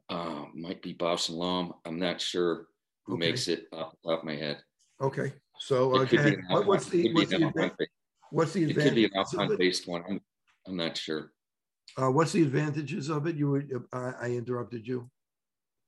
uh, 0.09 0.45
might 0.53 0.81
be 0.81 0.93
Bausch 0.93 1.29
and 1.29 1.73
I'm 1.85 1.99
not 1.99 2.21
sure 2.21 2.67
who 3.05 3.13
okay. 3.13 3.27
makes 3.27 3.47
it 3.47 3.67
off 3.71 3.93
the 4.03 4.09
top 4.09 4.19
of 4.19 4.25
my 4.25 4.35
head. 4.35 4.61
Okay, 5.01 5.33
so. 5.59 5.89
What, 5.89 6.65
what's 6.65 6.87
the 6.87 7.13
what's 7.13 7.29
the, 7.31 7.81
what's 8.31 8.53
the 8.53 8.63
advantage? 8.63 8.85
It 8.85 8.89
could 8.89 8.95
be 8.95 9.05
an 9.05 9.11
Alpine 9.15 9.57
based 9.57 9.87
one. 9.87 10.03
I'm, 10.09 10.21
I'm 10.67 10.75
not 10.75 10.97
sure. 10.97 11.31
Uh, 11.97 12.11
what's 12.11 12.31
the 12.31 12.43
advantages 12.43 13.09
of 13.09 13.27
it? 13.27 13.35
You 13.35 13.51
would 13.51 13.83
uh, 13.93 14.13
I 14.19 14.27
interrupted 14.27 14.87
you. 14.87 15.09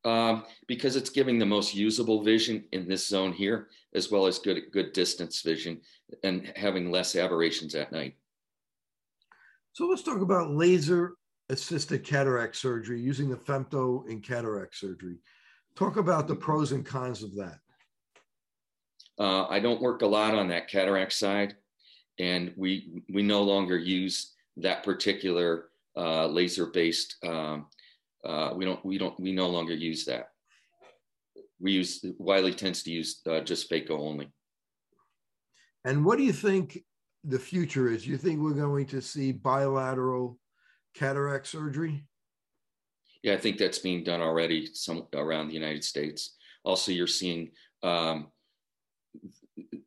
Um, 0.04 0.46
because 0.68 0.96
it's 0.96 1.12
giving 1.12 1.38
the 1.38 1.46
most 1.46 1.76
usable 1.76 2.24
vision 2.24 2.64
in 2.72 2.88
this 2.88 3.08
zone 3.08 3.34
here, 3.34 3.68
as 3.94 4.10
well 4.10 4.26
as 4.26 4.40
good 4.40 4.64
good 4.72 4.94
distance 4.94 5.42
vision 5.42 5.82
and 6.24 6.52
having 6.56 6.90
less 6.90 7.16
aberrations 7.16 7.76
at 7.76 7.92
night. 7.92 8.16
So 9.74 9.86
let's 9.86 10.04
talk 10.04 10.22
about 10.22 10.52
laser 10.52 11.16
assisted 11.52 12.06
cataract 12.06 12.56
surgery 12.56 13.00
using 13.00 13.30
the 13.30 13.36
femto 13.36 14.08
in 14.08 14.22
cataract 14.22 14.76
surgery. 14.76 15.18
Talk 15.76 15.98
about 15.98 16.28
the 16.28 16.36
pros 16.36 16.72
and 16.72 16.86
cons 16.86 17.24
of 17.24 17.36
that. 17.36 17.60
Uh, 19.20 19.46
I 19.48 19.60
don't 19.60 19.82
work 19.82 20.02
a 20.02 20.08
lot 20.08 20.34
on 20.34 20.48
that 20.48 20.70
cataract 20.70 21.14
side, 21.14 21.56
and 22.20 22.54
we 22.56 23.04
we 23.14 23.22
no 23.22 23.44
longer 23.44 23.78
use 23.78 24.34
that 24.58 24.84
particular 24.84 25.66
uh, 25.98 26.28
laser 26.28 26.68
based. 26.68 27.18
Um, 27.24 27.68
uh, 28.24 28.52
we 28.56 28.66
don't 28.66 28.84
we 28.86 28.98
don't 28.98 29.20
we 29.20 29.32
no 29.34 29.50
longer 29.50 29.74
use 29.74 30.06
that. 30.06 30.30
We 31.60 31.74
use 31.74 32.04
Wiley 32.18 32.54
tends 32.54 32.82
to 32.84 32.92
use 32.92 33.22
uh, 33.30 33.42
just 33.42 33.70
phaco 33.70 33.92
only. 33.92 34.32
And 35.84 36.06
what 36.06 36.18
do 36.18 36.24
you 36.24 36.34
think 36.34 36.80
the 37.24 37.40
future 37.40 37.90
is? 37.90 38.08
You 38.08 38.18
think 38.18 38.40
we're 38.40 38.52
going 38.54 38.86
to 38.88 39.02
see 39.02 39.32
bilateral 39.32 40.40
cataract 40.96 41.48
surgery? 41.48 42.06
Yeah, 43.24 43.34
I 43.34 43.38
think 43.38 43.58
that's 43.58 43.80
being 43.80 44.04
done 44.04 44.22
already 44.22 44.68
some 44.74 45.08
around 45.14 45.48
the 45.48 45.54
United 45.54 45.84
States. 45.84 46.36
Also, 46.64 46.92
you're 46.92 47.08
seeing 47.08 47.52
um, 47.84 48.28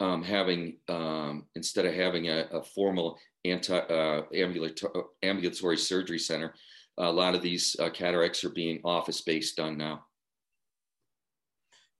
um, 0.00 0.22
having 0.22 0.78
um, 0.88 1.46
instead 1.54 1.86
of 1.86 1.94
having 1.94 2.28
a, 2.28 2.46
a 2.52 2.62
formal 2.62 3.18
anti 3.44 3.76
uh, 3.76 4.22
ambulatory, 4.34 5.04
ambulatory 5.22 5.76
surgery 5.76 6.18
center, 6.18 6.54
a 6.98 7.10
lot 7.10 7.34
of 7.34 7.42
these 7.42 7.76
uh, 7.80 7.90
cataracts 7.90 8.44
are 8.44 8.50
being 8.50 8.80
office 8.84 9.20
based 9.20 9.56
done 9.56 9.76
now. 9.76 10.04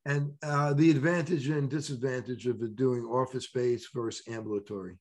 And 0.07 0.33
uh, 0.43 0.75
the 0.75 0.91
advantage 0.91 1.49
and 1.49 1.71
disadvantage 1.71 2.47
of 2.47 2.77
doing 2.77 3.05
office 3.05 3.49
based 3.49 3.89
versus 3.95 4.23
ambulatory. 4.29 4.99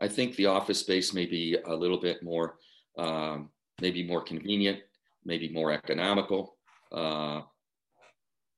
I 0.00 0.08
think 0.08 0.36
the 0.36 0.46
office 0.46 0.80
space 0.80 1.12
may 1.12 1.26
be 1.26 1.56
a 1.66 1.74
little 1.74 2.00
bit 2.00 2.22
more 2.22 2.56
um, 2.98 3.50
maybe 3.80 4.06
more 4.06 4.22
convenient, 4.22 4.80
maybe 5.24 5.48
more 5.48 5.72
economical 5.72 6.56
uh, 6.92 7.42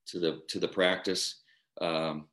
to 0.08 0.18
the 0.18 0.42
to 0.48 0.58
the 0.58 0.68
practice. 0.68 1.42
Um, 1.80 2.26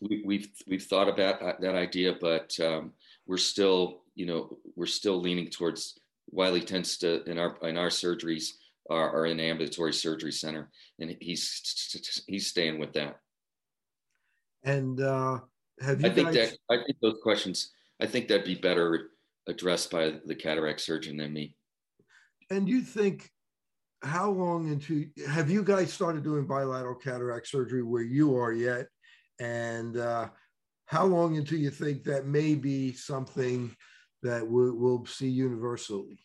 we, 0.00 0.16
have 0.16 0.26
we've, 0.26 0.48
we've 0.66 0.84
thought 0.84 1.08
about 1.08 1.60
that 1.60 1.74
idea, 1.74 2.16
but 2.20 2.58
um, 2.60 2.92
we're 3.26 3.36
still 3.36 4.02
you 4.14 4.26
know 4.26 4.58
we're 4.76 4.86
still 4.86 5.20
leaning 5.20 5.48
towards 5.48 5.98
Wiley 6.30 6.60
tends 6.60 6.98
to 6.98 7.22
in 7.24 7.38
our 7.38 7.56
in 7.62 7.76
our 7.76 7.88
surgeries 7.88 8.52
are, 8.90 9.10
are 9.10 9.26
in 9.26 9.40
ambulatory 9.40 9.92
surgery 9.92 10.32
center, 10.32 10.70
and 10.98 11.16
he's 11.20 12.24
he's 12.26 12.46
staying 12.46 12.78
with 12.78 12.92
that. 12.94 13.20
And 14.64 15.00
uh, 15.00 15.40
have 15.80 16.00
you? 16.00 16.08
I 16.08 16.10
think 16.10 16.32
that 16.32 16.56
I 16.70 16.76
think 16.76 16.98
those 17.00 17.18
questions. 17.22 17.72
I 18.00 18.06
think 18.06 18.28
that'd 18.28 18.44
be 18.44 18.56
better 18.56 19.10
addressed 19.46 19.90
by 19.90 20.14
the 20.24 20.34
cataract 20.34 20.80
surgeon 20.80 21.16
than 21.16 21.32
me. 21.32 21.56
And 22.50 22.68
you 22.68 22.80
think 22.80 23.30
how 24.02 24.30
long 24.30 24.68
into 24.68 25.08
have 25.28 25.50
you 25.50 25.62
guys 25.62 25.92
started 25.92 26.22
doing 26.22 26.46
bilateral 26.46 26.94
cataract 26.94 27.48
surgery 27.48 27.82
where 27.82 28.02
you 28.02 28.36
are 28.36 28.52
yet? 28.52 28.86
And 29.40 29.96
uh, 29.96 30.28
how 30.86 31.06
long 31.06 31.34
into 31.34 31.56
you 31.56 31.70
think 31.70 32.04
that 32.04 32.26
may 32.26 32.54
be 32.54 32.92
something 32.92 33.74
that 34.22 34.46
we'll, 34.46 34.76
we'll 34.76 35.06
see 35.06 35.28
universally 35.28 36.18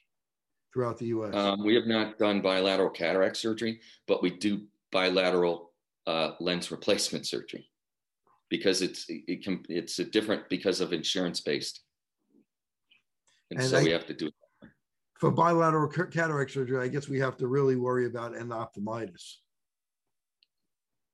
throughout 0.74 0.98
the 0.98 1.08
US? 1.08 1.34
Um, 1.36 1.64
we 1.64 1.76
have 1.76 1.88
not 1.88 2.18
done 2.18 2.42
bilateral 2.42 2.90
cataract 2.90 3.38
surgery, 3.38 3.80
but 4.08 4.22
we 4.22 4.32
do 4.32 4.64
bilateral 4.92 5.72
uh, 6.06 6.32
lens 6.40 6.72
replacement 6.72 7.28
surgery 7.28 7.70
because 8.50 8.82
it's 8.82 9.06
it 9.08 9.44
can 9.44 9.64
it's 9.70 10.00
a 10.00 10.04
different 10.04 10.50
because 10.50 10.82
of 10.82 10.92
insurance 10.92 11.40
based 11.40 11.82
and, 13.52 13.60
and 13.60 13.70
so 13.70 13.78
I, 13.78 13.84
we 13.84 13.92
have 13.92 14.08
to 14.08 14.14
do 14.14 14.28
it. 14.28 14.70
for 15.20 15.32
bilateral 15.32 15.88
cataract 15.88 16.52
surgery, 16.52 16.84
I 16.84 16.88
guess 16.88 17.10
we 17.10 17.20
have 17.20 17.38
to 17.38 17.48
really 17.48 17.76
worry 17.76 18.06
about 18.06 18.34
endophthalmitis. 18.34 19.36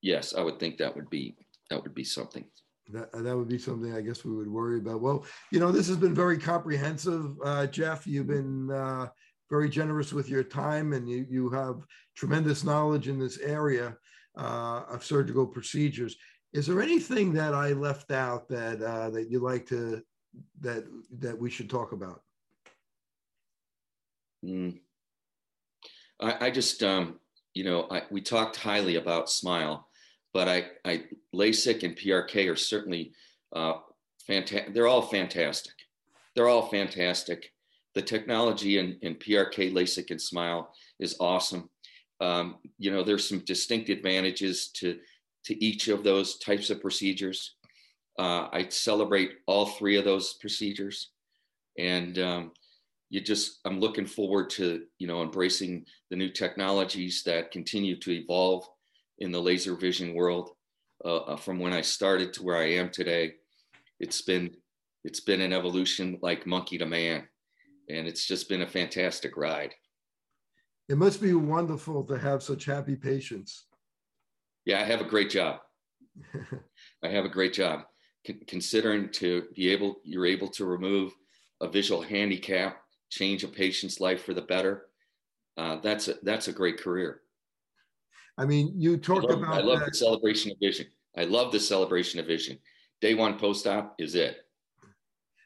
Yes, 0.02 0.36
I 0.36 0.42
would 0.42 0.60
think 0.60 0.78
that 0.78 0.96
would 0.96 1.10
be 1.10 1.36
that 1.70 1.82
would 1.82 1.96
be 1.96 2.04
something. 2.04 2.46
That, 2.90 3.12
that 3.12 3.36
would 3.36 3.48
be 3.48 3.58
something 3.58 3.96
I 3.96 4.02
guess 4.02 4.24
we 4.24 4.36
would 4.36 4.48
worry 4.48 4.78
about. 4.78 5.02
Well, 5.02 5.26
you 5.52 5.60
know, 5.60 5.72
this 5.72 5.88
has 5.88 5.98
been 5.98 6.14
very 6.14 6.38
comprehensive, 6.38 7.32
uh, 7.44 7.66
Jeff. 7.66 8.06
You've 8.06 8.28
been 8.28 8.70
uh, 8.70 9.08
very 9.50 9.70
generous 9.70 10.14
with 10.14 10.30
your 10.30 10.44
time, 10.44 10.94
and 10.94 11.10
you 11.10 11.26
you 11.30 11.50
have 11.50 11.78
tremendous 12.16 12.64
knowledge 12.64 13.08
in 13.08 13.18
this 13.18 13.40
area 13.40 13.98
uh, 14.38 14.84
of 14.90 15.04
surgical 15.04 15.48
procedures. 15.48 16.16
Is 16.54 16.68
there 16.68 16.82
anything 16.82 17.34
that 17.34 17.56
I 17.56 17.72
left 17.72 18.12
out 18.12 18.48
that 18.50 18.82
uh, 18.82 19.10
that 19.10 19.32
you'd 19.32 19.42
like 19.42 19.66
to 19.70 20.04
that 20.62 20.86
that 21.20 21.40
we 21.40 21.50
should 21.50 21.70
talk 21.70 21.92
about? 21.92 22.22
Mm. 24.46 24.80
I, 26.22 26.48
I, 26.48 26.52
just, 26.52 26.84
um, 26.84 27.20
you 27.54 27.64
know, 27.64 27.88
I, 27.90 28.04
we 28.12 28.22
talked 28.22 28.58
highly 28.58 28.96
about 28.96 29.30
Smile, 29.30 29.88
but 30.34 30.48
I, 30.48 30.66
I 30.86 31.04
LASIK 31.34 31.84
and 31.84 31.96
PRK 31.96 32.52
are 32.52 32.56
certainly 32.56 33.14
uh, 33.56 33.76
fantastic. 34.28 34.74
They're 34.74 34.88
all 34.88 35.02
fantastic. 35.02 35.74
They're 36.36 36.50
all 36.50 36.68
fantastic. 36.68 37.52
The 37.96 38.02
technology 38.02 38.78
in, 38.78 38.98
in 39.02 39.16
PRK, 39.16 39.74
LASIK, 39.74 40.12
and 40.12 40.22
Smile 40.22 40.74
is 41.00 41.16
awesome. 41.20 41.70
Um, 42.22 42.58
you 42.78 42.92
know, 42.92 43.04
there's 43.04 43.28
some 43.28 43.40
distinct 43.40 43.90
advantages 43.90 44.70
to 44.76 45.00
to 45.46 45.64
each 45.64 45.90
of 45.90 46.04
those 46.04 46.40
types 46.40 46.72
of 46.72 46.82
procedures. 46.82 47.56
Uh, 48.18 48.48
I 48.52 48.68
celebrate 48.70 49.32
all 49.46 49.68
three 49.68 49.96
of 49.98 50.06
those 50.06 50.34
procedures, 50.34 51.12
and 51.78 52.18
um, 52.20 52.52
you 53.10 53.22
just 53.22 53.60
I'm 53.66 53.80
looking 53.80 54.06
forward 54.06 54.50
to 54.52 54.84
you 54.98 55.08
know 55.08 55.22
embracing 55.22 55.86
the 56.10 56.16
new 56.16 56.30
technologies 56.30 57.24
that 57.26 57.52
continue 57.52 58.00
to 58.00 58.12
evolve 58.12 58.68
in 59.20 59.32
the 59.32 59.42
laser 59.42 59.76
vision 59.76 60.14
world. 60.14 60.52
Uh, 61.04 61.18
uh, 61.18 61.36
from 61.36 61.60
when 61.60 61.74
I 61.74 61.82
started 61.82 62.34
to 62.34 62.44
where 62.44 62.58
I 62.58 62.72
am 62.74 62.90
today, 62.90 63.34
it's 64.00 64.22
been 64.22 64.52
it's 65.04 65.20
been 65.20 65.42
an 65.42 65.54
evolution 65.54 66.18
like 66.22 66.48
monkey 66.48 66.78
to 66.78 66.86
man, 66.86 67.28
and 67.90 68.08
it's 68.08 68.26
just 68.26 68.50
been 68.50 68.64
a 68.64 68.68
fantastic 68.68 69.38
ride. 69.38 69.74
It 70.88 70.98
must 70.98 71.22
be 71.22 71.34
wonderful 71.34 72.04
to 72.06 72.18
have 72.18 72.44
such 72.44 72.66
happy 72.66 72.96
patients. 72.96 73.66
Yeah, 74.66 74.82
I 74.82 74.84
have 74.84 75.02
a 75.02 75.06
great 75.06 75.30
job. 75.30 75.60
I 77.04 77.08
have 77.10 77.26
a 77.26 77.30
great 77.30 77.54
job. 77.54 77.82
C- 78.26 78.42
considering 78.48 79.10
to 79.14 79.44
be 79.56 79.70
able, 79.70 79.98
you're 80.04 80.26
able 80.26 80.48
to 80.50 80.66
remove 80.66 81.12
a 81.62 81.68
visual 81.68 82.02
handicap, 82.02 82.78
change 83.10 83.44
a 83.44 83.48
patient's 83.48 84.00
life 84.00 84.24
for 84.24 84.34
the 84.34 84.42
better. 84.42 84.88
Uh, 85.58 85.78
that's 85.82 86.08
a 86.08 86.16
that's 86.24 86.48
a 86.48 86.54
great 86.54 86.80
career. 86.80 87.22
I 88.38 88.46
mean, 88.46 88.74
you 88.76 88.98
talked 88.98 89.26
I 89.26 89.30
love, 89.30 89.40
about. 89.40 89.54
I 89.54 89.62
love 89.62 89.80
that. 89.80 89.92
the 89.92 89.98
celebration 89.98 90.52
of 90.52 90.58
vision. 90.62 90.88
I 91.18 91.24
love 91.24 91.52
the 91.52 91.60
celebration 91.60 92.20
of 92.20 92.26
vision. 92.26 92.58
Day 93.02 93.14
one 93.14 93.38
post-op 93.38 93.96
is 94.00 94.16
it. 94.16 94.46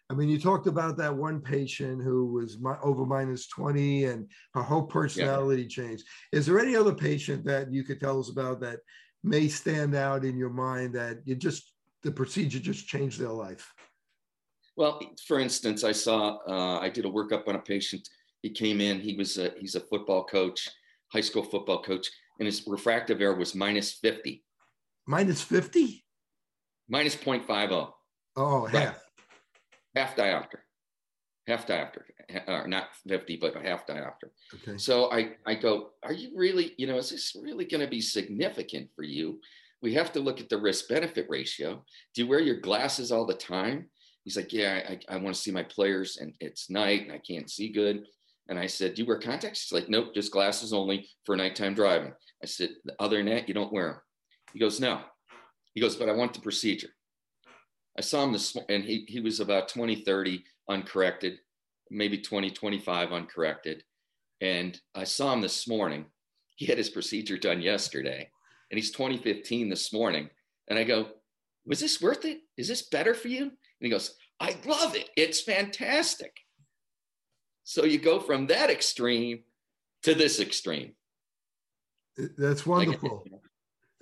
I 0.09 0.15
mean, 0.15 0.27
you 0.27 0.39
talked 0.39 0.65
about 0.65 0.97
that 0.97 1.15
one 1.15 1.39
patient 1.39 2.01
who 2.01 2.25
was 2.33 2.57
over 2.81 3.05
minus 3.05 3.47
20 3.47 4.05
and 4.05 4.27
her 4.55 4.63
whole 4.63 4.83
personality 4.83 5.63
yeah. 5.63 5.67
changed. 5.67 6.03
Is 6.31 6.47
there 6.47 6.59
any 6.59 6.75
other 6.75 6.95
patient 6.95 7.45
that 7.45 7.71
you 7.71 7.83
could 7.83 7.99
tell 7.99 8.19
us 8.19 8.31
about 8.31 8.59
that 8.61 8.79
may 9.23 9.47
stand 9.47 9.95
out 9.95 10.25
in 10.25 10.35
your 10.35 10.49
mind 10.49 10.95
that 10.95 11.19
you 11.25 11.35
just, 11.35 11.73
the 12.01 12.11
procedure 12.11 12.59
just 12.59 12.87
changed 12.87 13.19
their 13.19 13.29
life? 13.29 13.71
Well, 14.79 15.01
for 15.27 15.41
instance, 15.41 15.83
I 15.83 15.91
saw, 15.91 16.37
uh, 16.47 16.79
I 16.79 16.87
did 16.87 17.03
a 17.03 17.09
workup 17.09 17.49
on 17.49 17.55
a 17.55 17.59
patient. 17.59 18.07
He 18.41 18.49
came 18.49 18.79
in, 18.79 19.01
he 19.01 19.13
was 19.13 19.37
a, 19.37 19.51
he's 19.59 19.75
a 19.75 19.81
football 19.81 20.23
coach, 20.23 20.69
high 21.11 21.19
school 21.19 21.43
football 21.43 21.83
coach, 21.83 22.07
and 22.39 22.45
his 22.45 22.65
refractive 22.65 23.19
error 23.19 23.35
was 23.35 23.53
minus 23.53 23.91
50. 23.91 24.41
Minus 25.05 25.41
50? 25.41 26.05
Minus 26.87 27.17
0.50. 27.17 27.91
Oh, 28.37 28.65
half 28.67 29.03
half 29.97 30.15
diopter, 30.15 30.59
half 31.45 31.67
diopter, 31.67 32.03
or 32.47 32.65
not 32.65 32.95
50, 33.05 33.35
but 33.35 33.57
a 33.57 33.59
half 33.59 33.85
diopter. 33.85 34.29
Okay. 34.53 34.77
So 34.77 35.11
I, 35.11 35.31
I 35.45 35.55
go, 35.55 35.89
are 36.03 36.13
you 36.13 36.31
really, 36.37 36.73
you 36.77 36.87
know, 36.87 36.95
is 36.97 37.09
this 37.09 37.35
really 37.35 37.65
going 37.65 37.81
to 37.81 37.89
be 37.89 37.99
significant 37.99 38.91
for 38.95 39.03
you? 39.03 39.41
We 39.81 39.93
have 39.95 40.13
to 40.13 40.21
look 40.21 40.39
at 40.39 40.47
the 40.47 40.57
risk 40.57 40.87
benefit 40.87 41.25
ratio. 41.27 41.83
Do 42.15 42.21
you 42.21 42.29
wear 42.29 42.39
your 42.39 42.61
glasses 42.61 43.11
all 43.11 43.25
the 43.25 43.33
time? 43.33 43.89
He's 44.29 44.37
like, 44.37 44.53
yeah, 44.53 44.81
I, 44.87 45.15
I 45.15 45.17
want 45.17 45.35
to 45.35 45.41
see 45.41 45.49
my 45.49 45.63
players 45.63 46.17
and 46.17 46.35
it's 46.39 46.69
night 46.69 47.01
and 47.01 47.11
I 47.11 47.17
can't 47.17 47.49
see 47.49 47.69
good. 47.69 48.03
And 48.47 48.59
I 48.59 48.67
said, 48.67 48.93
do 48.93 49.01
you 49.01 49.07
wear 49.07 49.17
contacts? 49.17 49.63
He's 49.63 49.71
like, 49.71 49.89
nope, 49.89 50.13
just 50.13 50.31
glasses 50.31 50.71
only 50.71 51.09
for 51.25 51.35
nighttime 51.35 51.73
driving. 51.73 52.13
I 52.43 52.45
said, 52.45 52.69
the 52.85 52.93
other 52.99 53.23
that, 53.23 53.47
you 53.47 53.55
don't 53.55 53.73
wear 53.73 53.87
them. 53.87 54.01
He 54.53 54.59
goes, 54.59 54.79
no. 54.79 55.01
He 55.73 55.81
goes, 55.81 55.95
but 55.95 56.09
I 56.09 56.11
want 56.11 56.35
the 56.35 56.41
procedure. 56.41 56.89
I 57.97 58.01
saw 58.01 58.23
him 58.23 58.31
this, 58.31 58.53
morning 58.53 58.75
and 58.75 58.83
he, 58.83 59.03
he 59.07 59.19
was 59.19 59.39
about 59.39 59.67
20, 59.67 60.03
30 60.03 60.43
uncorrected, 60.69 61.39
maybe 61.89 62.19
20, 62.19 62.51
25 62.51 63.11
uncorrected. 63.11 63.83
And 64.41 64.79
I 64.93 65.05
saw 65.05 65.33
him 65.33 65.41
this 65.41 65.67
morning. 65.67 66.05
He 66.55 66.67
had 66.67 66.77
his 66.77 66.91
procedure 66.91 67.39
done 67.39 67.63
yesterday, 67.63 68.29
and 68.69 68.77
he's 68.77 68.91
2015 68.91 69.69
this 69.69 69.91
morning. 69.91 70.29
And 70.67 70.77
I 70.77 70.83
go, 70.83 71.07
Was 71.65 71.79
this 71.79 72.01
worth 72.01 72.25
it? 72.25 72.41
Is 72.57 72.67
this 72.67 72.83
better 72.83 73.13
for 73.13 73.27
you? 73.27 73.43
And 73.43 73.51
he 73.79 73.89
goes, 73.89 74.15
I 74.39 74.55
love 74.65 74.95
it. 74.95 75.09
It's 75.15 75.41
fantastic. 75.41 76.35
So 77.63 77.85
you 77.85 77.99
go 77.99 78.19
from 78.19 78.47
that 78.47 78.69
extreme 78.69 79.43
to 80.03 80.15
this 80.15 80.39
extreme. 80.39 80.93
That's 82.37 82.65
wonderful. 82.65 83.23
Like, 83.31 83.41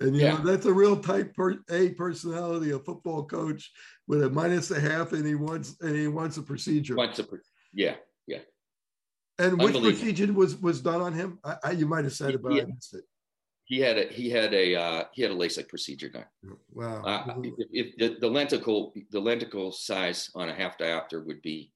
and 0.00 0.16
you 0.16 0.22
yeah. 0.22 0.34
know, 0.34 0.44
that's 0.44 0.66
a 0.66 0.72
real 0.72 0.96
type 0.96 1.34
per, 1.34 1.58
A 1.70 1.90
personality, 1.90 2.70
a 2.70 2.78
football 2.78 3.24
coach 3.24 3.70
with 4.06 4.22
a 4.22 4.30
minus 4.30 4.70
a 4.70 4.80
half, 4.80 5.12
and 5.12 5.26
he 5.26 5.34
wants 5.34 5.76
and 5.80 5.94
he 5.94 6.08
wants 6.08 6.36
a 6.36 6.42
procedure. 6.42 6.94
Wants 6.94 7.18
a, 7.18 7.26
yeah, 7.74 7.96
yeah. 8.26 8.38
And 9.38 9.60
which 9.60 9.74
procedure 9.80 10.32
was 10.32 10.56
was 10.56 10.80
done 10.80 11.00
on 11.00 11.12
him? 11.12 11.38
I, 11.44 11.56
I, 11.64 11.70
you 11.72 11.86
might 11.86 12.04
have 12.04 12.12
said 12.12 12.34
it, 12.34 12.42
but 12.42 12.52
he, 12.52 12.62
I 12.62 12.64
missed 12.64 12.94
it. 12.94 13.04
He 13.68 13.80
had 13.80 13.98
a 13.98 14.06
he 14.06 14.30
had 14.30 14.54
a 14.54 14.74
uh, 14.74 15.04
he 15.12 15.20
had 15.20 15.30
a 15.30 15.34
LASIK 15.34 15.68
procedure 15.68 16.08
done. 16.08 16.24
Wow. 16.72 17.02
Uh, 17.02 17.34
if, 17.42 17.54
if 17.70 17.96
the, 17.98 18.18
the, 18.18 18.26
lenticule 18.26 18.92
the 19.10 19.20
lenticule 19.20 19.74
size 19.74 20.30
on 20.34 20.48
a 20.48 20.54
half 20.54 20.78
diopter 20.78 21.24
would 21.26 21.42
be 21.42 21.70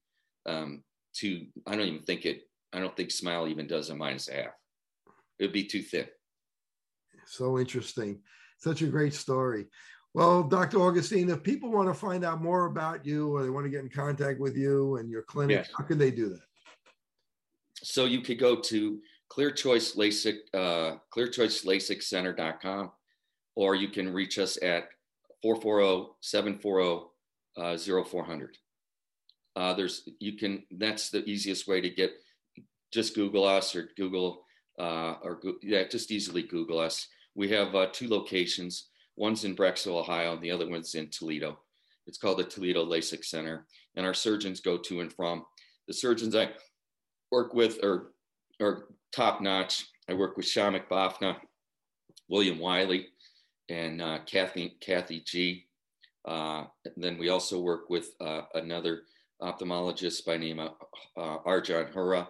um, 0.47 0.83
too. 1.13 1.45
I 1.67 1.75
don't 1.75 1.87
even 1.87 2.01
think 2.01 2.25
it. 2.25 2.41
I 2.73 2.79
don't 2.79 2.97
think 2.97 3.11
Smile 3.11 3.47
even 3.47 3.67
does 3.67 3.91
a 3.91 3.95
minus 3.95 4.27
a 4.27 4.33
half. 4.33 4.53
It 5.37 5.43
would 5.43 5.53
be 5.53 5.65
too 5.65 5.83
thin. 5.83 6.07
So 7.27 7.59
interesting. 7.59 8.21
Such 8.57 8.81
a 8.81 8.87
great 8.87 9.13
story. 9.13 9.67
Well, 10.15 10.41
Dr. 10.41 10.79
Augustine, 10.81 11.29
if 11.29 11.43
people 11.43 11.71
want 11.71 11.89
to 11.89 11.93
find 11.93 12.25
out 12.25 12.41
more 12.41 12.65
about 12.65 13.05
you 13.05 13.35
or 13.35 13.43
they 13.43 13.51
want 13.51 13.65
to 13.65 13.69
get 13.69 13.81
in 13.81 13.89
contact 13.89 14.39
with 14.39 14.57
you 14.57 14.97
and 14.97 15.11
your 15.11 15.21
clinic, 15.21 15.57
yes. 15.57 15.69
how 15.77 15.83
can 15.83 15.99
they 15.99 16.11
do 16.11 16.29
that? 16.29 16.41
So 17.83 18.05
you 18.05 18.21
could 18.21 18.39
go 18.39 18.55
to 18.55 18.99
Clear 19.33 19.49
Choice 19.49 19.95
LASIK, 19.95 20.41
uh, 20.53 20.97
clearchoicelasikcenter.com, 21.11 22.91
or 23.55 23.73
you 23.73 23.87
can 23.87 24.13
reach 24.13 24.37
us 24.37 24.61
at 24.61 24.89
440-740-0400. 25.43 27.07
Uh, 27.57 29.59
uh, 29.59 29.73
there's, 29.73 30.07
you 30.19 30.33
can, 30.33 30.61
that's 30.77 31.09
the 31.09 31.25
easiest 31.25 31.67
way 31.67 31.81
to 31.81 31.89
get, 31.89 32.11
just 32.91 33.15
Google 33.15 33.43
us 33.43 33.75
or 33.75 33.89
Google, 33.97 34.45
uh, 34.77 35.15
or 35.23 35.41
yeah, 35.63 35.87
just 35.87 36.11
easily 36.11 36.43
Google 36.43 36.77
us. 36.77 37.07
We 37.33 37.49
have 37.49 37.73
uh, 37.73 37.87
two 37.91 38.09
locations. 38.09 38.89
One's 39.15 39.45
in 39.45 39.55
Brecksville, 39.55 39.99
Ohio, 39.99 40.33
and 40.33 40.43
the 40.43 40.51
other 40.51 40.69
one's 40.69 40.93
in 40.93 41.09
Toledo. 41.09 41.57
It's 42.05 42.19
called 42.19 42.37
the 42.37 42.43
Toledo 42.43 42.85
LASIK 42.85 43.25
Center, 43.25 43.65
and 43.95 44.05
our 44.05 44.13
surgeons 44.13 44.61
go 44.61 44.77
to 44.77 44.99
and 44.99 45.11
from. 45.11 45.43
The 45.87 45.95
surgeons 45.95 46.35
I 46.35 46.51
work 47.31 47.55
with 47.55 47.83
are, 47.83 48.11
are 48.59 48.85
top 49.15 49.41
notch. 49.41 49.85
I 50.09 50.13
work 50.13 50.37
with 50.37 50.45
Shamik 50.45 50.87
Bafna, 50.89 51.37
William 52.29 52.59
Wiley, 52.59 53.07
and 53.69 54.01
uh, 54.01 54.19
Kathy, 54.25 54.77
Kathy 54.81 55.21
G. 55.25 55.65
Uh, 56.25 56.65
then 56.97 57.17
we 57.17 57.29
also 57.29 57.59
work 57.59 57.89
with 57.89 58.09
uh, 58.21 58.41
another 58.53 59.03
ophthalmologist 59.41 60.25
by 60.25 60.37
name 60.37 60.59
of 60.59 60.71
uh, 61.17 61.37
Arjan 61.45 61.93
Hura. 61.93 62.27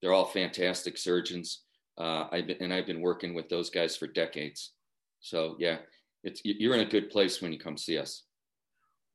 They're 0.00 0.12
all 0.12 0.26
fantastic 0.26 0.98
surgeons. 0.98 1.62
Uh, 1.98 2.26
I've 2.32 2.46
been, 2.46 2.56
and 2.60 2.72
I've 2.72 2.86
been 2.86 3.00
working 3.00 3.34
with 3.34 3.48
those 3.48 3.70
guys 3.70 3.96
for 3.96 4.06
decades. 4.06 4.72
So 5.20 5.56
yeah, 5.58 5.78
it's 6.24 6.40
you're 6.44 6.74
in 6.74 6.80
a 6.80 6.90
good 6.90 7.10
place 7.10 7.40
when 7.40 7.52
you 7.52 7.58
come 7.58 7.76
see 7.76 7.98
us. 7.98 8.24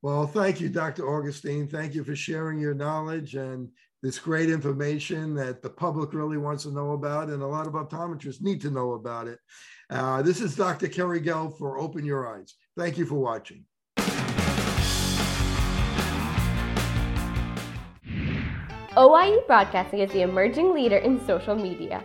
Well, 0.02 0.26
thank 0.26 0.60
you, 0.60 0.70
Dr. 0.70 1.14
Augustine. 1.14 1.68
Thank 1.68 1.94
you 1.94 2.04
for 2.04 2.16
sharing 2.16 2.58
your 2.58 2.72
knowledge 2.72 3.34
and 3.34 3.68
this 4.02 4.18
great 4.18 4.48
information 4.48 5.34
that 5.34 5.62
the 5.62 5.70
public 5.70 6.14
really 6.14 6.38
wants 6.38 6.62
to 6.64 6.70
know 6.70 6.92
about, 6.92 7.28
and 7.28 7.42
a 7.42 7.46
lot 7.46 7.66
of 7.66 7.74
optometrists 7.74 8.40
need 8.40 8.60
to 8.62 8.70
know 8.70 8.92
about 8.92 9.28
it. 9.28 9.38
Uh, 9.90 10.22
this 10.22 10.40
is 10.40 10.56
Dr. 10.56 10.88
Kerry 10.88 11.20
Gelb 11.20 11.58
for 11.58 11.78
Open 11.78 12.04
Your 12.04 12.34
Eyes. 12.34 12.54
Thank 12.76 12.96
you 12.96 13.04
for 13.04 13.16
watching. 13.16 13.64
OIE 18.96 19.38
Broadcasting 19.46 20.00
is 20.00 20.10
the 20.10 20.22
emerging 20.22 20.74
leader 20.74 20.96
in 20.96 21.24
social 21.24 21.54
media. 21.54 22.04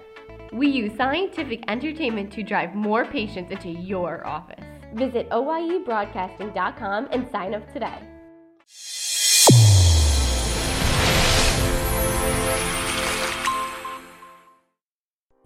We 0.53 0.67
use 0.67 0.95
scientific 0.95 1.63
entertainment 1.67 2.31
to 2.33 2.43
drive 2.43 2.75
more 2.75 3.05
patients 3.05 3.51
into 3.51 3.69
your 3.69 4.25
office. 4.25 4.63
Visit 4.93 5.29
OIEBroadcasting.com 5.29 7.07
and 7.11 7.29
sign 7.31 7.53
up 7.53 7.71
today. 7.73 7.99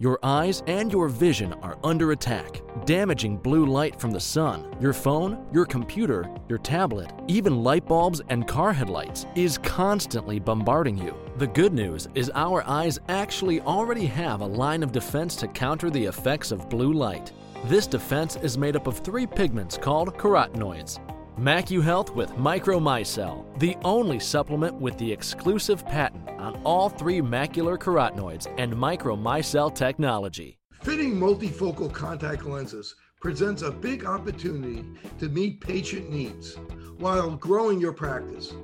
Your 0.00 0.18
eyes 0.22 0.62
and 0.66 0.90
your 0.90 1.10
vision 1.10 1.52
are 1.60 1.76
under 1.84 2.12
attack. 2.12 2.62
Damaging 2.86 3.36
blue 3.36 3.66
light 3.66 4.00
from 4.00 4.12
the 4.12 4.18
sun, 4.18 4.74
your 4.80 4.94
phone, 4.94 5.46
your 5.52 5.66
computer, 5.66 6.26
your 6.48 6.56
tablet, 6.56 7.12
even 7.28 7.62
light 7.62 7.84
bulbs 7.84 8.22
and 8.30 8.48
car 8.48 8.72
headlights 8.72 9.26
is 9.34 9.58
constantly 9.58 10.38
bombarding 10.38 10.96
you. 10.96 11.14
The 11.36 11.48
good 11.48 11.74
news 11.74 12.08
is 12.14 12.32
our 12.34 12.66
eyes 12.66 12.98
actually 13.10 13.60
already 13.60 14.06
have 14.06 14.40
a 14.40 14.46
line 14.46 14.82
of 14.82 14.90
defense 14.90 15.36
to 15.36 15.48
counter 15.48 15.90
the 15.90 16.06
effects 16.06 16.50
of 16.50 16.70
blue 16.70 16.94
light. 16.94 17.30
This 17.66 17.86
defense 17.86 18.36
is 18.36 18.56
made 18.56 18.76
up 18.76 18.86
of 18.86 19.00
three 19.00 19.26
pigments 19.26 19.76
called 19.76 20.16
carotenoids. 20.16 20.98
MacuHealth 21.38 22.14
with 22.14 22.30
Micromicelle, 22.36 23.44
the 23.58 23.76
only 23.84 24.18
supplement 24.18 24.74
with 24.74 24.96
the 24.96 25.10
exclusive 25.12 25.84
patent 25.86 26.19
on 26.40 26.60
all 26.64 26.88
three 26.88 27.20
macular 27.20 27.78
carotenoids 27.78 28.52
and 28.58 28.72
Micromicelle 28.72 29.74
technology. 29.74 30.58
Fitting 30.82 31.14
multifocal 31.14 31.92
contact 31.92 32.44
lenses 32.46 32.94
presents 33.20 33.62
a 33.62 33.70
big 33.70 34.06
opportunity 34.06 34.84
to 35.18 35.28
meet 35.28 35.60
patient 35.60 36.10
needs 36.10 36.56
while 36.98 37.30
growing 37.36 37.78
your 37.78 37.92
practice. 37.92 38.54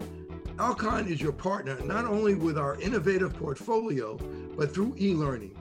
Alcon 0.58 1.06
is 1.06 1.20
your 1.20 1.32
partner 1.32 1.78
not 1.82 2.06
only 2.06 2.34
with 2.34 2.56
our 2.56 2.80
innovative 2.80 3.34
portfolio, 3.34 4.16
but 4.56 4.72
through 4.72 4.96
e 4.98 5.12
learning. 5.12 5.54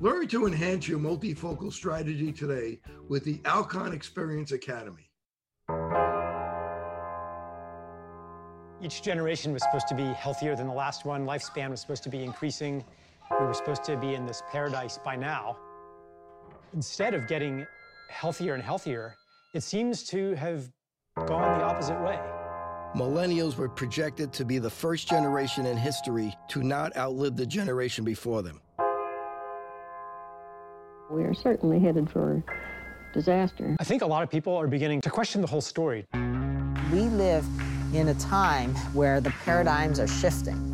Learn 0.00 0.26
to 0.28 0.46
enhance 0.46 0.88
your 0.88 0.98
multifocal 0.98 1.72
strategy 1.72 2.32
today 2.32 2.80
with 3.08 3.22
the 3.22 3.40
Alcon 3.44 3.92
Experience 3.92 4.50
Academy. 4.50 5.08
Each 8.82 9.00
generation 9.00 9.52
was 9.52 9.62
supposed 9.62 9.86
to 9.88 9.94
be 9.94 10.02
healthier 10.02 10.56
than 10.56 10.66
the 10.66 10.72
last 10.72 11.04
one. 11.04 11.24
Lifespan 11.24 11.70
was 11.70 11.80
supposed 11.80 12.02
to 12.02 12.08
be 12.08 12.24
increasing. 12.24 12.84
We 13.38 13.46
were 13.46 13.54
supposed 13.54 13.84
to 13.84 13.96
be 13.96 14.14
in 14.14 14.26
this 14.26 14.42
paradise 14.50 14.98
by 14.98 15.14
now. 15.14 15.56
Instead 16.74 17.14
of 17.14 17.28
getting 17.28 17.64
healthier 18.10 18.54
and 18.54 18.62
healthier, 18.62 19.14
it 19.54 19.62
seems 19.62 20.02
to 20.08 20.34
have 20.34 20.68
gone 21.26 21.58
the 21.58 21.64
opposite 21.64 22.00
way. 22.02 22.18
Millennials 22.96 23.56
were 23.56 23.68
projected 23.68 24.32
to 24.32 24.44
be 24.44 24.58
the 24.58 24.68
first 24.68 25.08
generation 25.08 25.64
in 25.64 25.76
history 25.76 26.34
to 26.48 26.64
not 26.64 26.94
outlive 26.96 27.36
the 27.36 27.46
generation 27.46 28.04
before 28.04 28.42
them. 28.42 28.60
We 31.08 31.22
are 31.22 31.34
certainly 31.34 31.78
headed 31.78 32.10
for 32.10 32.42
disaster. 33.14 33.76
I 33.78 33.84
think 33.84 34.02
a 34.02 34.06
lot 34.06 34.24
of 34.24 34.30
people 34.30 34.56
are 34.56 34.66
beginning 34.66 35.02
to 35.02 35.10
question 35.10 35.40
the 35.40 35.46
whole 35.46 35.60
story. 35.60 36.04
We 36.92 37.02
live 37.02 37.46
in 37.92 38.08
a 38.08 38.14
time 38.14 38.74
where 38.94 39.20
the 39.20 39.30
paradigms 39.44 40.00
are 40.00 40.06
shifting. 40.06 40.72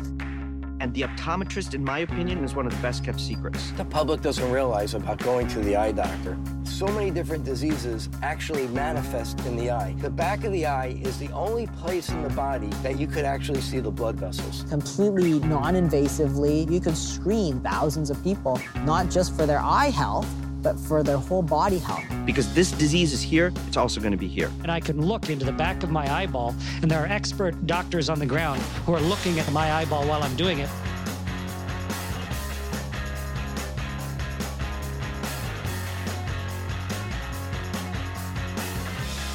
And 0.81 0.93
the 0.93 1.01
optometrist, 1.01 1.73
in 1.73 1.83
my 1.83 1.99
opinion, 1.99 2.41
is 2.43 2.55
one 2.55 2.65
of 2.65 2.73
the 2.73 2.81
best 2.81 3.03
kept 3.03 3.19
secrets. 3.19 3.71
The 3.71 3.83
public 3.83 4.21
doesn't 4.21 4.49
realize 4.49 4.93
about 4.93 5.17
going 5.19 5.49
to 5.49 5.59
the 5.59 5.75
eye 5.75 5.91
doctor. 5.91 6.37
So 6.63 6.87
many 6.87 7.11
different 7.11 7.43
diseases 7.43 8.07
actually 8.23 8.65
manifest 8.67 9.45
in 9.45 9.57
the 9.57 9.71
eye. 9.71 9.93
The 9.97 10.09
back 10.09 10.45
of 10.45 10.53
the 10.53 10.65
eye 10.65 10.97
is 11.01 11.19
the 11.19 11.29
only 11.31 11.67
place 11.67 12.07
in 12.07 12.23
the 12.23 12.29
body 12.29 12.69
that 12.81 12.97
you 12.97 13.07
could 13.07 13.25
actually 13.25 13.59
see 13.59 13.81
the 13.81 13.91
blood 13.91 14.15
vessels. 14.15 14.63
Completely 14.69 15.39
non 15.39 15.73
invasively, 15.73 16.71
you 16.71 16.79
could 16.79 16.95
screen 16.95 17.59
thousands 17.59 18.09
of 18.09 18.23
people, 18.23 18.57
not 18.85 19.09
just 19.09 19.35
for 19.35 19.45
their 19.45 19.59
eye 19.59 19.89
health, 19.89 20.29
but 20.61 20.79
for 20.79 21.03
their 21.03 21.17
whole 21.17 21.41
body 21.41 21.79
health. 21.79 22.03
Because 22.25 22.53
this 22.53 22.71
disease 22.71 23.13
is 23.13 23.21
here, 23.21 23.51
it's 23.67 23.77
also 23.77 23.99
going 23.99 24.11
to 24.11 24.17
be 24.17 24.27
here. 24.27 24.51
And 24.61 24.71
I 24.71 24.79
can 24.79 25.01
look 25.01 25.29
into 25.29 25.45
the 25.45 25.51
back 25.51 25.83
of 25.83 25.89
my 25.89 26.11
eyeball, 26.11 26.55
and 26.81 26.89
there 26.89 27.03
are 27.03 27.07
expert 27.07 27.65
doctors 27.65 28.09
on 28.09 28.19
the 28.19 28.25
ground 28.25 28.61
who 28.85 28.93
are 28.93 29.01
looking 29.01 29.39
at 29.39 29.51
my 29.51 29.71
eyeball 29.71 30.07
while 30.07 30.23
I'm 30.23 30.35
doing 30.35 30.59
it. 30.59 30.69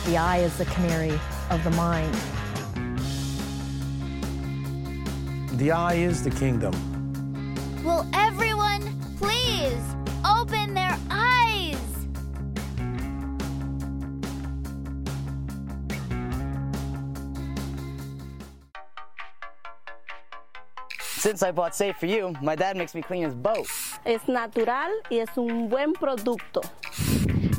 The 0.07 0.19
eye 0.19 0.39
is 0.39 0.59
the 0.59 0.67
canary 0.67 1.19
of 1.49 1.65
the 1.65 1.71
mind. 1.71 2.15
The 5.59 5.71
eye 5.71 5.95
is 5.95 6.23
the 6.23 6.31
kingdom. 6.31 6.75
Will 7.83 8.07
Since 21.25 21.43
I 21.43 21.53
bought 21.53 21.75
Safe 21.75 21.97
for 21.97 22.05
You, 22.05 22.35
my 22.43 22.55
dad 22.55 22.77
makes 22.77 22.95
me 22.95 23.01
clean 23.01 23.25
his 23.25 23.35
boat. 23.35 23.67
Es 24.05 24.29
natural 24.29 24.93
y 25.11 25.21
es 25.21 25.31
un 25.39 25.71
buen 25.71 25.95
producto. 25.95 26.61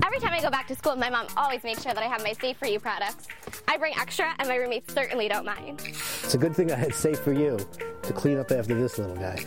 Every 0.05 0.19
time 0.19 0.33
I 0.33 0.39
go 0.39 0.51
back 0.51 0.67
to 0.67 0.75
school, 0.75 0.95
my 0.95 1.09
mom 1.09 1.25
always 1.35 1.63
makes 1.63 1.81
sure 1.81 1.91
that 1.91 2.03
I 2.03 2.05
have 2.05 2.21
my 2.21 2.33
Safe 2.33 2.55
for 2.57 2.67
You 2.67 2.79
products. 2.79 3.27
I 3.67 3.77
bring 3.77 3.97
extra, 3.97 4.35
and 4.37 4.47
my 4.47 4.57
roommates 4.57 4.93
certainly 4.93 5.27
don't 5.27 5.47
mind. 5.47 5.81
It's 5.83 6.35
a 6.35 6.37
good 6.37 6.55
thing 6.55 6.71
I 6.71 6.75
had 6.75 6.93
Safe 6.93 7.17
for 7.17 7.33
You 7.33 7.57
to 8.03 8.13
clean 8.13 8.37
up 8.37 8.51
after 8.51 8.75
this 8.75 8.99
little 8.99 9.15
guy. 9.15 9.43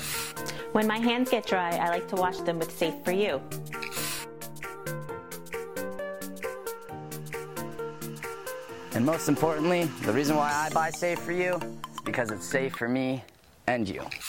When 0.72 0.88
my 0.88 0.98
hands 0.98 1.30
get 1.30 1.46
dry, 1.46 1.76
I 1.76 1.88
like 1.88 2.08
to 2.08 2.16
wash 2.16 2.38
them 2.38 2.58
with 2.58 2.76
Safe 2.76 2.96
for 3.04 3.12
You. 3.12 3.40
And 8.94 9.06
most 9.06 9.28
importantly, 9.28 9.84
the 10.02 10.12
reason 10.12 10.34
why 10.34 10.50
I 10.52 10.70
buy 10.70 10.90
Safe 10.90 11.20
for 11.20 11.30
You 11.30 11.54
is 11.54 12.00
because 12.04 12.32
it's 12.32 12.48
safe 12.48 12.74
for 12.74 12.88
me 12.88 13.22
and 13.68 13.86
you. 13.86 14.27